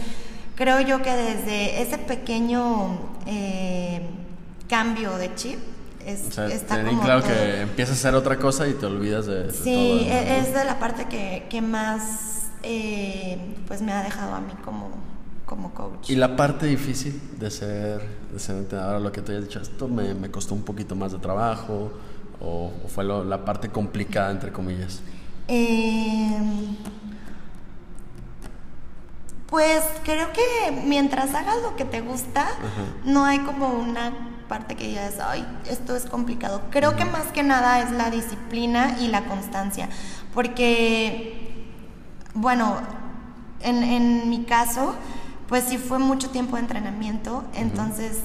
creo 0.56 0.80
yo 0.82 1.02
que 1.02 1.12
desde 1.12 1.82
ese 1.82 1.98
pequeño 1.98 2.98
eh, 3.26 4.02
cambio 4.70 5.18
de 5.18 5.34
chip 5.36 5.60
es, 6.06 6.26
O 6.28 6.32
sea, 6.32 6.48
está 6.48 6.76
te 6.78 6.86
como 6.90 7.02
claro 7.02 7.22
todo. 7.22 7.32
que 7.32 7.62
empiezas 7.62 7.96
a 7.96 8.00
hacer 8.00 8.16
otra 8.16 8.38
cosa 8.38 8.68
y 8.68 8.74
te 8.74 8.86
olvidas 8.86 9.26
de, 9.26 9.44
de 9.44 9.54
todo. 9.54 9.64
Sí, 9.64 10.06
¿no? 10.08 10.12
e- 10.14 10.40
es 10.40 10.54
de 10.54 10.66
la 10.66 10.78
parte 10.80 11.06
que, 11.06 11.46
que 11.50 11.62
más 11.62 12.50
eh, 12.64 13.38
pues 13.68 13.82
me 13.82 13.92
ha 13.94 14.04
dejado 14.04 14.36
a 14.36 14.42
mí 14.42 14.52
como, 14.66 14.90
como 15.46 15.74
coach. 15.74 16.10
Y 16.10 16.16
la 16.16 16.36
parte 16.36 16.66
difícil 16.66 17.22
de 17.40 17.50
ser, 17.52 18.02
de 18.34 18.40
ser 18.40 18.58
entrenadora, 18.58 19.00
lo 19.00 19.12
que 19.14 19.22
tú 19.22 19.32
hayas 19.32 19.46
dicho, 19.46 19.62
esto 19.62 19.88
me, 19.88 20.14
me 20.14 20.30
costó 20.30 20.54
un 20.56 20.64
poquito 20.64 20.94
más 20.96 21.14
de 21.14 21.20
trabajo, 21.20 21.92
o, 22.42 22.72
o 22.84 22.88
fue 22.90 23.06
lo- 23.06 23.24
la 23.24 23.46
parte 23.46 23.70
complicada, 23.70 24.30
entre 24.32 24.52
comillas. 24.52 25.00
Eh, 25.48 26.38
pues 29.54 29.84
creo 30.04 30.30
que 30.34 30.72
mientras 30.84 31.36
hagas 31.36 31.62
lo 31.62 31.76
que 31.76 31.86
te 31.86 32.02
gusta, 32.02 32.48
no 33.06 33.24
hay 33.24 33.38
como 33.38 33.70
una 33.70 34.12
parte 34.50 34.76
que 34.76 34.88
digas, 34.88 35.20
ay, 35.20 35.46
esto 35.70 35.96
es 35.96 36.08
complicado. 36.08 36.64
Creo 36.72 36.96
que 36.96 37.06
más 37.06 37.26
que 37.26 37.44
nada 37.44 37.80
es 37.82 37.92
la 37.92 38.10
disciplina 38.10 38.98
y 39.00 39.10
la 39.10 39.26
constancia, 39.26 39.90
porque, 40.34 41.68
bueno, 42.34 42.78
en, 43.60 43.84
en 43.84 44.28
mi 44.28 44.44
caso, 44.46 44.96
pues 45.48 45.66
sí 45.66 45.78
fue 45.78 46.00
mucho 46.00 46.32
tiempo 46.32 46.56
de 46.56 46.64
entrenamiento, 46.64 47.44
entonces 47.54 48.22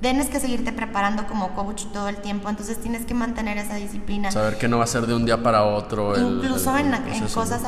tienes 0.00 0.28
que 0.28 0.40
seguirte 0.40 0.72
preparando 0.72 1.26
como 1.26 1.54
coach 1.54 1.84
todo 1.92 2.08
el 2.08 2.16
tiempo, 2.16 2.48
entonces 2.48 2.80
tienes 2.80 3.04
que 3.04 3.14
mantener 3.14 3.58
esa 3.58 3.74
disciplina. 3.76 4.30
Saber 4.30 4.58
que 4.58 4.68
no 4.68 4.78
va 4.78 4.84
a 4.84 4.86
ser 4.86 5.06
de 5.06 5.14
un 5.14 5.24
día 5.24 5.42
para 5.42 5.64
otro. 5.64 6.16
Incluso 6.18 6.76
en, 6.76 6.92
cosas, 7.32 7.62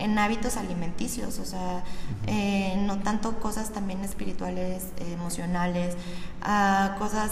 en, 0.00 0.18
hábitos 0.18 0.56
alimenticios, 0.56 1.38
o 1.38 1.44
sea, 1.44 1.82
eh, 2.26 2.76
no 2.86 2.98
tanto 2.98 3.32
cosas 3.40 3.70
también 3.70 4.04
espirituales, 4.04 4.86
emocionales, 5.12 5.96
uh, 6.42 6.98
cosas 6.98 7.30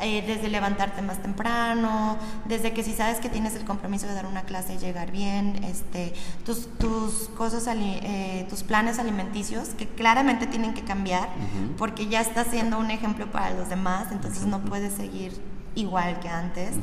eh, 0.00 0.24
desde 0.26 0.48
levantarte 0.48 1.02
más 1.02 1.22
temprano, 1.22 2.16
desde 2.46 2.72
que 2.72 2.82
si 2.82 2.92
sabes 2.92 3.20
que 3.20 3.28
tienes 3.28 3.54
el 3.54 3.64
compromiso 3.64 4.06
de 4.06 4.14
dar 4.14 4.26
una 4.26 4.42
clase 4.42 4.74
y 4.74 4.78
llegar 4.78 5.12
bien, 5.12 5.62
este, 5.64 6.12
tus, 6.44 6.66
tus 6.78 7.28
cosas, 7.36 7.66
eh, 7.68 8.46
tus 8.48 8.62
planes 8.62 8.98
alimenticios, 8.98 9.70
que 9.70 9.86
claramente 9.86 10.46
tienen 10.46 10.74
que 10.74 10.82
cambiar, 10.82 11.28
porque 11.78 12.08
ya 12.08 12.20
estás 12.20 12.48
siendo 12.48 12.78
un 12.78 12.90
ejemplo 12.90 13.30
para 13.30 13.50
los 13.50 13.68
demás, 13.68 14.06
entonces 14.10 14.44
no 14.44 14.60
puedes 14.60 14.92
seguir 14.94 15.32
igual 15.74 16.18
que 16.20 16.28
antes. 16.28 16.74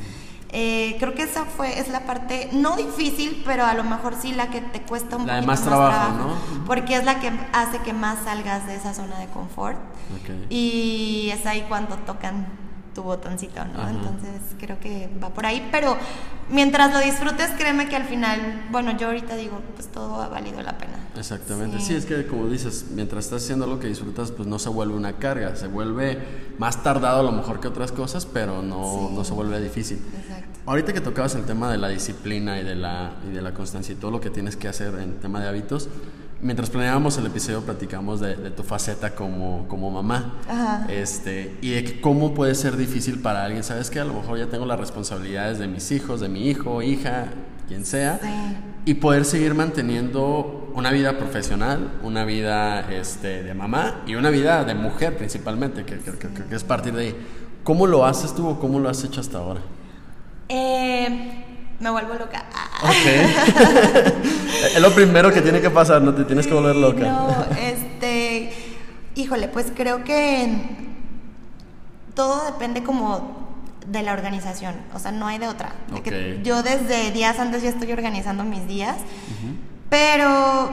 Eh, 0.52 0.96
creo 0.98 1.14
que 1.14 1.22
esa 1.22 1.44
fue, 1.44 1.78
es 1.78 1.88
la 1.88 2.00
parte, 2.00 2.48
no 2.52 2.76
difícil, 2.76 3.42
pero 3.44 3.64
a 3.64 3.74
lo 3.74 3.84
mejor 3.84 4.16
sí 4.20 4.32
la 4.32 4.50
que 4.50 4.60
te 4.60 4.82
cuesta 4.82 5.16
un 5.16 5.26
la 5.26 5.40
de 5.40 5.46
más, 5.46 5.62
trabajo, 5.62 6.16
¿no? 6.16 6.64
Porque 6.66 6.96
es 6.96 7.04
la 7.04 7.20
que 7.20 7.30
hace 7.52 7.78
que 7.78 7.92
más 7.92 8.24
salgas 8.24 8.66
de 8.66 8.74
esa 8.74 8.92
zona 8.92 9.18
de 9.18 9.26
confort. 9.26 9.78
Y 10.48 11.30
es 11.32 11.46
ahí 11.46 11.64
cuando 11.68 11.96
tocan 11.98 12.46
tu 12.94 13.02
botoncito, 13.02 13.64
¿no? 13.66 13.88
Entonces 13.88 14.40
creo 14.58 14.78
que 14.80 15.08
va 15.22 15.30
por 15.30 15.46
ahí, 15.46 15.68
pero 15.70 15.96
mientras 16.50 16.92
lo 16.92 17.00
disfrutes, 17.00 17.50
créeme 17.56 17.88
que 17.88 17.96
al 17.96 18.04
final, 18.04 18.66
bueno, 18.70 18.96
yo 18.96 19.08
ahorita 19.08 19.36
digo, 19.36 19.60
pues 19.74 19.88
todo 19.88 20.20
ha 20.20 20.28
valido 20.28 20.60
la 20.62 20.76
pena. 20.76 20.92
Exactamente, 21.16 21.80
sí, 21.80 21.94
es 21.94 22.06
que 22.06 22.26
como 22.26 22.48
dices, 22.48 22.86
mientras 22.92 23.24
estás 23.24 23.44
haciendo 23.44 23.66
lo 23.66 23.78
que 23.78 23.88
disfrutas, 23.88 24.32
pues 24.32 24.48
no 24.48 24.58
se 24.58 24.68
vuelve 24.68 24.94
una 24.94 25.14
carga, 25.14 25.56
se 25.56 25.66
vuelve 25.68 26.18
más 26.58 26.82
tardado 26.82 27.20
a 27.20 27.22
lo 27.22 27.32
mejor 27.32 27.60
que 27.60 27.68
otras 27.68 27.92
cosas, 27.92 28.26
pero 28.26 28.62
no, 28.62 29.10
no 29.10 29.24
se 29.24 29.32
vuelve 29.32 29.60
difícil. 29.60 29.98
Exacto. 30.18 30.60
Ahorita 30.66 30.92
que 30.92 31.00
tocabas 31.00 31.34
el 31.34 31.44
tema 31.44 31.70
de 31.70 31.78
la 31.78 31.88
disciplina 31.88 32.60
y 32.60 32.64
de 32.64 32.74
la, 32.74 33.12
y 33.28 33.34
de 33.34 33.42
la 33.42 33.54
constancia 33.54 33.92
y 33.92 33.96
todo 33.96 34.10
lo 34.10 34.20
que 34.20 34.30
tienes 34.30 34.56
que 34.56 34.68
hacer 34.68 34.94
en 35.00 35.18
tema 35.20 35.40
de 35.40 35.48
hábitos, 35.48 35.88
mientras 36.42 36.70
planeábamos 36.70 37.16
el 37.18 37.26
episodio 37.26 37.62
platicamos 37.62 38.20
de, 38.20 38.34
tu 38.50 38.62
faceta 38.62 39.14
como, 39.14 39.66
como 39.68 39.90
mamá. 39.90 40.34
Este 40.88 41.56
y 41.60 41.70
de 41.70 42.00
cómo 42.00 42.34
puede 42.34 42.54
ser 42.54 42.76
difícil 42.76 43.20
para 43.20 43.44
alguien. 43.44 43.62
Sabes 43.62 43.90
que 43.90 44.00
a 44.00 44.04
lo 44.04 44.14
mejor 44.14 44.38
ya 44.38 44.46
tengo 44.46 44.66
las 44.66 44.78
responsabilidades 44.78 45.58
de 45.58 45.68
mis 45.68 45.90
hijos 45.92 46.20
de 46.20 46.28
mi 46.28 46.48
hijo 46.48 46.82
hija 46.82 47.26
quien 47.68 47.84
sea. 47.84 48.20
Y 48.84 48.94
poder 48.94 49.24
seguir 49.24 49.54
manteniendo 49.54 50.72
una 50.74 50.90
vida 50.90 51.18
profesional 51.18 51.98
una 52.02 52.24
vida 52.24 52.80
este, 52.90 53.42
de 53.42 53.54
mamá 53.54 54.02
y 54.06 54.14
una 54.14 54.30
vida 54.30 54.64
de 54.64 54.74
mujer 54.74 55.16
principalmente 55.16 55.84
que, 55.84 55.98
que, 55.98 56.54
es 56.54 56.64
partir 56.64 56.94
de 56.94 57.02
ahí. 57.02 57.16
Cómo 57.62 57.86
lo 57.86 58.06
haces 58.06 58.34
tú 58.34 58.48
o 58.48 58.58
cómo 58.58 58.80
lo 58.80 58.88
has 58.88 59.04
hecho 59.04 59.20
hasta 59.20 59.38
ahora 59.38 59.60
eh 60.48 61.46
me 61.80 61.90
vuelvo 61.90 62.14
loca. 62.14 62.44
Ok. 62.82 64.74
es 64.74 64.80
lo 64.80 64.94
primero 64.94 65.32
que 65.32 65.40
tiene 65.40 65.60
que 65.60 65.70
pasar, 65.70 66.02
no 66.02 66.14
te 66.14 66.24
tienes 66.24 66.46
que 66.46 66.54
volver 66.54 66.76
loca. 66.76 67.00
No, 67.00 67.46
este, 67.58 68.52
híjole, 69.14 69.48
pues 69.48 69.66
creo 69.74 70.04
que 70.04 70.48
todo 72.14 72.44
depende 72.44 72.82
como 72.82 73.40
de 73.86 74.02
la 74.02 74.12
organización, 74.12 74.74
o 74.94 74.98
sea, 74.98 75.12
no 75.12 75.26
hay 75.26 75.38
de 75.38 75.48
otra. 75.48 75.72
yo 76.42 76.62
desde 76.62 77.10
días 77.10 77.38
antes 77.38 77.62
ya 77.62 77.70
estoy 77.70 77.92
organizando 77.92 78.44
mis 78.44 78.66
días, 78.66 78.96
pero 79.88 80.70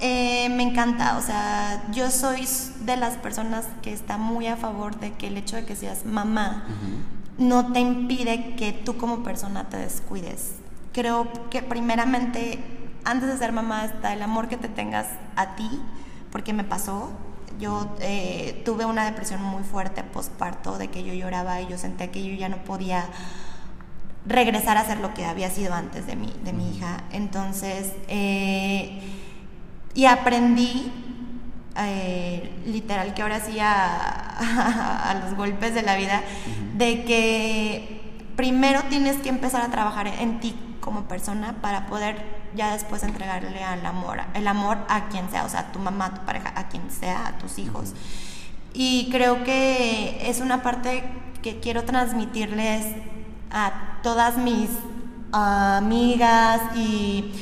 eh, 0.00 0.48
me 0.50 0.62
encanta, 0.62 1.18
o 1.18 1.22
sea, 1.22 1.84
yo 1.92 2.10
soy 2.10 2.46
de 2.84 2.96
las 2.96 3.16
personas 3.16 3.66
que 3.82 3.92
está 3.92 4.16
muy 4.16 4.46
a 4.46 4.56
favor 4.56 4.98
de 4.98 5.12
que 5.12 5.28
el 5.28 5.36
hecho 5.36 5.56
de 5.56 5.64
que 5.64 5.76
seas 5.76 6.04
mamá 6.04 6.64
no 7.38 7.72
te 7.72 7.80
impide 7.80 8.54
que 8.56 8.72
tú 8.72 8.96
como 8.96 9.22
persona 9.22 9.68
te 9.68 9.76
descuides. 9.76 10.52
Creo 10.94 11.26
que 11.50 11.60
primeramente, 11.60 12.60
antes 13.04 13.28
de 13.28 13.36
ser 13.36 13.50
mamá, 13.50 13.84
está 13.84 14.12
el 14.12 14.22
amor 14.22 14.46
que 14.46 14.56
te 14.56 14.68
tengas 14.68 15.08
a 15.34 15.56
ti, 15.56 15.68
porque 16.30 16.52
me 16.52 16.62
pasó. 16.62 17.10
Yo 17.58 17.96
eh, 18.00 18.62
tuve 18.64 18.84
una 18.84 19.04
depresión 19.04 19.42
muy 19.42 19.64
fuerte 19.64 20.04
postparto, 20.04 20.78
de 20.78 20.88
que 20.88 21.02
yo 21.02 21.12
lloraba 21.12 21.60
y 21.60 21.66
yo 21.66 21.78
sentía 21.78 22.12
que 22.12 22.24
yo 22.24 22.32
ya 22.34 22.48
no 22.48 22.58
podía 22.58 23.06
regresar 24.24 24.76
a 24.76 24.84
ser 24.84 24.98
lo 24.98 25.12
que 25.14 25.24
había 25.24 25.50
sido 25.50 25.74
antes 25.74 26.06
de 26.06 26.14
mi, 26.14 26.32
de 26.44 26.52
mi 26.52 26.76
hija. 26.76 27.02
Entonces, 27.10 27.92
eh, 28.06 29.02
y 29.94 30.04
aprendí 30.04 30.92
eh, 31.76 32.52
literal 32.66 33.14
que 33.14 33.22
ahora 33.22 33.40
sí 33.40 33.58
a, 33.58 35.10
a, 35.10 35.14
los 35.14 35.34
golpes 35.34 35.74
de 35.74 35.82
la 35.82 35.96
vida, 35.96 36.22
de 36.76 37.04
que 37.04 38.22
primero 38.36 38.82
tienes 38.88 39.16
que 39.16 39.28
empezar 39.28 39.62
a 39.62 39.72
trabajar 39.72 40.06
en 40.06 40.38
ti 40.38 40.54
como 40.84 41.04
persona 41.04 41.56
para 41.62 41.86
poder 41.86 42.44
ya 42.54 42.74
después 42.74 43.02
entregarle 43.02 43.64
al 43.64 43.84
amor, 43.86 44.20
el 44.34 44.46
amor 44.46 44.78
a 44.88 45.08
quien 45.08 45.30
sea, 45.30 45.44
o 45.44 45.48
sea, 45.48 45.60
a 45.60 45.72
tu 45.72 45.78
mamá, 45.78 46.06
a 46.06 46.14
tu 46.14 46.20
pareja, 46.26 46.52
a 46.54 46.68
quien 46.68 46.90
sea, 46.90 47.26
a 47.26 47.38
tus 47.38 47.58
hijos. 47.58 47.94
Y 48.74 49.08
creo 49.10 49.44
que 49.44 50.28
es 50.28 50.40
una 50.40 50.62
parte 50.62 51.02
que 51.42 51.58
quiero 51.60 51.84
transmitirles 51.84 52.84
a 53.50 54.00
todas 54.02 54.36
mis 54.36 54.68
amigas 55.32 56.60
y 56.76 57.32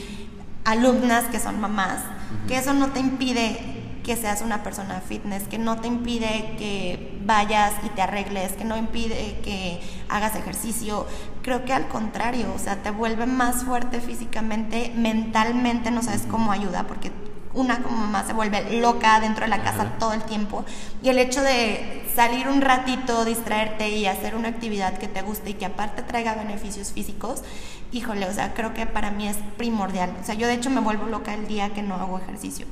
alumnas 0.65 1.25
que 1.25 1.41
son 1.41 1.61
mamás, 1.61 2.01
que 2.47 2.57
eso 2.57 2.73
no 2.73 2.89
te 2.93 3.01
impide 3.01 3.73
que 4.03 4.17
seas 4.17 4.43
una 4.43 4.63
persona 4.63 5.01
fitness, 5.01 5.45
que 5.45 5.59
no 5.59 5.81
te 5.81 5.89
impide 5.89 6.57
que 6.59 7.21
vayas 7.25 7.73
y 7.85 7.89
te 7.91 8.03
arregles, 8.03 8.53
que 8.53 8.65
no 8.65 8.77
impide 8.77 9.39
que 9.45 9.81
hagas 10.09 10.35
ejercicio. 10.35 11.07
Creo 11.43 11.65
que 11.65 11.73
al 11.73 11.89
contrario, 11.89 12.53
o 12.55 12.59
sea, 12.59 12.77
te 12.83 12.91
vuelve 12.91 13.27
más 13.27 13.65
fuerte 13.65 14.01
físicamente, 14.01 14.93
mentalmente 14.97 15.91
no 15.91 16.03
sabes 16.03 16.23
cómo 16.29 16.53
ayuda, 16.53 16.87
porque 16.87 17.11
una 17.55 17.83
como 17.83 17.97
mamá 17.97 18.25
se 18.25 18.33
vuelve 18.33 18.81
loca 18.81 19.21
dentro 19.21 19.45
de 19.45 19.51
la 19.51 19.63
casa 19.63 19.93
todo 19.99 20.13
el 20.13 20.23
tiempo. 20.23 20.65
Y 21.03 21.09
el 21.09 21.19
hecho 21.19 21.43
de 21.43 22.09
salir 22.15 22.49
un 22.49 22.61
ratito, 22.61 23.25
distraerte 23.25 23.91
y 23.91 24.07
hacer 24.07 24.35
una 24.35 24.49
actividad 24.49 24.99
que 24.99 25.09
te 25.09 25.23
guste 25.23 25.51
y 25.51 25.55
que 25.55 25.67
aparte 25.67 26.03
traiga 26.03 26.35
beneficios 26.35 26.93
físicos, 26.93 27.43
híjole, 27.91 28.27
o 28.27 28.33
sea, 28.33 28.55
creo 28.55 28.73
que 28.75 28.87
para 28.87 29.11
mí 29.11 29.29
es 29.29 29.37
primordial. 29.57 30.15
O 30.21 30.25
sea, 30.25 30.35
yo 30.35 30.47
de 30.47 30.55
hecho 30.55 30.71
me 30.71 30.81
vuelvo 30.81 31.07
loca 31.07 31.35
el 31.35 31.47
día 31.47 31.71
que 31.71 31.83
no 31.83 31.97
hago 31.97 32.19
ejercicio. 32.19 32.67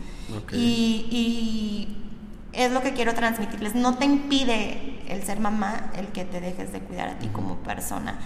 Y, 0.52 1.06
y 1.10 1.96
es 2.52 2.72
lo 2.72 2.82
que 2.82 2.92
quiero 2.92 3.14
transmitirles. 3.14 3.74
No 3.74 3.96
te 3.96 4.06
impide 4.06 5.02
el 5.08 5.22
ser 5.24 5.40
mamá 5.40 5.90
el 5.96 6.08
que 6.08 6.24
te 6.24 6.40
dejes 6.40 6.72
de 6.72 6.80
cuidar 6.80 7.08
a 7.08 7.18
ti 7.18 7.28
como 7.28 7.56
persona. 7.56 8.18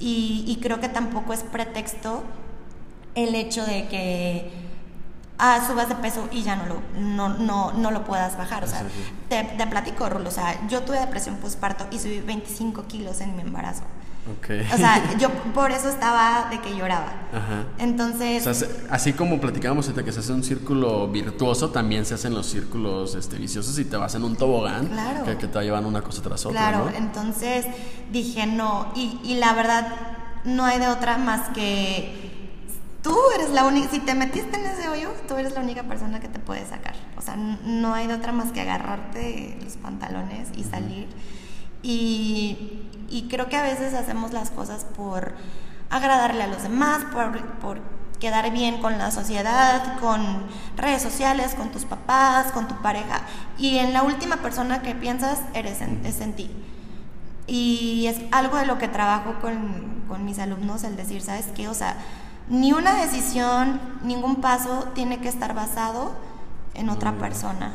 Y, 0.00 0.44
y 0.46 0.56
creo 0.56 0.80
que 0.80 0.88
tampoco 0.88 1.32
es 1.32 1.42
pretexto 1.42 2.22
el 3.14 3.34
hecho 3.34 3.64
de 3.64 3.88
que 3.88 4.50
ah, 5.38 5.64
subas 5.66 5.88
de 5.88 5.94
peso 5.96 6.28
y 6.30 6.42
ya 6.42 6.56
no 6.56 6.66
lo, 6.66 6.82
no, 6.98 7.28
no, 7.30 7.72
no 7.72 7.90
lo 7.90 8.04
puedas 8.04 8.36
bajar. 8.36 8.64
O 8.64 8.66
sea, 8.66 8.84
te, 9.28 9.44
te, 9.44 9.66
platico, 9.66 10.08
Rulo. 10.08 10.28
O 10.28 10.32
sea, 10.32 10.66
yo 10.68 10.82
tuve 10.82 11.00
depresión 11.00 11.36
postparto 11.36 11.86
y 11.90 11.98
subí 11.98 12.20
25 12.20 12.84
kilos 12.86 13.20
en 13.20 13.36
mi 13.36 13.42
embarazo. 13.42 13.82
Okay. 14.38 14.60
O 14.72 14.76
sea, 14.76 15.16
yo 15.18 15.30
por 15.54 15.70
eso 15.70 15.88
estaba 15.88 16.48
de 16.50 16.60
que 16.60 16.76
lloraba. 16.76 17.12
Ajá. 17.32 17.64
Entonces. 17.78 18.46
O 18.46 18.52
sea, 18.54 18.68
así 18.90 19.14
como 19.14 19.40
platicábamos 19.40 19.94
de 19.94 20.04
que 20.04 20.12
se 20.12 20.20
hace 20.20 20.32
un 20.32 20.42
círculo 20.42 21.08
virtuoso, 21.08 21.70
también 21.70 22.04
se 22.04 22.14
hacen 22.14 22.34
los 22.34 22.46
círculos 22.46 23.14
este, 23.14 23.38
viciosos 23.38 23.78
y 23.78 23.84
te 23.84 23.96
vas 23.96 24.14
en 24.14 24.24
un 24.24 24.36
tobogán 24.36 24.86
claro. 24.86 25.24
que, 25.24 25.34
te 25.46 25.62
llevan 25.62 25.86
una 25.86 26.02
cosa 26.02 26.22
tras 26.22 26.44
otra. 26.44 26.58
Claro, 26.58 26.90
entonces 26.94 27.66
dije 28.12 28.46
no. 28.46 28.92
Y, 28.94 29.18
y 29.24 29.36
la 29.36 29.54
verdad, 29.54 29.88
no 30.44 30.64
hay 30.64 30.78
de 30.78 30.88
otra 30.88 31.16
más 31.16 31.48
que 31.50 32.28
tú 33.02 33.16
eres 33.34 33.50
la 33.50 33.64
única, 33.64 33.88
si 33.88 34.00
te 34.00 34.14
metiste 34.14 34.58
en 34.58 34.66
ese 34.66 34.88
hoyo, 34.88 35.10
tú 35.26 35.36
eres 35.36 35.54
la 35.54 35.60
única 35.60 35.82
persona 35.84 36.20
que 36.20 36.28
te 36.28 36.38
puede 36.38 36.66
sacar. 36.66 36.94
O 37.16 37.22
sea, 37.22 37.36
no 37.36 37.94
hay 37.94 38.06
de 38.06 38.14
otra 38.14 38.32
más 38.32 38.52
que 38.52 38.60
agarrarte 38.60 39.56
los 39.62 39.76
pantalones 39.76 40.48
y 40.56 40.64
salir. 40.64 41.08
Y, 41.82 42.82
y, 43.08 43.28
creo 43.28 43.48
que 43.48 43.56
a 43.56 43.62
veces 43.62 43.94
hacemos 43.94 44.32
las 44.32 44.50
cosas 44.50 44.84
por 44.96 45.34
agradarle 45.90 46.42
a 46.42 46.46
los 46.46 46.62
demás, 46.62 47.04
por, 47.12 47.40
por 47.60 47.80
quedar 48.20 48.50
bien 48.52 48.80
con 48.80 48.98
la 48.98 49.10
sociedad, 49.10 49.98
con 50.00 50.46
redes 50.76 51.02
sociales, 51.02 51.54
con 51.54 51.70
tus 51.70 51.84
papás, 51.84 52.52
con 52.52 52.68
tu 52.68 52.74
pareja. 52.82 53.22
Y 53.58 53.78
en 53.78 53.92
la 53.92 54.02
última 54.02 54.36
persona 54.36 54.82
que 54.82 54.94
piensas 54.94 55.40
eres 55.54 55.80
es 55.80 56.20
en 56.20 56.34
ti. 56.34 56.50
Y 57.46 58.06
es 58.06 58.20
algo 58.30 58.58
de 58.58 58.66
lo 58.66 58.78
que 58.78 58.88
trabajo 58.88 59.34
con, 59.40 60.04
con 60.06 60.24
mis 60.24 60.38
alumnos, 60.38 60.84
el 60.84 60.96
decir, 60.96 61.22
¿sabes 61.22 61.46
qué? 61.54 61.68
O 61.68 61.74
sea, 61.74 61.96
ni 62.50 62.72
una 62.72 62.94
decisión, 62.94 63.80
ningún 64.02 64.36
paso 64.36 64.88
tiene 64.94 65.18
que 65.18 65.28
estar 65.28 65.54
basado 65.54 66.12
en 66.74 66.88
otra 66.88 67.12
persona, 67.12 67.72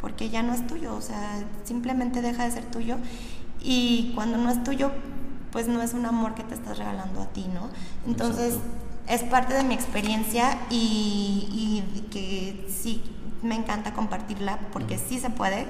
porque 0.00 0.30
ya 0.30 0.42
no 0.42 0.54
es 0.54 0.66
tuyo, 0.66 0.94
o 0.94 1.00
sea, 1.00 1.42
simplemente 1.64 2.22
deja 2.22 2.44
de 2.44 2.50
ser 2.50 2.64
tuyo 2.64 2.98
y 3.62 4.12
cuando 4.14 4.38
no 4.38 4.50
es 4.50 4.62
tuyo, 4.64 4.90
pues 5.50 5.68
no 5.68 5.82
es 5.82 5.92
un 5.94 6.06
amor 6.06 6.34
que 6.34 6.42
te 6.42 6.54
estás 6.54 6.78
regalando 6.78 7.22
a 7.22 7.26
ti, 7.26 7.46
¿no? 7.52 7.68
Entonces, 8.06 8.54
es 9.06 9.22
parte 9.22 9.54
de 9.54 9.62
mi 9.64 9.74
experiencia 9.74 10.58
y, 10.70 11.82
que 12.10 12.66
sí 12.68 13.02
me 13.42 13.54
encanta 13.54 13.92
compartirla 13.92 14.58
porque 14.72 14.98
sí 14.98 15.18
se 15.18 15.30
puede 15.30 15.66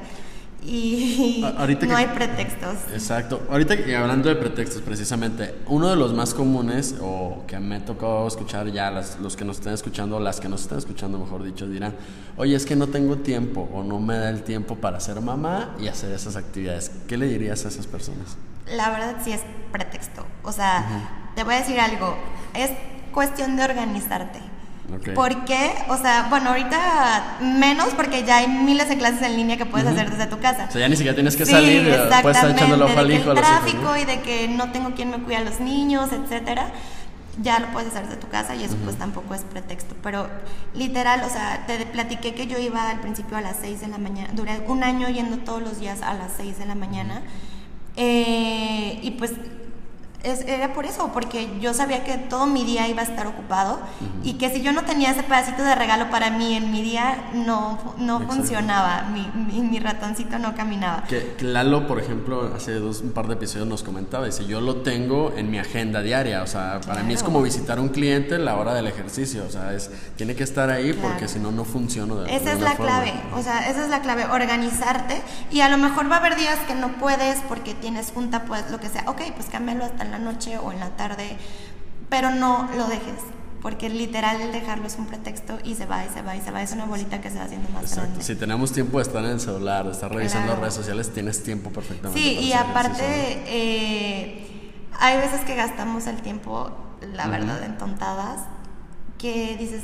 y 0.64 1.42
ahorita 1.58 1.86
no 1.86 1.92
que- 1.92 1.96
hay 1.98 2.06
pretextos. 2.14 2.76
Exacto. 2.92 3.42
Ahorita 3.50 3.76
que- 3.76 3.96
hablando 3.96 4.28
de 4.28 4.36
pretextos, 4.36 4.82
precisamente, 4.82 5.54
uno 5.66 5.88
de 5.88 5.96
los 5.96 6.12
más 6.14 6.34
comunes, 6.34 6.94
o 7.00 7.44
que 7.46 7.58
me 7.58 7.76
ha 7.76 7.84
tocado 7.84 8.26
escuchar 8.28 8.68
ya, 8.70 8.90
las- 8.90 9.18
los 9.20 9.36
que 9.36 9.44
nos 9.44 9.58
están 9.58 9.74
escuchando, 9.74 10.20
las 10.20 10.40
que 10.40 10.48
nos 10.48 10.62
están 10.62 10.78
escuchando, 10.78 11.18
mejor 11.18 11.42
dicho, 11.42 11.66
dirán, 11.66 11.94
oye, 12.36 12.54
es 12.54 12.64
que 12.66 12.76
no 12.76 12.86
tengo 12.86 13.16
tiempo 13.18 13.68
o 13.72 13.82
no 13.82 13.98
me 14.00 14.16
da 14.16 14.30
el 14.30 14.42
tiempo 14.42 14.76
para 14.76 15.00
ser 15.00 15.20
mamá 15.20 15.74
y 15.80 15.88
hacer 15.88 16.12
esas 16.12 16.36
actividades. 16.36 16.90
¿Qué 17.08 17.16
le 17.16 17.26
dirías 17.26 17.64
a 17.64 17.68
esas 17.68 17.86
personas? 17.86 18.36
La 18.74 18.90
verdad 18.90 19.16
sí 19.24 19.32
es 19.32 19.40
pretexto. 19.72 20.24
O 20.44 20.52
sea, 20.52 21.30
te 21.34 21.42
voy 21.44 21.54
a 21.54 21.58
decir 21.58 21.80
algo. 21.80 22.16
Es 22.54 22.70
cuestión 23.12 23.56
de 23.56 23.64
organizarte. 23.64 24.38
Ok. 24.94 25.14
¿Por 25.14 25.44
qué? 25.44 25.72
O 25.88 25.96
sea, 25.96 26.26
bueno, 26.28 26.50
ahorita 26.50 27.38
menos 27.40 27.88
porque 27.94 28.24
ya 28.24 28.38
hay 28.38 28.48
miles 28.48 28.88
de 28.88 28.98
clases 28.98 29.22
en 29.22 29.36
línea 29.36 29.56
que 29.56 29.64
puedes 29.66 29.86
hacer 29.86 30.10
desde 30.10 30.26
tu 30.26 30.38
casa. 30.40 30.66
O 30.68 30.72
sea, 30.72 30.80
ya 30.80 30.88
ni 30.88 30.96
siquiera 30.96 31.14
tienes 31.14 31.36
que 31.36 31.46
Sí, 31.46 31.52
salir, 31.52 31.86
eh, 31.88 32.08
puedes 32.20 32.36
estar 32.36 32.50
echando 32.50 32.74
el 32.74 32.82
ojo 32.82 32.92
de 32.92 32.98
al 32.98 33.06
que 33.06 33.14
hijo, 33.14 33.30
a 33.30 33.32
el 33.32 33.38
los 33.38 33.48
hijos, 33.48 33.60
tráfico 33.60 33.82
¿no? 33.82 33.96
y 33.96 34.04
de 34.04 34.20
que 34.20 34.48
no 34.48 34.72
tengo 34.72 34.94
quien 34.94 35.10
me 35.10 35.18
cuide 35.18 35.36
a 35.36 35.44
los 35.44 35.60
niños, 35.60 36.10
etcétera. 36.12 36.72
Ya 37.40 37.58
lo 37.60 37.68
puedes 37.68 37.90
hacer 37.90 38.04
desde 38.04 38.16
tu 38.20 38.28
casa 38.28 38.54
y 38.54 38.64
eso 38.64 38.76
pues 38.84 38.96
tampoco 38.98 39.34
es 39.34 39.40
pretexto. 39.42 39.94
Pero 40.02 40.28
literal, 40.74 41.22
o 41.24 41.30
sea, 41.30 41.64
te 41.66 41.78
platiqué 41.86 42.34
que 42.34 42.46
yo 42.46 42.58
iba 42.58 42.90
al 42.90 43.00
principio 43.00 43.38
a 43.38 43.40
las 43.40 43.56
6 43.62 43.80
de 43.80 43.88
la 43.88 43.96
mañana. 43.96 44.28
Duré 44.34 44.62
un 44.66 44.82
año 44.84 45.08
yendo 45.08 45.38
todos 45.38 45.62
los 45.62 45.80
días 45.80 46.02
a 46.02 46.12
las 46.12 46.32
6 46.36 46.58
de 46.58 46.66
la 46.66 46.74
mañana. 46.74 47.22
Eh, 47.96 48.98
y 49.02 49.12
pues 49.12 49.32
es- 50.22 50.42
era 50.46 50.72
por 50.72 50.86
eso, 50.86 51.10
porque 51.12 51.48
yo 51.60 51.74
sabía 51.74 52.04
que 52.04 52.16
todo 52.18 52.46
mi 52.46 52.64
día 52.64 52.88
iba 52.88 53.00
a 53.00 53.04
estar 53.04 53.26
ocupado 53.26 53.80
y 54.22 54.34
que 54.34 54.50
si 54.50 54.62
yo 54.62 54.72
no 54.72 54.82
tenía 54.84 55.10
ese 55.10 55.22
pedacito 55.22 55.62
de 55.62 55.74
regalo 55.74 56.10
para 56.10 56.30
mí 56.30 56.54
en 56.54 56.70
mi 56.70 56.82
día, 56.82 57.30
no, 57.34 57.78
no 57.98 58.16
Exacto. 58.18 58.34
funcionaba, 58.34 59.02
mi, 59.12 59.28
mi, 59.34 59.60
mi 59.62 59.78
ratoncito 59.78 60.38
no 60.38 60.54
caminaba. 60.54 61.04
Que, 61.04 61.36
Lalo, 61.40 61.86
por 61.86 61.98
ejemplo, 62.00 62.52
hace 62.54 62.74
dos, 62.74 63.00
un 63.00 63.12
par 63.12 63.26
de 63.26 63.34
episodios 63.34 63.66
nos 63.68 63.82
comentaba, 63.82 64.26
dice, 64.26 64.46
yo 64.46 64.60
lo 64.60 64.76
tengo 64.76 65.32
en 65.36 65.50
mi 65.50 65.58
agenda 65.58 66.02
diaria, 66.02 66.42
o 66.42 66.46
sea, 66.46 66.80
para 66.86 67.02
mí 67.02 67.14
es 67.14 67.20
Claro. 67.20 67.32
como 67.34 67.42
visitar 67.44 67.78
a 67.78 67.80
un 67.80 67.88
cliente 67.88 68.38
la 68.38 68.56
hora 68.56 68.74
del 68.74 68.86
ejercicio, 68.86 69.44
o 69.46 69.50
sea, 69.50 69.72
es, 69.74 69.90
tiene 70.16 70.34
que 70.34 70.44
estar 70.44 70.70
ahí 70.70 70.92
porque 70.92 71.18
Claro. 71.26 71.32
si 71.32 71.38
no, 71.40 71.50
no 71.52 71.64
funciona 71.64 72.14
de 72.14 72.34
Esa 72.36 72.52
es 72.52 72.60
la 72.60 72.72
forma. 72.72 72.86
clave, 73.00 73.12
o 73.34 73.42
sea, 73.42 73.68
esa 73.68 73.82
es 73.84 73.90
la 73.90 74.00
clave, 74.00 74.26
organizarte 74.26 75.20
y 75.50 75.60
a 75.60 75.68
lo 75.68 75.78
mejor 75.78 76.10
va 76.10 76.16
a 76.16 76.18
haber 76.18 76.36
días 76.36 76.58
que 76.68 76.74
no 76.74 76.88
puedes 76.98 77.38
porque 77.48 77.74
tienes 77.74 78.12
junta, 78.12 78.44
pues 78.44 78.70
lo 78.70 78.78
que 78.78 78.88
sea, 78.88 79.04
ok, 79.06 79.20
pues 79.34 79.48
cámbialo 79.50 79.84
hasta 79.84 80.04
en 80.04 80.11
la 80.12 80.18
noche 80.18 80.58
o 80.58 80.70
en 80.72 80.78
la 80.80 80.90
tarde, 80.90 81.36
pero 82.08 82.30
no 82.30 82.68
lo 82.76 82.86
dejes, 82.86 83.18
porque 83.60 83.88
literal 83.88 84.40
el 84.40 84.52
dejarlo 84.52 84.86
es 84.86 84.96
un 84.98 85.06
pretexto 85.06 85.58
y 85.64 85.74
se 85.74 85.86
va 85.86 86.04
y 86.04 86.08
se 86.10 86.22
va 86.22 86.36
y 86.36 86.40
se 86.40 86.50
va, 86.50 86.62
es 86.62 86.72
una 86.72 86.84
bolita 86.84 87.20
que 87.20 87.30
se 87.30 87.38
va 87.38 87.44
haciendo 87.44 87.68
más 87.70 87.82
Exacto, 87.84 88.02
grande. 88.08 88.24
si 88.24 88.34
tenemos 88.36 88.72
tiempo 88.72 88.98
de 88.98 89.02
estar 89.04 89.24
en 89.24 89.30
el 89.30 89.40
celular, 89.40 89.86
de 89.86 89.92
estar 89.92 90.12
revisando 90.12 90.46
Claro. 90.48 90.60
redes 90.60 90.74
sociales, 90.74 91.12
tienes 91.12 91.42
tiempo 91.42 91.70
perfectamente. 91.70 92.20
Sí, 92.20 92.38
y 92.40 92.52
aparte, 92.52 93.04
eh, 93.46 94.70
hay 95.00 95.16
veces 95.18 95.40
que 95.42 95.54
gastamos 95.54 96.06
el 96.06 96.20
tiempo, 96.22 96.70
la 97.14 97.26
verdad, 97.28 97.62
en 97.62 97.78
tontadas, 97.78 98.40
que 99.18 99.56
dices, 99.56 99.82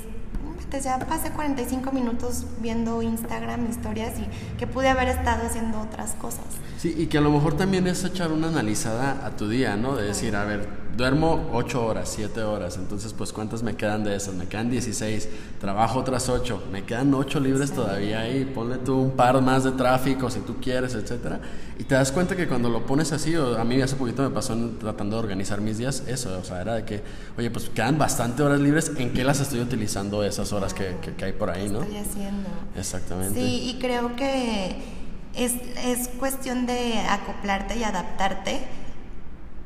"Vete, 0.58 0.80
ya 0.80 0.98
pasé 0.98 1.30
45 1.30 1.92
minutos 1.92 2.44
viendo 2.60 3.00
Instagram, 3.02 3.70
historias, 3.70 4.12
y 4.18 4.56
que 4.58 4.66
pude 4.66 4.88
haber 4.88 5.08
estado 5.08 5.46
haciendo 5.46 5.80
otras 5.80 6.12
cosas. 6.14 6.44
Sí, 6.78 6.94
y 6.96 7.06
que 7.06 7.18
a 7.18 7.20
lo 7.20 7.30
mejor 7.32 7.56
también 7.56 7.86
es 7.88 8.04
echar 8.04 8.30
una 8.30 8.48
analizada 8.48 9.26
a 9.26 9.36
tu 9.36 9.48
día, 9.48 9.76
¿no? 9.76 9.96
De 9.96 10.04
decir, 10.06 10.36
a 10.36 10.44
ver, 10.44 10.68
duermo 10.96 11.50
8 11.52 11.84
horas, 11.84 12.08
7 12.14 12.42
horas, 12.42 12.76
entonces 12.76 13.12
pues 13.12 13.32
¿cuántas 13.32 13.64
me 13.64 13.74
quedan 13.74 14.04
de 14.04 14.14
esas? 14.14 14.34
Me 14.34 14.46
quedan 14.46 14.70
16, 14.70 15.28
trabajo 15.60 15.98
otras 15.98 16.28
8, 16.28 16.62
me 16.70 16.84
quedan 16.84 17.12
8 17.14 17.40
libres 17.40 17.72
todavía 17.72 18.20
ahí, 18.20 18.44
ponle 18.54 18.76
tú 18.78 18.94
un 18.96 19.10
par 19.12 19.40
más 19.42 19.64
de 19.64 19.72
tráfico 19.72 20.30
si 20.30 20.38
tú 20.40 20.56
quieres, 20.60 20.94
etcétera. 20.94 21.40
Y 21.80 21.84
te 21.84 21.96
das 21.96 22.12
cuenta 22.12 22.36
que 22.36 22.46
cuando 22.46 22.68
lo 22.68 22.86
pones 22.86 23.10
así, 23.12 23.34
o 23.34 23.58
a 23.58 23.64
mí 23.64 23.80
hace 23.82 23.96
poquito 23.96 24.22
me 24.22 24.30
pasó 24.30 24.52
en- 24.52 24.78
tratando 24.78 25.16
de 25.16 25.22
organizar 25.22 25.60
mis 25.60 25.78
días, 25.78 26.04
eso, 26.06 26.38
o 26.40 26.44
sea, 26.44 26.60
era 26.60 26.74
de 26.74 26.84
que, 26.84 27.02
oye, 27.36 27.50
pues 27.50 27.70
quedan 27.70 27.98
bastante 27.98 28.42
horas 28.44 28.60
libres, 28.60 28.92
¿en 28.98 29.12
qué 29.12 29.24
las 29.24 29.40
estoy 29.40 29.60
utilizando 29.60 30.22
esas 30.22 30.52
horas 30.52 30.74
que, 30.74 30.96
que- 31.02 31.14
que 31.14 31.24
hay 31.24 31.32
por 31.32 31.50
ahí, 31.50 31.68
no? 31.68 31.82
Estoy 31.82 31.98
haciendo. 31.98 32.48
Exactamente. 32.76 33.40
Sí, 33.40 33.70
y 33.74 33.78
creo 33.80 34.14
que 34.16 34.97
es, 35.34 35.54
es 35.84 36.08
cuestión 36.08 36.66
de 36.66 37.00
acoplarte 37.08 37.76
y 37.76 37.84
adaptarte, 37.84 38.66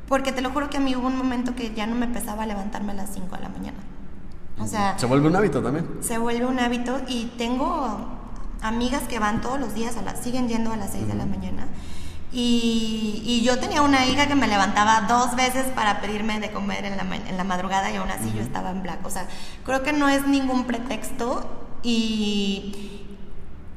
porque 0.07 0.31
te 0.31 0.41
lo 0.41 0.51
juro 0.51 0.69
que 0.69 0.77
a 0.77 0.79
mí 0.79 0.95
hubo 0.95 1.07
un 1.07 1.17
momento 1.17 1.55
que 1.55 1.73
ya 1.73 1.87
no 1.87 1.95
me 1.95 2.07
pesaba 2.07 2.45
levantarme 2.45 2.91
a 2.91 2.95
las 2.95 3.13
5 3.13 3.35
de 3.35 3.41
la 3.41 3.49
mañana. 3.49 3.77
O 4.59 4.67
sea, 4.67 4.97
Se 4.97 5.05
vuelve 5.05 5.27
un 5.27 5.35
hábito 5.35 5.61
también. 5.61 5.87
se 6.01 6.17
vuelve 6.17 6.45
un 6.45 6.59
hábito 6.59 7.01
y 7.07 7.25
tengo 7.37 8.19
amigas 8.61 9.03
que 9.03 9.19
van 9.19 9.41
todos 9.41 9.59
los 9.59 9.73
días, 9.73 9.97
a 9.97 10.01
las, 10.01 10.19
siguen 10.19 10.47
yendo 10.47 10.71
a 10.71 10.77
las 10.77 10.91
6 10.91 11.07
de 11.07 11.15
la 11.15 11.25
mañana. 11.25 11.67
Y, 12.31 13.21
y 13.25 13.43
yo 13.43 13.59
tenía 13.59 13.83
una 13.83 14.07
hija 14.07 14.27
que 14.27 14.33
me 14.33 14.47
levantaba 14.47 15.01
dos 15.07 15.35
veces 15.35 15.65
para 15.75 16.01
pedirme 16.01 16.39
de 16.39 16.51
comer 16.51 16.83
en 16.85 16.97
la, 16.97 17.03
en 17.15 17.37
la 17.37 17.43
madrugada 17.43 17.91
y 17.91 17.97
aún 17.97 18.09
así 18.09 18.31
yo 18.35 18.41
estaba 18.41 18.71
en 18.71 18.81
black. 18.81 19.05
O 19.05 19.09
sea, 19.11 19.27
creo 19.65 19.83
que 19.83 19.93
no 19.93 20.09
es 20.09 20.25
ningún 20.27 20.65
pretexto 20.65 21.47
y, 21.83 23.02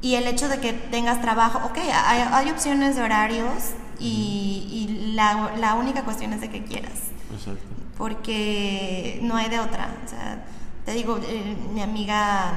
y 0.01 0.15
el 0.15 0.27
hecho 0.27 0.47
de 0.47 0.59
que 0.59 0.73
tengas 0.73 1.21
trabajo, 1.21 1.59
ok, 1.65 1.77
hay, 1.77 2.21
hay 2.31 2.49
opciones 2.51 2.95
de 2.95 3.03
horarios 3.03 3.73
y, 3.99 4.67
y 4.71 5.13
la, 5.13 5.51
la 5.57 5.75
única 5.75 6.03
cuestión 6.03 6.33
es 6.33 6.41
de 6.41 6.49
que 6.49 6.63
quieras 6.63 6.99
Exacto. 7.33 7.63
porque 7.97 9.19
no 9.23 9.35
hay 9.35 9.49
de 9.49 9.59
otra. 9.59 9.89
O 10.05 10.07
sea, 10.07 10.45
te 10.85 10.91
digo, 10.93 11.19
eh, 11.27 11.57
mi 11.73 11.81
amiga 11.81 12.53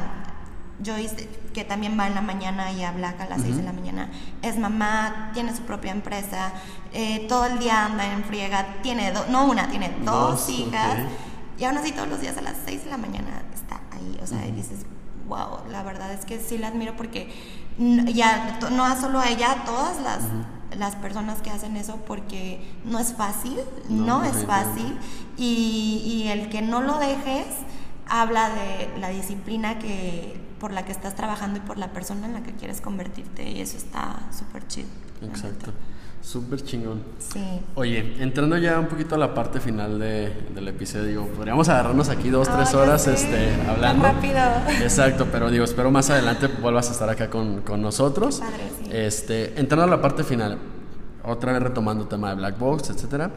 Joyce, 0.85 1.29
que 1.53 1.65
también 1.65 1.99
va 1.99 2.07
en 2.07 2.15
la 2.15 2.21
mañana 2.21 2.73
y 2.73 2.85
habla 2.85 3.15
a 3.19 3.27
las 3.27 3.43
6 3.43 3.57
de 3.57 3.63
la 3.63 3.73
mañana, 3.73 4.11
es 4.43 4.59
mamá, 4.59 5.31
tiene 5.35 5.55
su 5.55 5.63
propia 5.63 5.93
empresa, 5.93 6.53
eh, 6.93 7.27
todo 7.29 7.47
el 7.47 7.59
día 7.59 7.87
anda 7.87 8.13
en 8.13 8.25
friega, 8.25 8.77
tiene, 8.83 9.13
no 9.31 9.47
una, 9.47 9.69
tiene 9.69 9.95
dos, 10.05 10.47
Dos, 10.47 10.51
hijas, 10.51 10.99
y 11.59 11.65
aún 11.65 11.77
así 11.77 11.93
todos 11.93 12.09
los 12.09 12.21
días 12.21 12.37
a 12.37 12.43
las 12.43 12.57
6 12.65 12.85
de 12.85 12.91
la 12.91 12.97
mañana 12.97 13.43
está 13.53 13.81
ahí. 13.91 14.19
O 14.23 14.27
sea, 14.27 14.47
y 14.47 14.53
dices, 14.53 14.87
wow, 15.31 15.71
la 15.71 15.83
verdad 15.83 16.13
es 16.13 16.27
que 16.27 16.39
sí 16.39 16.59
la 16.59 16.69
admiro 16.69 16.95
porque 16.97 17.33
ya, 17.79 18.59
no 18.71 19.01
solo 19.01 19.21
a 19.21 19.31
ella, 19.31 19.53
a 19.53 19.65
todas 19.65 20.01
las... 20.03 20.21
las 20.79 20.95
personas 20.97 21.41
que 21.43 21.51
hacen 21.51 21.77
eso 21.77 21.97
porque 22.07 22.61
no 22.85 23.01
es 23.01 23.13
fácil, 23.15 23.59
No, 23.89 24.21
no, 24.21 24.25
es 24.25 24.47
fácil 24.47 24.97
y, 25.37 26.03
y 26.07 26.29
el 26.29 26.49
que 26.49 26.63
no 26.63 26.81
lo 26.81 26.97
dejes 26.99 27.47
habla 28.07 28.51
de 28.51 29.01
la 29.01 29.09
disciplina 29.09 29.79
que 29.81 30.39
por 30.61 30.73
la 30.73 30.85
que 30.85 30.93
estás 30.93 31.17
trabajando 31.17 31.59
y 31.59 31.63
por 31.63 31.79
la 31.79 31.93
persona 31.93 32.27
en 32.27 32.35
la 32.35 32.43
que 32.43 32.53
quieres 32.53 32.81
convertirte 32.81 33.51
y 33.51 33.61
eso 33.61 33.79
está 33.79 34.21
súper 34.37 34.69
chido. 34.69 34.89
Exacto. 35.23 35.73
Súper 36.23 36.63
chingón. 36.63 37.01
Sí. 37.19 37.41
Oye, 37.75 38.15
entrando 38.21 38.57
ya 38.59 38.79
un 38.79 38.87
poquito 38.87 39.15
a 39.15 39.19
la 39.19 39.33
parte 39.35 39.59
final 39.59 39.99
de- 39.99 40.33
del 40.55 40.69
episodio, 40.69 41.27
podríamos 41.27 41.69
agarrarnos 41.69 42.09
aquí 42.11 42.29
dos, 42.29 42.49
Ay, 42.49 42.57
tres 42.57 42.75
horas 42.75 43.07
este, 43.07 43.53
tan 43.57 43.71
hablando. 43.71 44.05
rápido. 44.05 44.39
Exacto, 44.83 45.27
pero 45.33 45.51
digo, 45.51 45.65
espero 45.65 45.91
más 45.91 46.11
adelante 46.11 46.47
vuelvas 46.47 46.89
a 46.91 46.93
estar 46.93 47.09
acá 47.09 47.31
con, 47.31 47.63
con 47.63 47.81
nosotros. 47.81 48.41
Padre, 48.41 48.55
sí. 48.85 48.91
Este, 48.93 49.59
entrando 49.59 49.85
a 49.85 49.97
la 49.97 50.01
parte 50.03 50.23
final, 50.23 50.59
otra 51.25 51.53
vez 51.53 51.63
retomando 51.63 52.03
el 52.05 52.09
tema 52.09 52.29
de 52.31 52.37
Black 52.37 52.59
Box, 52.59 52.91
etcétera. 52.91 53.31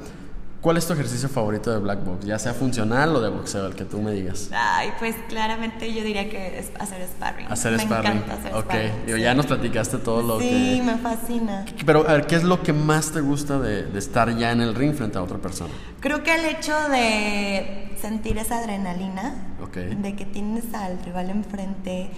¿Cuál 0.63 0.77
es 0.77 0.87
tu 0.87 0.93
ejercicio 0.93 1.27
favorito 1.27 1.71
de 1.71 1.79
Black 1.79 2.05
Box? 2.05 2.25
Ya 2.25 2.39
sea 2.39 2.53
funcional 2.53 3.13
o 3.13 3.19
de 3.19 3.29
boxeo, 3.29 3.67
el 3.67 3.75
que 3.75 3.83
tú 3.83 4.01
me 4.01 4.11
digas. 4.13 4.49
Ay, 4.55 4.91
pues 4.97 5.13
claramente 5.27 5.93
yo 5.93 6.01
diría 6.05 6.29
que 6.29 6.57
es 6.57 6.71
hacer 6.79 7.05
sparring. 7.05 7.47
Hacer 7.51 7.73
me 7.73 7.79
sparring. 7.83 8.11
encanta 8.13 8.33
hacer 8.35 8.53
ok, 8.53 8.63
sparring. 8.63 8.91
digo, 9.05 9.17
sí. 9.17 9.23
ya 9.23 9.33
nos 9.33 9.45
platicaste 9.45 9.97
todo 9.97 10.21
lo 10.23 10.39
Sí, 10.39 10.77
que... 10.77 10.83
me 10.83 10.95
fascina. 10.99 11.65
Pero, 11.85 12.07
a 12.07 12.13
ver, 12.13 12.27
¿qué 12.27 12.37
es 12.37 12.43
lo 12.43 12.63
que 12.63 12.71
más 12.71 13.11
te 13.11 13.19
gusta 13.19 13.59
de, 13.59 13.83
de 13.83 13.99
estar 13.99 14.33
ya 14.37 14.51
en 14.53 14.61
el 14.61 14.73
ring 14.73 14.95
frente 14.95 15.17
a 15.17 15.21
otra 15.21 15.37
persona? 15.37 15.73
Creo 15.99 16.23
que 16.23 16.33
el 16.33 16.45
hecho 16.45 16.73
de 16.89 17.89
sentir 18.01 18.37
esa 18.37 18.59
adrenalina, 18.59 19.55
Ok. 19.61 19.75
de 19.75 20.15
que 20.15 20.23
tienes 20.25 20.73
al 20.73 20.97
rival 21.03 21.29
enfrente, 21.29 22.09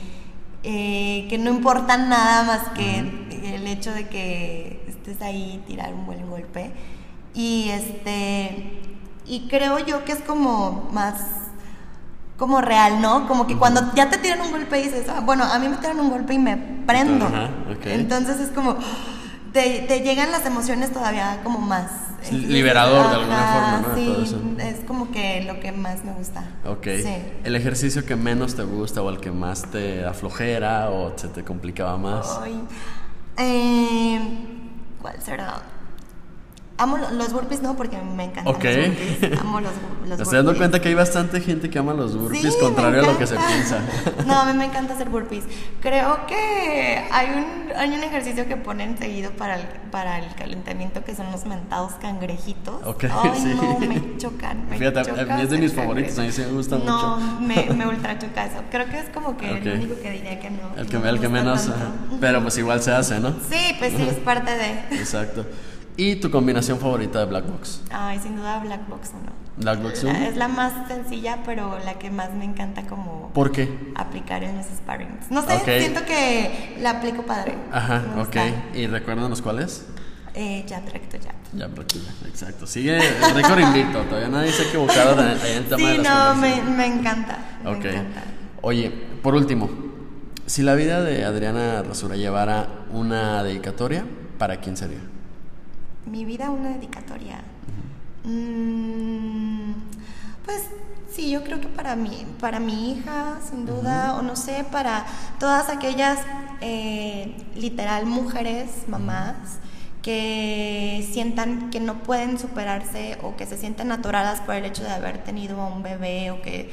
eh, 0.61 1.25
que 1.31 1.39
no 1.39 1.49
importa 1.49 1.97
nada 1.97 2.43
más 2.43 2.69
que 2.77 2.99
el 3.55 3.65
hecho 3.65 3.91
de 3.91 4.07
que 4.07 4.83
estés 4.87 5.19
ahí 5.23 5.55
y 5.63 5.67
tirar 5.67 5.95
un 5.95 6.05
buen 6.05 6.29
golpe. 6.29 6.71
Y 7.35 7.69
este 7.69 8.81
y 9.27 9.47
creo 9.47 9.79
yo 9.79 10.05
que 10.05 10.13
es 10.13 10.19
como 10.19 10.89
más 10.91 11.15
como 12.37 12.61
real, 12.61 13.01
¿no? 13.01 13.27
Como 13.27 13.47
que 13.47 13.55
cuando 13.55 13.93
ya 13.93 14.09
te 14.09 14.17
tiran 14.17 14.41
un 14.41 14.51
golpe 14.51 14.81
dices, 14.81 15.07
ah, 15.09 15.21
bueno, 15.21 15.43
a 15.45 15.57
mí 15.59 15.69
me 15.69 15.77
tiran 15.77 15.99
un 15.99 16.09
golpe 16.09 16.33
y 16.33 16.39
me 16.39 16.57
prendo. 16.85 17.25
Ajá, 17.25 17.49
ok. 17.71 17.85
Entonces 17.85 18.39
es 18.39 18.49
como 18.49 18.77
te, 19.55 19.85
te 19.87 20.01
llegan 20.01 20.31
las 20.31 20.45
emociones 20.45 20.91
todavía 20.91 21.39
como 21.41 21.59
más 21.59 21.89
Es 22.23 22.33
liberador 22.33 23.09
de 23.09 23.15
alguna 23.15 23.53
forma, 23.53 23.87
¿no? 23.87 23.95
Sí, 23.95 24.05
todo 24.05 24.23
eso. 24.23 24.41
es 24.59 24.85
como 24.85 25.11
que 25.11 25.43
lo 25.45 25.61
que 25.61 25.71
más 25.71 26.03
me 26.03 26.11
gusta. 26.11 26.43
Ok. 26.65 26.87
Sí. 27.01 27.15
¿El 27.45 27.55
ejercicio 27.55 28.05
que 28.05 28.17
menos 28.17 28.55
te 28.55 28.63
gusta 28.63 29.01
o 29.01 29.09
el 29.09 29.21
que 29.21 29.31
más 29.31 29.63
te 29.71 30.01
da 30.01 30.13
flojera 30.13 30.89
o 30.91 31.17
se 31.17 31.29
te 31.29 31.45
complicaba 31.45 31.95
más? 31.97 32.37
Ay, 32.43 32.61
eh, 33.37 34.19
¿Cuál 35.01 35.21
será? 35.21 35.61
Amo 36.77 36.97
lo- 36.97 37.09
los 37.11 37.31
burpees, 37.31 37.61
no, 37.61 37.77
porque 37.77 37.97
me 38.01 38.25
encantan 38.25 38.53
Ok. 38.53 38.63
los 38.65 38.75
burpees. 38.87 39.39
Amo 39.39 39.61
los, 39.61 39.71
los 40.09 40.19
estoy 40.19 40.35
dando 40.37 40.57
cuenta 40.57 40.81
que 40.81 40.89
hay 40.89 40.93
bastante 40.93 41.39
gente 41.39 41.69
que 41.69 41.79
ama 41.79 41.93
los 41.93 42.17
burpees, 42.17 42.53
Sí, 42.53 42.59
contrario 42.59 43.01
a 43.01 43.05
lo 43.05 43.17
que 43.17 43.25
se 43.27 43.37
piensa. 43.37 43.79
No, 44.25 44.41
a 44.41 44.45
mí 44.45 44.57
me 44.57 44.65
encanta 44.65 44.93
hacer 44.93 45.07
burpees. 45.09 45.45
Creo 45.79 46.25
que 46.27 47.05
hay 47.11 47.27
un, 47.29 47.71
hay 47.77 47.89
un 47.91 48.03
ejercicio 48.03 48.45
que 48.47 48.57
ponen 48.57 48.97
seguido 48.97 49.31
para 49.31 49.55
el, 49.55 49.65
para 49.89 50.19
el 50.19 50.35
calentamiento 50.35 51.03
que 51.05 51.15
son 51.15 51.31
los 51.31 51.45
mentados 51.45 51.93
cangrejitos. 52.01 52.83
Ok, 52.85 53.05
Ay, 53.05 53.31
sí. 53.41 53.53
no, 53.55 53.79
me 53.79 54.17
chocan. 54.17 54.67
Me 54.69 54.77
Fíjate, 54.77 55.01
es 55.43 55.49
de 55.49 55.57
mis 55.57 55.73
favoritos, 55.73 56.19
a 56.19 56.23
mí 56.23 56.31
sí 56.33 56.41
me 56.41 56.47
gusta 56.51 56.77
no, 56.79 57.17
mucho. 57.17 57.39
me, 57.41 57.73
me 57.73 57.87
ultra 57.87 58.19
choca 58.19 58.47
eso. 58.47 58.57
Creo 58.69 58.85
que 58.87 58.99
es 58.99 59.09
como 59.13 59.37
que 59.37 59.49
el 59.49 59.67
único 59.79 59.95
que 60.01 60.11
diría 60.11 60.39
que 60.41 60.49
no. 60.49 60.75
El 60.75 60.87
que, 60.87 60.97
no 60.97 61.03
me 61.03 61.09
el 61.09 61.19
que 61.21 61.29
menos, 61.29 61.69
pero 62.19 62.41
pues 62.41 62.57
igual 62.57 62.81
se 62.81 62.91
hace, 62.91 63.19
¿no? 63.21 63.29
Sí, 63.49 63.75
pues 63.79 63.93
sí, 63.95 64.01
es 64.01 64.15
parte 64.15 64.51
de. 64.57 64.71
Exacto. 64.99 65.45
¿Y 65.97 66.15
tu 66.17 66.29
combinación 66.29 66.79
favorita 66.79 67.19
de 67.19 67.25
Black 67.25 67.45
Box? 67.47 67.81
Ay, 67.89 68.19
sin 68.19 68.35
duda 68.35 68.59
Black 68.59 68.87
Box 68.89 69.11
1. 69.13 69.31
Black 69.57 69.81
Box 69.81 70.03
1. 70.03 70.13
Es 70.13 70.35
la 70.35 70.49
más 70.49 70.87
sencilla, 70.89 71.39
pero 71.45 71.79
la 71.85 71.93
que 71.97 72.11
más 72.11 72.33
me 72.33 72.43
encanta 72.43 72.85
como 72.85 73.31
¿Por 73.33 73.51
qué? 73.53 73.93
aplicar 73.95 74.43
en 74.43 74.57
mis 74.57 74.65
sparrings. 74.67 75.31
No 75.31 75.41
sé, 75.41 75.57
siento 75.79 76.03
que 76.05 76.75
la 76.81 76.91
aplico 76.91 77.21
padre. 77.25 77.55
Ajá, 77.71 78.03
Me 78.13 78.21
ok. 78.21 78.25
gusta. 78.25 78.45
¿Y 78.73 78.87
recuérdanos 78.87 79.41
cuál 79.41 79.59
es? 79.59 79.85
Eh, 80.33 80.65
jab, 80.67 80.83
recto, 80.91 81.17
jab. 81.23 81.33
Ya, 81.53 81.69
tranquila, 81.73 82.09
exacto. 82.27 82.67
Sigue 82.67 82.97
el 82.97 83.33
récord 83.33 83.59
invicto, 83.59 84.01
todavía 84.01 84.27
nadie 84.27 84.51
se 84.51 84.63
ha 84.63 84.67
equivocado 84.67 85.21
en 85.21 85.27
el, 85.29 85.63
tema 85.65 85.77
Sí, 85.77 85.85
de 85.85 85.97
las 85.99 86.35
no, 86.35 86.35
me, 86.41 86.61
me 86.61 86.85
encanta. 86.87 87.37
Me 87.63 87.69
Ok. 87.69 87.85
encanta. 87.85 88.23
Oye, 88.61 88.89
por 89.23 89.35
último, 89.35 89.69
si 90.45 90.61
la 90.61 90.75
vida 90.75 91.01
de 91.03 91.23
Adriana 91.23 91.81
Rasura 91.83 92.17
llevara 92.17 92.67
una 92.91 93.41
dedicatoria, 93.43 94.03
¿para 94.37 94.57
quién 94.59 94.75
sería? 94.75 94.99
Mi 96.05 96.23
vida, 96.25 96.49
una 96.51 96.69
dedicatoria. 96.69 97.39
Mm, 98.23 99.71
pues 100.45 100.63
sí, 101.11 101.29
yo 101.31 101.43
creo 101.43 101.59
que 101.61 101.67
para 101.67 101.95
mí, 101.95 102.25
para 102.39 102.59
mi 102.59 102.91
hija, 102.91 103.37
sin 103.49 103.65
duda, 103.65 104.15
o 104.17 104.21
no 104.21 104.35
sé, 104.35 104.65
para 104.71 105.05
todas 105.39 105.69
aquellas 105.69 106.19
eh, 106.61 107.35
literal 107.55 108.05
mujeres, 108.05 108.69
mamás, 108.87 109.35
que 110.01 111.07
sientan 111.11 111.71
que 111.71 111.79
no 111.79 111.95
pueden 112.03 112.37
superarse 112.37 113.17
o 113.23 113.35
que 113.35 113.47
se 113.47 113.57
sienten 113.57 113.91
atoradas 113.91 114.41
por 114.41 114.53
el 114.55 114.65
hecho 114.65 114.83
de 114.83 114.91
haber 114.91 115.23
tenido 115.23 115.59
a 115.59 115.67
un 115.67 115.81
bebé 115.81 116.29
o 116.29 116.41
que 116.43 116.69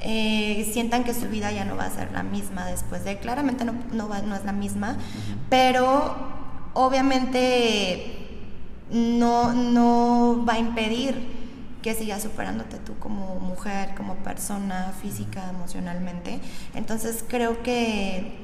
eh, 0.00 0.68
sientan 0.74 1.02
que 1.04 1.14
su 1.14 1.26
vida 1.28 1.50
ya 1.52 1.64
no 1.64 1.76
va 1.76 1.84
a 1.86 1.90
ser 1.90 2.12
la 2.12 2.22
misma 2.22 2.66
después 2.66 3.02
de, 3.04 3.16
claramente 3.18 3.64
no, 3.64 3.72
no, 3.92 4.08
va- 4.08 4.20
no 4.20 4.36
es 4.36 4.44
la 4.44 4.52
misma, 4.52 4.98
pero 5.48 6.14
obviamente 6.74 8.15
no, 8.90 9.52
no 9.52 10.44
va 10.48 10.54
a 10.54 10.58
impedir 10.58 11.46
que 11.82 11.94
sigas 11.94 12.22
superándote 12.22 12.78
tú 12.78 12.98
como 12.98 13.36
mujer, 13.36 13.94
como 13.96 14.16
persona 14.16 14.92
física, 15.00 15.50
emocionalmente. 15.50 16.40
Entonces 16.74 17.24
creo 17.28 17.62
que 17.62 18.38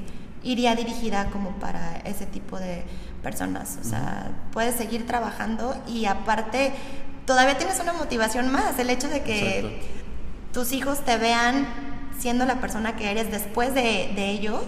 iría 0.44 0.74
dirigida 0.74 1.26
como 1.26 1.50
para 1.52 1.98
ese 2.04 2.26
tipo 2.26 2.58
de 2.58 2.84
personas. 3.22 3.78
O 3.80 3.84
sea, 3.84 4.30
puedes 4.52 4.76
seguir 4.76 5.06
trabajando 5.06 5.76
y 5.88 6.06
aparte 6.06 6.72
todavía 7.26 7.58
tienes 7.58 7.80
una 7.80 7.92
motivación 7.92 8.50
más, 8.50 8.78
el 8.78 8.90
hecho 8.90 9.08
de 9.08 9.22
que 9.22 9.58
Exacto. 9.58 9.86
tus 10.52 10.72
hijos 10.72 11.04
te 11.04 11.16
vean 11.16 11.66
siendo 12.18 12.44
la 12.44 12.60
persona 12.60 12.94
que 12.96 13.10
eres 13.10 13.30
después 13.30 13.74
de, 13.74 14.12
de 14.14 14.30
ellos, 14.30 14.62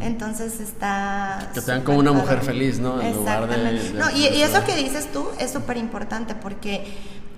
entonces 0.00 0.60
está... 0.60 1.48
Que 1.54 1.60
te 1.60 1.66
vean 1.70 1.82
como 1.82 1.98
una 1.98 2.10
padre. 2.12 2.22
mujer 2.24 2.40
feliz, 2.42 2.78
¿no? 2.78 3.00
En 3.00 3.14
lugar 3.16 3.48
de- 3.48 3.56
de- 3.72 3.92
No, 3.94 4.10
y, 4.10 4.26
y 4.28 4.42
eso 4.42 4.62
que 4.64 4.76
dices 4.76 5.10
tú 5.12 5.26
es 5.38 5.50
súper 5.50 5.76
importante 5.78 6.34
porque 6.34 6.84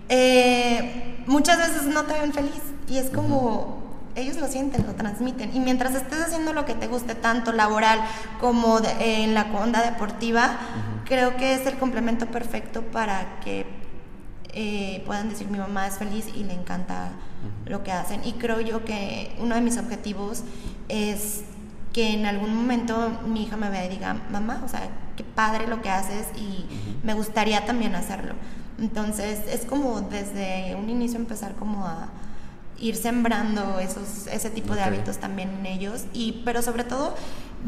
eh, 0.09 1.23
muchas 1.27 1.59
veces 1.59 1.85
no 1.85 2.05
te 2.05 2.15
ven 2.19 2.33
feliz 2.33 2.61
y 2.89 2.99
es 2.99 3.11
como... 3.11 3.79
Ellos 4.17 4.39
lo 4.39 4.49
sienten, 4.49 4.85
lo 4.89 4.95
transmiten. 4.95 5.55
Y 5.55 5.61
mientras 5.61 5.95
estés 5.95 6.21
haciendo 6.21 6.53
lo 6.53 6.65
que 6.65 6.75
te 6.75 6.89
guste, 6.89 7.15
tanto 7.15 7.53
laboral 7.53 8.01
como 8.41 8.81
de- 8.81 8.91
eh, 8.91 9.23
en 9.23 9.35
la 9.35 9.43
onda 9.55 9.83
deportiva, 9.83 10.59
creo 11.05 11.37
que 11.37 11.55
es 11.55 11.65
el 11.67 11.75
complemento 11.79 12.27
perfecto 12.27 12.83
para 12.83 13.39
que 13.45 13.67
eh, 14.53 15.03
puedan 15.07 15.29
decir 15.29 15.49
mi 15.49 15.59
mamá 15.59 15.87
es 15.87 15.99
feliz 15.99 16.27
y 16.35 16.45
le 16.45 16.55
encanta 16.55 17.11
lo 17.67 17.83
que 17.83 17.93
hacen. 17.93 18.23
Y 18.25 18.33
creo 18.33 18.61
yo 18.61 18.85
que 18.85 19.35
uno 19.39 19.55
de 19.55 19.61
mis 19.61 19.79
objetivos 19.79 20.43
es 20.89 21.43
que 21.93 22.15
en 22.15 22.27
algún 22.27 22.55
momento 22.55 23.11
mi 23.27 23.43
hija 23.45 23.57
me 23.57 23.69
vea 23.71 23.87
y 23.87 23.89
diga, 23.89 24.17
mamá, 24.31 24.63
o 24.65 24.69
sea, 24.69 24.89
qué 25.17 25.25
padre 25.25 25.67
lo 25.67 25.83
que 25.83 25.91
haces 25.91 26.27
y 26.37 26.67
me 27.03 27.15
gustaría 27.15 27.65
también 27.67 27.95
hacerlo. 27.95 28.35
Entonces 28.79 29.41
es 29.49 29.65
como 29.67 30.01
desde 30.01 30.75
un 30.77 30.89
inicio 30.89 31.19
empezar 31.19 31.55
como 31.57 31.87
a 31.87 32.09
ir 32.79 32.97
sembrando 32.97 33.79
esos, 33.79 34.27
ese 34.29 34.49
tipo 34.51 34.75
de 34.75 34.81
Ok. 34.81 34.87
hábitos 34.87 35.19
también 35.19 35.51
en 35.51 35.67
ellos, 35.67 36.05
y, 36.15 36.43
pero 36.45 36.63
sobre 36.63 36.85
todo 36.85 37.15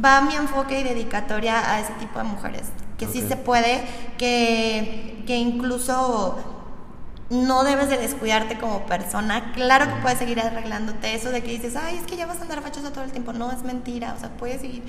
va 0.03 0.23
mi 0.23 0.35
enfoque 0.35 0.81
y 0.81 0.85
dedicatoria 0.85 1.71
a 1.71 1.81
ese 1.81 1.93
tipo 2.01 2.19
de 2.19 2.25
mujeres, 2.25 2.63
que 2.97 3.07
sí 3.07 3.21
Ok. 3.21 3.29
se 3.29 3.37
puede, 3.37 3.83
que, 4.17 5.23
que 5.27 5.37
incluso 5.37 6.52
no 7.33 7.65
debes 7.65 7.89
de 7.89 7.97
descuidarte 7.97 8.59
como 8.59 8.85
persona. 8.85 9.53
Claro 9.55 9.87
que 9.87 10.03
puedes 10.03 10.19
seguir 10.19 10.39
arreglándote. 10.39 11.15
Eso 11.15 11.31
de 11.31 11.43
que 11.43 11.51
dices, 11.51 11.77
ay, 11.77 11.97
es 11.97 12.03
que 12.03 12.17
ya 12.17 12.27
vas 12.27 12.39
a 12.39 12.43
andar 12.43 12.61
fachosa 12.61 12.93
todo 12.93 13.05
el 13.05 13.11
tiempo. 13.11 13.33
No, 13.33 13.51
es 13.51 13.63
mentira. 13.63 14.15
O 14.15 14.21
sea, 14.21 14.29
puedes 14.31 14.61
seguir 14.61 14.83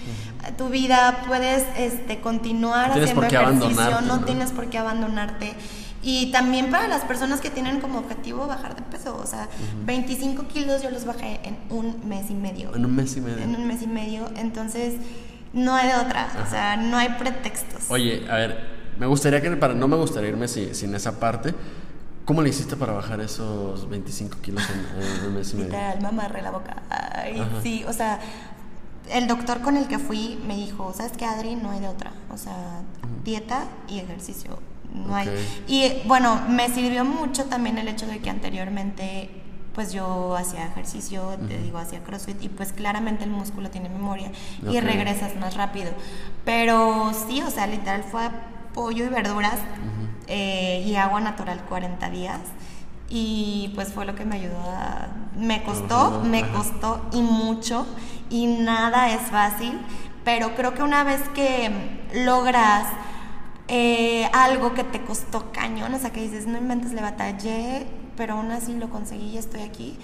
tu 0.57 0.67
vida, 0.67 1.23
puedes 1.25 1.63
este, 1.77 2.19
continuar 2.19 2.89
No 2.89 3.01
haciendo 3.01 3.23
ejercicio, 3.23 4.01
no 4.01 4.17
¿no? 4.17 4.25
tienes 4.25 4.51
por 4.51 4.69
qué 4.69 4.77
abandonarte. 4.77 5.53
Y 6.01 6.31
también 6.33 6.69
para 6.69 6.89
las 6.89 7.03
personas 7.03 7.39
que 7.39 7.49
tienen 7.49 7.79
como 7.79 7.99
objetivo 7.99 8.45
bajar 8.45 8.75
de 8.75 8.81
peso. 8.81 9.15
O 9.15 9.25
sea, 9.25 9.47
25 9.85 10.47
kilos 10.49 10.83
yo 10.83 10.89
los 10.89 11.05
bajé 11.05 11.39
en 11.45 11.57
un 11.69 12.01
mes 12.09 12.29
y 12.29 12.33
medio. 12.33 12.75
En 12.75 12.83
un 12.83 12.93
mes 12.93 13.15
y 13.15 13.21
medio. 13.21 13.41
En 13.41 13.55
un 13.55 13.65
mes 13.65 13.81
y 13.81 13.87
medio. 13.87 14.29
Entonces, 14.35 14.95
no 15.53 15.75
hay 15.75 15.87
de 15.87 15.95
otra. 15.95 16.27
O 16.45 16.49
sea, 16.49 16.75
no 16.75 16.97
hay 16.97 17.07
pretextos. 17.17 17.83
Oye, 17.87 18.27
a 18.29 18.35
ver, 18.35 18.83
me 18.99 19.05
gustaría 19.05 19.41
que, 19.41 19.49
para, 19.51 19.73
no 19.73 19.87
me 19.87 19.95
gustaría 19.95 20.29
irme 20.29 20.49
sin, 20.49 20.75
sin 20.75 20.93
esa 20.93 21.21
parte. 21.21 21.55
¿Cómo 22.25 22.41
le 22.41 22.49
hiciste 22.49 22.75
para 22.77 22.93
bajar 22.93 23.19
esos 23.19 23.89
25 23.89 24.37
kilos 24.41 24.63
en, 24.69 25.03
en 25.03 25.25
un 25.27 25.35
mes 25.35 25.51
y 25.51 25.55
medio? 25.55 25.69
Literal, 25.69 26.01
me 26.01 26.07
amarré 26.07 26.41
la 26.41 26.51
boca. 26.51 26.83
Ay, 26.89 27.39
Ajá. 27.39 27.61
sí, 27.61 27.83
o 27.85 27.91
sea, 27.91 28.19
el 29.09 29.27
doctor 29.27 29.61
con 29.61 29.75
el 29.75 29.87
que 29.87 29.99
fui 29.99 30.39
me 30.47 30.55
dijo, 30.55 30.93
¿sabes 30.93 31.11
qué, 31.17 31.25
Adri? 31.25 31.55
No 31.55 31.71
hay 31.71 31.81
de 31.81 31.87
otra. 31.89 32.13
O 32.31 32.37
sea, 32.37 32.81
dieta 33.23 33.65
y 33.89 33.99
ejercicio. 33.99 34.59
No 34.93 35.15
hay. 35.15 35.27
Y 35.67 35.91
bueno, 36.05 36.41
me 36.47 36.69
sirvió 36.69 37.03
mucho 37.03 37.45
también 37.45 37.77
el 37.77 37.87
hecho 37.87 38.07
de 38.07 38.19
que 38.19 38.29
anteriormente 38.29 39.29
pues 39.73 39.91
yo 39.91 40.35
hacía 40.35 40.67
ejercicio, 40.67 41.35
te 41.47 41.57
digo, 41.57 41.79
hacía 41.79 42.03
CrossFit 42.03 42.43
y 42.43 42.49
pues 42.49 42.73
claramente 42.73 43.23
el 43.23 43.31
músculo 43.31 43.71
tiene 43.71 43.89
memoria 43.89 44.31
y 44.69 44.79
regresas 44.79 45.35
más 45.35 45.55
rápido. 45.55 45.89
Pero 46.45 47.11
sí, 47.27 47.41
o 47.41 47.49
sea, 47.49 47.65
literal 47.65 48.03
fue 48.03 48.29
pollo 48.75 49.05
y 49.05 49.09
verduras 49.09 49.57
eh, 50.27 50.83
y 50.85 50.95
agua 50.95 51.19
natural 51.19 51.63
40 51.67 52.09
días. 52.09 52.39
Y 53.09 53.71
pues 53.75 53.93
fue 53.93 54.05
lo 54.05 54.15
que 54.15 54.25
me 54.25 54.35
ayudó 54.37 54.59
a... 54.59 55.07
Me 55.35 55.63
costó, 55.63 56.21
me 56.23 56.39
ajá. 56.39 56.53
costó 56.53 57.01
y 57.11 57.21
mucho 57.21 57.85
y 58.29 58.47
nada 58.47 59.11
es 59.11 59.21
fácil, 59.21 59.79
pero 60.23 60.55
creo 60.55 60.73
que 60.73 60.81
una 60.81 61.03
vez 61.03 61.21
que 61.35 61.71
logras 62.13 62.87
eh, 63.67 64.25
algo 64.33 64.73
que 64.73 64.83
te 64.83 65.03
costó 65.03 65.51
cañón, 65.51 65.93
o 65.93 65.99
sea 65.99 66.11
que 66.11 66.21
dices, 66.21 66.47
no 66.47 66.57
inventes, 66.57 66.93
le 66.93 67.01
batallé, 67.01 67.85
pero 68.17 68.33
aún 68.33 68.51
así 68.51 68.73
lo 68.73 68.89
conseguí 68.89 69.29
y 69.29 69.37
estoy 69.37 69.61
aquí, 69.61 69.97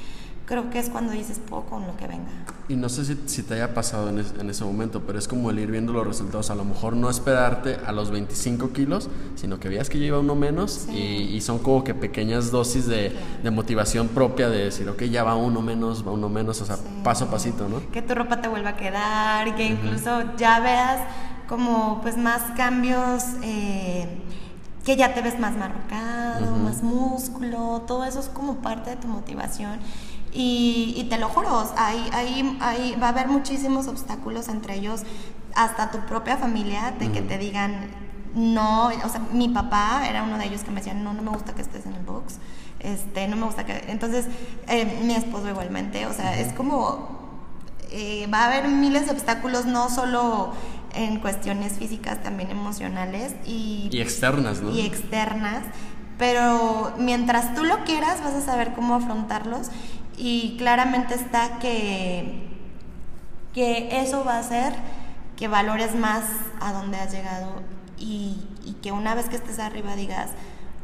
creo 0.49 0.71
que 0.71 0.79
es 0.79 0.89
cuando 0.89 1.13
dices, 1.13 1.39
puedo 1.39 1.63
con 1.65 1.85
lo 1.85 1.95
que 1.95 2.07
venga. 2.07 2.25
Y 2.67 2.75
no 2.75 2.89
sé 2.89 3.05
si, 3.05 3.15
si 3.27 3.43
te 3.43 3.53
haya 3.53 3.73
pasado 3.75 4.09
en, 4.09 4.17
es- 4.17 4.33
en 4.39 4.49
ese 4.49 4.63
momento, 4.65 5.03
pero 5.05 5.19
es 5.19 5.27
como 5.27 5.51
el 5.51 5.59
ir 5.59 5.69
viendo 5.69 5.93
los 5.93 6.05
resultados. 6.07 6.49
A 6.49 6.55
lo 6.55 6.65
mejor 6.65 6.95
no 6.95 7.07
esperarte 7.09 7.77
a 7.85 7.91
los 7.91 8.09
25 8.09 8.73
kilos, 8.73 9.09
sino 9.35 9.59
que 9.59 9.69
veas 9.69 9.89
que 9.91 9.99
lleva 9.99 10.17
uno 10.19 10.33
menos 10.33 10.87
Sí. 10.87 10.91
y, 10.91 11.35
y 11.35 11.41
son 11.41 11.59
como 11.59 11.83
que 11.83 11.93
pequeñas 11.93 12.49
dosis 12.49 12.87
de, 12.87 13.15
de 13.43 13.51
motivación 13.51 14.07
propia 14.07 14.49
de 14.49 14.65
decir, 14.65 14.89
ok, 14.89 15.03
ya 15.03 15.23
va 15.23 15.35
uno 15.35 15.61
menos, 15.61 16.05
va 16.05 16.11
uno 16.11 16.29
menos, 16.29 16.59
o 16.61 16.65
sea, 16.65 16.77
Sí. 16.77 16.83
paso 17.03 17.25
a 17.25 17.29
pasito, 17.31 17.69
¿no? 17.69 17.81
que 17.91 18.01
tu 18.01 18.15
ropa 18.15 18.41
te 18.41 18.47
vuelva 18.47 18.71
a 18.71 18.75
quedar, 18.75 19.55
que 19.55 19.65
incluso 19.67 20.35
ya 20.35 20.59
veas 20.59 20.99
como 21.47 21.99
pues 22.01 22.17
más 22.17 22.41
cambios, 22.57 23.23
eh, 23.43 24.07
que 24.83 24.95
ya 24.95 25.13
te 25.13 25.21
ves 25.21 25.39
más 25.39 25.55
marcado, 25.55 26.45
Ujú. 26.53 26.55
más 26.63 26.81
músculo, 26.81 27.83
todo 27.87 28.03
eso 28.05 28.19
es 28.19 28.29
como 28.29 28.55
parte 28.55 28.89
de 28.91 28.95
tu 28.95 29.07
motivación. 29.07 29.79
Y, 30.31 30.93
y 30.95 31.05
te 31.05 31.17
lo 31.17 31.27
juro, 31.29 31.71
ahí, 31.77 32.07
ahí, 32.13 32.57
ahí 32.61 32.95
va 33.01 33.07
a 33.07 33.09
haber 33.09 33.27
muchísimos 33.27 33.87
obstáculos, 33.87 34.47
entre 34.47 34.75
ellos 34.75 35.01
hasta 35.55 35.89
tu 35.89 35.99
propia 36.05 36.37
familia, 36.37 36.93
de 36.99 37.11
que 37.11 37.21
te 37.21 37.37
digan, 37.37 37.89
no, 38.35 38.87
o 38.87 39.09
sea, 39.09 39.21
mi 39.33 39.49
papá 39.49 40.07
era 40.07 40.23
uno 40.23 40.37
de 40.37 40.45
ellos 40.45 40.61
que 40.61 40.69
me 40.69 40.81
decían, 40.81 41.03
no, 41.03 41.13
no 41.13 41.23
me 41.23 41.31
gusta 41.31 41.55
que 41.55 41.63
estés 41.63 41.85
en 41.87 41.95
el 41.95 42.03
box, 42.03 42.35
este, 42.79 43.27
no 43.27 43.35
me 43.35 43.45
gusta 43.45 43.65
que... 43.65 43.85
Entonces, 43.87 44.25
eh, 44.67 45.01
mi 45.03 45.15
esposo 45.15 45.49
igualmente, 45.49 46.05
o 46.05 46.13
sea, 46.13 46.39
es 46.39 46.53
como 46.53 47.19
eh, 47.91 48.27
va 48.31 48.43
a 48.43 48.45
haber 48.47 48.67
miles 48.67 49.07
de 49.07 49.13
obstáculos, 49.13 49.65
no 49.65 49.89
solo 49.89 50.53
en 50.93 51.19
cuestiones 51.19 51.73
físicas, 51.73 52.21
también 52.21 52.51
emocionales 52.51 53.33
y, 53.45 53.89
Y 53.91 54.01
externas, 54.01 54.61
¿no? 54.61 54.71
y 54.71 54.81
externas. 54.81 55.63
Pero 56.17 56.93
mientras 56.97 57.55
tú 57.55 57.63
lo 57.63 57.83
quieras, 57.85 58.21
vas 58.23 58.33
a 58.33 58.41
saber 58.41 58.73
cómo 58.73 58.95
afrontarlos. 58.95 59.69
Y 60.19 60.57
claramente 60.57 61.15
está 61.15 61.59
que, 61.59 62.45
que 63.53 64.01
eso 64.01 64.25
va 64.25 64.35
a 64.35 64.39
hacer 64.39 64.73
que 65.37 65.47
valores 65.47 65.95
más 65.95 66.23
a 66.59 66.73
donde 66.73 66.97
has 66.97 67.11
llegado 67.11 67.47
y, 67.97 68.45
y 68.65 68.73
que 68.81 68.91
una 68.91 69.15
vez 69.15 69.29
que 69.29 69.37
estés 69.37 69.59
arriba 69.59 69.95
digas, 69.95 70.31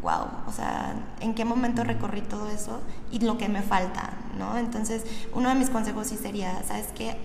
wow, 0.01 0.27
o 0.47 0.51
sea, 0.53 0.93
en 1.19 1.33
qué 1.33 1.43
momento 1.43 1.83
recorrí 1.83 2.21
todo 2.21 2.49
eso 2.49 2.79
y 3.11 3.19
lo 3.19 3.37
que 3.37 3.49
me 3.49 3.61
falta, 3.61 4.13
¿no? 4.37 4.57
Entonces, 4.57 5.03
uno 5.33 5.49
de 5.49 5.55
mis 5.55 5.69
consejos 5.69 6.07
sí 6.07 6.15
sería, 6.15 6.63
¿sabes 6.63 6.87
qué? 6.95 7.17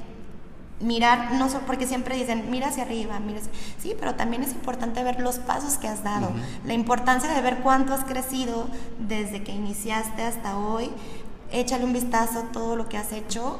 Mirar, 0.81 1.33
no 1.35 1.51
solo 1.51 1.67
porque 1.67 1.87
siempre 1.87 2.17
dicen, 2.17 2.51
mira 2.51 2.69
hacia 2.69 2.85
arriba, 2.85 3.21
mira 3.21 3.39
hacia... 3.39 3.53
Sí, 3.79 3.95
pero 4.01 4.15
también 4.15 4.43
es 4.43 4.53
importante 4.53 5.05
ver 5.05 5.21
los 5.21 5.39
pasos 5.39 5.75
que 5.75 5.87
has 5.87 6.03
dado, 6.03 6.33
la 6.65 6.73
importancia 6.73 7.31
de 7.31 7.41
ver 7.43 7.59
cuánto 7.59 7.93
has 7.93 8.05
crecido 8.05 8.67
desde 8.99 9.45
que 9.45 9.53
iniciaste 9.53 10.23
hasta 10.23 10.57
hoy, 10.57 10.91
échale 11.53 11.85
un 11.85 11.93
vistazo 11.93 12.39
a 12.41 12.43
todo 12.53 12.77
lo 12.77 12.89
que 12.89 12.97
has 12.99 13.13
hecho, 13.13 13.59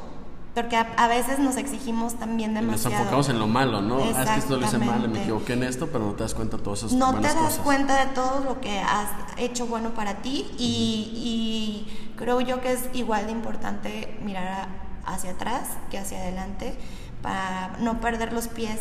porque 0.53 0.75
a, 0.75 0.81
a 0.97 1.07
veces 1.07 1.39
nos 1.39 1.55
exigimos 1.57 2.15
también 2.15 2.51
Y 2.51 2.53
Nos 2.55 2.63
demasiado. 2.63 2.95
enfocamos 2.97 3.29
en 3.29 3.39
lo 3.39 3.47
malo, 3.47 3.81
¿no? 3.81 3.99
Ah, 4.15 4.23
es 4.23 4.29
que 4.31 4.39
esto 4.39 4.57
lo 4.57 4.65
hice 4.67 4.77
mal, 4.79 5.07
me 5.09 5.21
equivoqué 5.21 5.53
en 5.53 5.63
esto, 5.63 5.87
pero 5.87 6.05
no 6.05 6.11
te 6.13 6.23
das 6.23 6.33
cuenta 6.33 6.57
de 6.57 6.63
todas 6.63 6.79
esas 6.79 6.93
no 6.93 7.07
te 7.07 7.11
buenas 7.19 7.33
das 7.35 7.43
cosas. 7.43 7.59
cuenta 7.59 8.05
de 8.05 8.11
todo 8.13 8.43
lo 8.43 8.59
que 8.59 8.79
has 8.79 9.07
hecho 9.37 9.65
bueno 9.67 9.91
para 9.91 10.15
ti 10.15 10.45
y, 10.57 11.85
y 11.95 12.13
creo 12.17 12.41
yo 12.41 12.59
que 12.61 12.73
es 12.73 12.81
igual 12.93 13.27
de 13.27 13.31
importante 13.31 14.17
mirar 14.25 14.47
a- 14.47 14.67
hacia 15.13 15.31
atrás 15.31 15.69
que 15.89 15.97
hacia 15.97 16.19
adelante 16.19 16.75
para 17.21 17.77
no 17.79 18.01
perder 18.01 18.33
los 18.33 18.47
pies, 18.49 18.79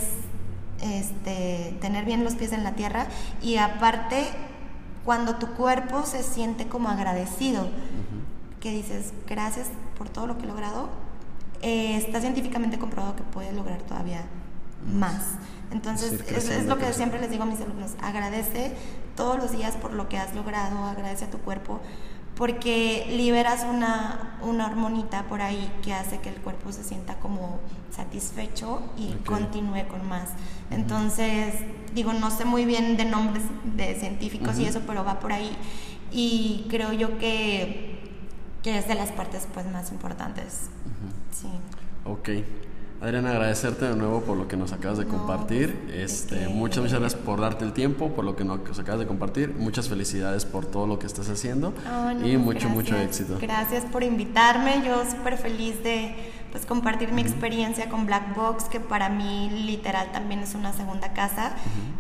este, 0.81 1.77
tener 1.81 2.05
bien 2.05 2.25
los 2.25 2.35
pies 2.35 2.53
en 2.53 2.65
la 2.65 2.73
tierra 2.73 3.07
y 3.43 3.57
aparte 3.57 4.27
cuando 5.05 5.37
tu 5.37 5.49
cuerpo 5.49 6.05
se 6.05 6.23
siente 6.23 6.69
como 6.69 6.89
agradecido, 6.89 7.69
que 8.61 8.71
dices 8.71 9.13
gracias 9.27 9.69
por 9.99 10.09
todo 10.09 10.27
lo 10.27 10.39
que 10.39 10.45
he 10.45 10.49
logrado, 10.49 10.89
eh, 11.63 11.97
está 11.97 12.21
científicamente 12.21 12.79
comprobado 12.79 13.17
que 13.17 13.23
puedes 13.23 13.55
lograr 13.55 13.83
todavía 13.83 14.23
más. 14.87 15.23
Entonces, 15.73 16.13
es, 16.29 16.49
es 16.49 16.67
lo 16.67 16.79
que 16.79 16.93
siempre 16.93 17.21
les 17.21 17.31
digo 17.31 17.45
a 17.45 17.47
mis 17.47 17.61
alumnos, 17.61 17.93
agradece 18.03 18.73
todos 19.17 19.37
los 19.39 19.53
días 19.53 19.77
por 19.77 19.93
lo 19.93 20.09
que 20.09 20.19
has 20.19 20.35
logrado, 20.35 20.85
agradece 20.85 21.27
a 21.27 21.31
tu 21.31 21.39
cuerpo, 21.39 21.81
porque 22.35 23.07
liberas 23.11 23.65
una, 23.69 24.39
una 24.43 24.67
hormonita 24.67 25.25
por 25.25 25.43
ahí 25.43 25.71
que 25.83 25.93
hace 25.93 26.19
que 26.19 26.31
el 26.31 26.37
cuerpo 26.37 26.73
se 26.73 26.83
sienta 26.83 27.17
como 27.17 27.61
satisfecho 27.95 28.83
y 28.97 29.13
Ok. 29.13 29.27
continúe 29.27 29.87
con 29.89 30.09
más. 30.09 30.31
Entonces, 30.71 31.55
digo, 31.95 32.15
no 32.15 32.31
sé 32.31 32.45
muy 32.47 32.65
bien 32.65 32.97
de 32.97 33.05
nombres 33.05 33.45
de 33.65 33.95
científicos 33.95 34.59
y 34.59 34.63
Ujú. 34.63 34.71
eso, 34.71 34.81
pero 34.87 35.05
va 35.05 35.21
por 35.21 35.33
ahí. 35.33 35.55
Y 36.11 36.67
creo 36.71 36.93
yo 36.93 37.19
que, 37.19 38.00
que 38.63 38.79
es 38.79 38.87
de 38.89 38.95
las 38.95 39.11
partes 39.13 39.47
pues 39.53 39.67
más 39.71 39.91
importantes. 39.93 40.69
Sí. 41.33 41.49
Ok. 42.05 42.29
Adriana, 43.03 43.31
agradecerte 43.31 43.87
de 43.87 43.97
nuevo 43.97 44.21
por 44.21 44.37
lo 44.37 44.47
que 44.47 44.59
nos 44.59 44.73
acabas 44.73 44.99
de 44.99 45.07
No, 45.07 45.13
compartir. 45.17 45.75
pues, 45.87 45.97
¿de 45.97 46.03
Este, 46.05 46.49
muchas, 46.49 46.83
muchas 46.83 47.01
gracias 47.01 47.15
por 47.23 47.41
darte 47.41 47.65
el 47.65 47.73
tiempo, 47.73 48.11
por 48.11 48.27
lo 48.27 48.37
que 48.37 48.45
nos 48.45 48.79
acabas 48.79 49.01
de 49.01 49.07
compartir. 49.07 49.55
Muchas 49.57 49.89
felicidades 49.89 50.45
por 50.45 50.67
todo 50.67 50.87
lo 50.87 50.99
que 50.99 51.07
estás 51.07 51.31
haciendo 51.31 51.73
Ay, 51.91 52.17
no, 52.17 52.27
y 52.29 52.33
pues, 52.33 52.45
mucho, 52.45 52.69
mucho 52.69 52.97
éxito. 52.99 53.39
Gracias 53.41 53.87
por 53.87 54.03
invitarme. 54.03 54.83
Yo 54.87 55.03
súper 55.11 55.39
feliz 55.39 55.83
de 55.83 56.15
pues, 56.51 56.67
compartir 56.67 57.13
mi 57.13 57.23
experiencia 57.23 57.89
con 57.89 58.07
Black 58.07 58.35
Box, 58.35 58.65
que 58.65 58.81
para 58.81 59.09
mí 59.09 59.51
literal 59.51 60.11
también 60.13 60.41
es 60.41 60.55
una 60.55 60.73
segunda 60.73 61.13
casa 61.13 61.53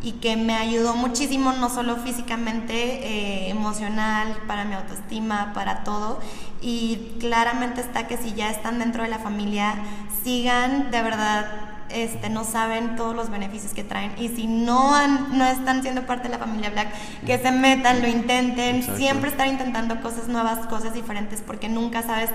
y 0.02 0.12
que 0.12 0.36
me 0.36 0.54
ayudó 0.54 0.94
muchísimo, 0.94 1.52
no 1.52 1.68
solo 1.70 1.96
físicamente, 1.96 2.74
eh, 2.74 3.50
emocional, 3.50 4.36
para 4.46 4.64
mi 4.64 4.74
autoestima, 4.74 5.52
para 5.54 5.84
todo. 5.84 6.20
Y 6.62 7.16
claramente 7.20 7.80
está 7.80 8.06
que 8.06 8.16
si 8.16 8.34
ya 8.34 8.50
están 8.50 8.78
dentro 8.78 9.02
de 9.02 9.08
la 9.08 9.18
familia, 9.18 9.74
sigan 10.22 10.90
de 10.90 11.02
verdad 11.02 11.46
este, 11.92 12.30
no 12.30 12.44
saben 12.44 12.94
todos 12.94 13.16
los 13.16 13.30
beneficios 13.30 13.72
que 13.74 13.82
traen. 13.82 14.12
Y 14.16 14.28
si 14.28 14.46
no, 14.46 14.94
han- 14.94 15.36
no 15.36 15.44
están 15.44 15.82
siendo 15.82 16.02
parte 16.06 16.28
de 16.28 16.34
la 16.34 16.38
familia 16.38 16.70
Black, 16.70 16.86
que 17.26 17.36
se 17.38 17.50
metan, 17.50 18.00
lo 18.00 18.06
intenten. 18.06 18.76
Exacto. 18.76 18.96
Siempre 18.96 19.28
estar 19.30 19.48
intentando 19.48 20.00
cosas 20.00 20.28
nuevas, 20.28 20.66
cosas 20.68 20.94
diferentes, 20.94 21.42
porque 21.44 21.68
nunca 21.68 22.02
sabes 22.04 22.30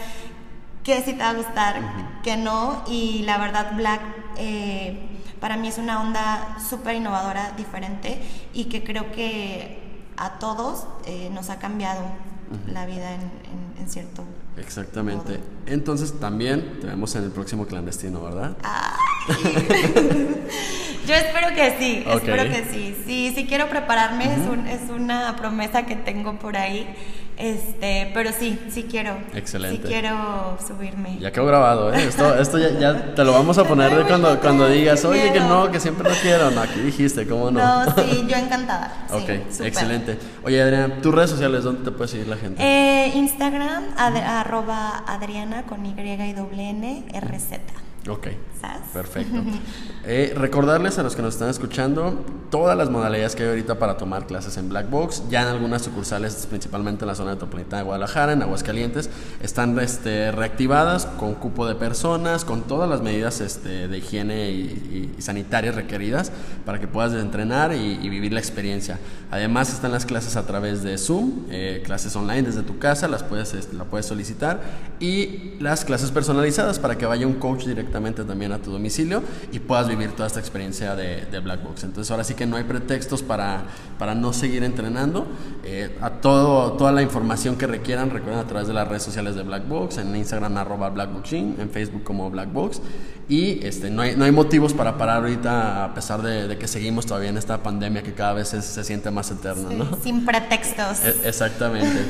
qué 0.86 1.02
sí 1.04 1.12
te 1.14 1.20
va 1.24 1.30
a 1.32 1.34
gustar, 1.34 1.76
qué 2.24 2.38
no. 2.38 2.84
Y 2.88 3.24
la 3.24 3.38
verdad, 3.38 3.74
Black 3.76 4.02
eh, 4.38 4.98
para 5.42 5.58
mí 5.58 5.68
es 5.68 5.78
una 5.78 6.00
onda 6.02 6.58
súper 6.70 6.96
innovadora, 6.96 7.52
diferente, 7.58 8.22
y 8.54 8.66
que 8.66 8.84
creo 8.84 9.12
que 9.12 9.84
a 10.18 10.40
todos 10.40 10.88
eh, 11.06 11.30
nos 11.34 11.50
ha 11.50 11.60
cambiado 11.60 12.02
la 12.72 12.86
vida 12.86 13.12
en, 13.14 13.22
en- 13.22 13.82
en 13.82 13.90
cierto 13.90 14.24
Exactamente. 14.58 15.42
Entonces 15.66 16.18
también 16.20 16.80
te 16.80 16.88
vemos 16.88 17.14
en 17.16 17.24
el 17.26 17.32
próximo 17.32 17.66
clandestino, 17.66 18.22
¿verdad? 18.22 18.56
Yo 21.08 21.14
espero 21.14 21.50
que 21.54 21.78
sí, 21.78 22.04
espero 22.08 22.44
que 22.44 22.66
sí. 22.72 22.96
Sí, 23.06 23.34
sí 23.36 23.46
quiero 23.48 23.70
prepararme, 23.70 24.26
es, 24.34 24.48
un- 24.48 24.68
es 24.68 24.90
una 24.90 25.36
promesa 25.36 25.86
que 25.86 25.96
tengo 25.96 26.40
por 26.40 26.56
ahí. 26.58 26.88
Este, 27.38 28.12
pero 28.14 28.32
sí, 28.32 28.58
sí 28.70 28.84
quiero. 28.90 29.18
Excelente. 29.34 29.82
Sí 29.82 29.88
quiero 29.94 30.58
subirme. 30.66 31.18
Ya 31.20 31.32
quedó 31.32 31.46
grabado, 31.46 31.94
¿eh? 31.94 32.06
Esto, 32.06 32.34
esto 32.36 32.58
ya, 32.58 32.70
ya 32.80 33.14
te 33.14 33.24
lo 33.26 33.34
vamos 33.34 33.58
a 33.58 33.66
poner 33.66 33.94
de 33.96 34.04
cuando, 34.06 34.34
no, 34.36 34.40
cuando 34.40 34.70
digas, 34.70 35.04
oye, 35.06 35.32
que 35.34 35.40
no, 35.42 35.70
que 35.70 35.80
siempre 35.80 36.10
lo 36.10 36.16
quiero. 36.18 36.50
No, 36.52 36.62
aquí 36.62 36.80
dijiste, 36.80 37.28
¿cómo 37.28 37.52
no? 37.52 37.60
No, 37.86 37.94
sí, 37.96 38.26
yo 38.30 38.38
encantada. 38.38 39.06
ok, 39.12 39.30
excelente. 39.64 40.18
Oye, 40.44 40.62
Adriana, 40.62 41.02
tus 41.02 41.14
redes 41.14 41.30
sociales, 41.32 41.64
¿dónde 41.64 41.84
te 41.84 41.92
puede 41.92 42.08
seguir 42.10 42.28
la 42.28 42.38
gente? 42.38 42.62
Eh, 42.64 43.12
Instagram, 43.16 43.84
ad- 43.98 44.16
arroba 44.18 45.04
Adriana 45.06 45.64
con 45.64 45.86
Y 45.86 45.90
y 46.00 46.34
doble 46.34 46.70
N, 46.70 47.06
RZ. 47.14 47.85
Ok. 48.08 48.28
Perfecto. 48.94 49.42
Eh, 50.06 50.34
recordarles 50.36 50.98
a 50.98 51.04
los 51.04 51.16
que 51.16 51.22
nos 51.22 51.34
están 51.36 51.50
escuchando 51.50 52.24
todas 52.50 52.76
las 52.78 52.90
modalidades 52.90 53.36
que 53.36 53.44
hay 53.44 53.50
ahorita 53.50 53.78
para 53.80 53.98
tomar 53.98 54.26
clases 54.28 54.58
en 54.58 54.70
Black 54.70 54.90
Box. 54.90 55.24
Ya 55.30 55.42
en 55.44 55.50
algunas 55.50 55.82
sucursales, 55.84 56.48
principalmente 56.50 57.04
en 57.04 57.08
la 57.08 57.16
zona 57.16 57.32
metropolitana 57.32 57.78
de 57.80 57.84
Guadalajara, 57.84 58.34
en 58.34 58.42
Aguascalientes, 58.42 59.10
están 59.42 59.78
este, 59.80 60.32
reactivadas 60.32 61.06
con 61.06 61.36
cupo 61.36 61.68
de 61.68 61.76
personas, 61.76 62.46
con 62.46 62.64
todas 62.64 62.90
las 62.90 63.02
medidas 63.02 63.42
este, 63.42 63.88
de 63.88 63.98
higiene 63.98 64.50
y, 64.52 64.62
y- 64.62 65.16
y 65.18 65.22
sanitarias 65.22 65.76
requeridas 65.76 66.32
para 66.66 66.80
que 66.80 66.88
puedas 66.88 67.14
entrenar 67.14 67.74
y, 67.74 68.00
y 68.02 68.10
vivir 68.10 68.34
la 68.34 68.40
experiencia. 68.40 69.00
Además 69.32 69.72
están 69.74 69.92
las 69.92 70.06
clases 70.06 70.36
a 70.38 70.46
través 70.48 70.82
de 70.84 70.98
Zoom, 70.98 71.46
eh, 71.50 71.82
clases 71.86 72.16
online 72.16 72.44
desde 72.44 72.62
tu 72.64 72.78
casa, 72.80 73.08
las 73.08 73.24
puedes, 73.24 73.54
este, 73.54 73.76
la 73.76 73.84
puedes 73.86 74.06
solicitar 74.06 74.62
y 75.00 75.54
las 75.60 75.84
clases 75.86 76.12
personalizadas 76.12 76.80
para 76.80 76.98
que 76.98 77.06
vaya 77.06 77.26
un 77.28 77.34
coach 77.34 77.66
directamente 77.66 77.95
también 78.00 78.52
a 78.52 78.60
tu 78.60 78.72
domicilio 78.72 79.24
y 79.52 79.60
puedas 79.60 79.88
vivir 79.88 80.12
toda 80.12 80.28
esta 80.28 80.40
experiencia 80.40 80.96
de, 80.96 81.26
de 81.26 81.40
Black 81.40 81.64
Box. 81.64 81.84
Entonces 81.84 82.12
ahora 82.12 82.24
sí 82.24 82.34
que 82.34 82.46
no 82.46 82.58
hay 82.58 82.64
pretextos 82.64 83.24
para, 83.24 83.64
para 83.98 84.16
no 84.16 84.34
seguir 84.34 84.64
entrenando. 84.64 85.26
Eh, 85.64 85.98
a 86.02 86.10
todo, 86.10 86.74
toda 86.74 86.92
la 86.92 87.02
información 87.02 87.56
que 87.56 87.68
requieran, 87.68 88.10
recuerden 88.10 88.40
a 88.40 88.48
través 88.48 88.68
de 88.68 88.74
las 88.74 88.88
redes 88.88 89.04
sociales 89.04 89.36
de 89.36 89.44
Black 89.44 89.68
Box, 89.68 89.98
en 89.98 90.16
Instagram 90.16 90.58
arroba 90.58 90.90
Black 90.90 91.14
Box 91.14 91.30
Gym, 91.30 91.56
en 91.60 91.70
Facebook 91.70 92.04
como 92.04 92.30
Black 92.30 92.52
Box. 92.52 92.82
Y 93.28 93.66
este, 93.66 93.90
no, 93.90 94.04
hay, 94.04 94.16
no 94.16 94.24
hay 94.26 94.32
motivos 94.32 94.74
para 94.74 95.00
parar 95.00 95.18
ahorita 95.24 95.84
a 95.86 95.94
pesar 95.96 96.22
de, 96.22 96.48
de 96.48 96.58
que 96.60 96.68
seguimos 96.68 97.08
todavía 97.08 97.30
en 97.30 97.38
esta 97.38 97.64
pandemia 97.64 98.04
que 98.04 98.14
cada 98.14 98.34
vez 98.34 98.50
se, 98.50 98.62
se 98.62 98.84
siente 98.84 99.10
más 99.10 99.32
eterna, 99.32 99.70
¿no? 99.72 99.98
Sin 100.04 100.26
pretextos. 100.26 101.04
E- 101.04 101.28
Exactamente. 101.28 102.06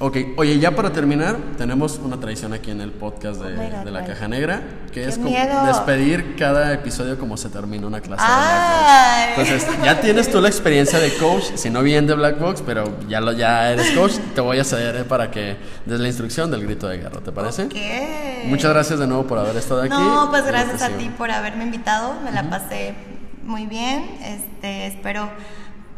Ok, 0.00 0.16
oye, 0.36 0.58
ya 0.58 0.74
para 0.74 0.92
terminar, 0.92 1.36
tenemos 1.56 2.00
una 2.02 2.18
tradición 2.18 2.52
aquí 2.52 2.72
en 2.72 2.80
el 2.80 2.90
podcast 2.90 3.40
de, 3.40 3.54
Oh 3.54 3.70
God, 3.78 3.84
de 3.84 3.90
la. 3.92 4.04
Caja 4.06 4.28
Negra, 4.28 4.62
que 4.92 5.02
¡Qué 5.02 5.08
es 5.08 5.18
miedo! 5.30 5.66
despedir 5.66 6.36
cada 6.36 6.72
episodio 6.72 7.18
como 7.18 7.36
se 7.36 7.48
termina 7.48 7.86
una 7.86 8.00
clase 8.00 8.22
Ay. 8.26 9.28
de 9.28 9.34
Black 9.34 9.36
Box. 9.36 9.48
Entonces, 9.50 9.84
ya 9.84 10.00
tienes 10.00 10.30
tú 10.30 10.40
la 10.40 10.48
experiencia 10.48 10.98
de 10.98 11.14
coach, 11.16 11.44
si 11.54 11.70
no 11.70 11.82
bien 11.82 12.06
de 12.06 12.14
Black 12.14 12.38
Box, 12.38 12.62
pero 12.64 12.98
ya, 13.08 13.20
lo, 13.20 13.32
ya 13.32 13.72
eres 13.72 13.90
coach, 13.92 14.12
te 14.34 14.40
voy 14.40 14.58
a 14.58 14.64
ceder 14.64 14.96
eh, 14.96 15.04
para 15.04 15.30
que 15.30 15.56
des 15.84 16.00
la 16.00 16.08
instrucción 16.08 16.50
del 16.50 16.64
grito 16.64 16.88
de 16.88 16.98
guerra, 16.98 17.20
¿te 17.20 17.32
parece? 17.32 17.68
¿Qué? 17.68 18.44
Muchas 18.46 18.72
gracias 18.72 18.98
de 18.98 19.06
nuevo 19.06 19.26
por 19.26 19.38
haber 19.38 19.56
estado 19.56 19.82
aquí. 19.82 19.90
No, 19.90 20.28
pues 20.30 20.46
gracias 20.46 20.82
a 20.82 20.88
ti 20.90 21.10
por 21.16 21.30
haberme 21.30 21.64
invitado, 21.64 22.14
me 22.24 22.32
la 22.32 22.48
pasé 22.48 22.94
muy 23.42 23.66
bien, 23.66 24.18
este, 24.22 24.86
espero 24.86 25.30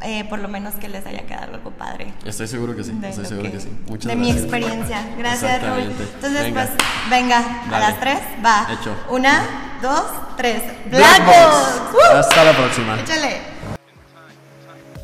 eh, 0.03 0.24
por 0.28 0.38
lo 0.38 0.49
menos 0.49 0.74
que 0.74 0.88
les 0.88 1.05
haya 1.07 1.26
quedado 1.26 1.55
algo 1.55 1.70
padre. 1.70 2.12
Estoy 2.24 2.46
seguro 2.49 2.74
que 2.76 2.84
sí, 2.84 2.92
de 2.92 3.09
estoy 3.09 3.26
seguro 3.26 3.51
que, 3.51 3.61
sí. 3.61 3.68
Muchas 3.88 4.07
de 4.09 4.14
gracias. 4.14 4.34
mi 4.36 4.42
experiencia. 4.42 5.03
Gracias, 5.18 5.62
Raúl. 5.62 5.80
Entonces, 6.14 6.42
Venga. 6.42 6.66
pues, 6.66 6.70
venga, 7.11 7.38
a 7.38 7.70
Dale. 7.70 7.86
las 7.86 8.01
tres, 8.01 8.18
va. 8.44 8.66
Hecho. 8.72 8.96
Una, 9.11 9.42
dos, 9.82 10.05
tres. 10.36 10.62
Black. 10.90 11.22
¡Uh! 11.26 12.16
Hasta 12.16 12.44
la 12.44 12.53
próxima. 12.53 13.01
Échale. 13.01 13.36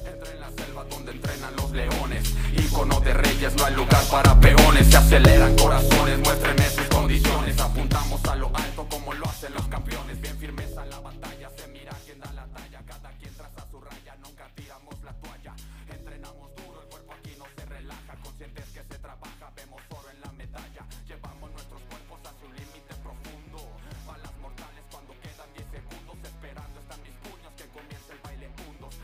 Entra 0.07 0.31
en 0.33 0.41
la 0.41 0.51
selva 0.65 0.85
donde 0.91 1.13
entrenan 1.13 1.57
los 1.57 1.71
leones 1.73 2.35
Ícono 2.57 3.01
de 3.01 3.15
reyes, 3.15 3.55
no 3.57 3.65
hay 3.65 3.75
lugar 3.75 4.03
para 4.11 4.39
peones 4.41 4.87
Se 4.89 4.97
aceleran 4.97 5.57
corazones, 5.57 6.19
muéstrenme 6.21 6.64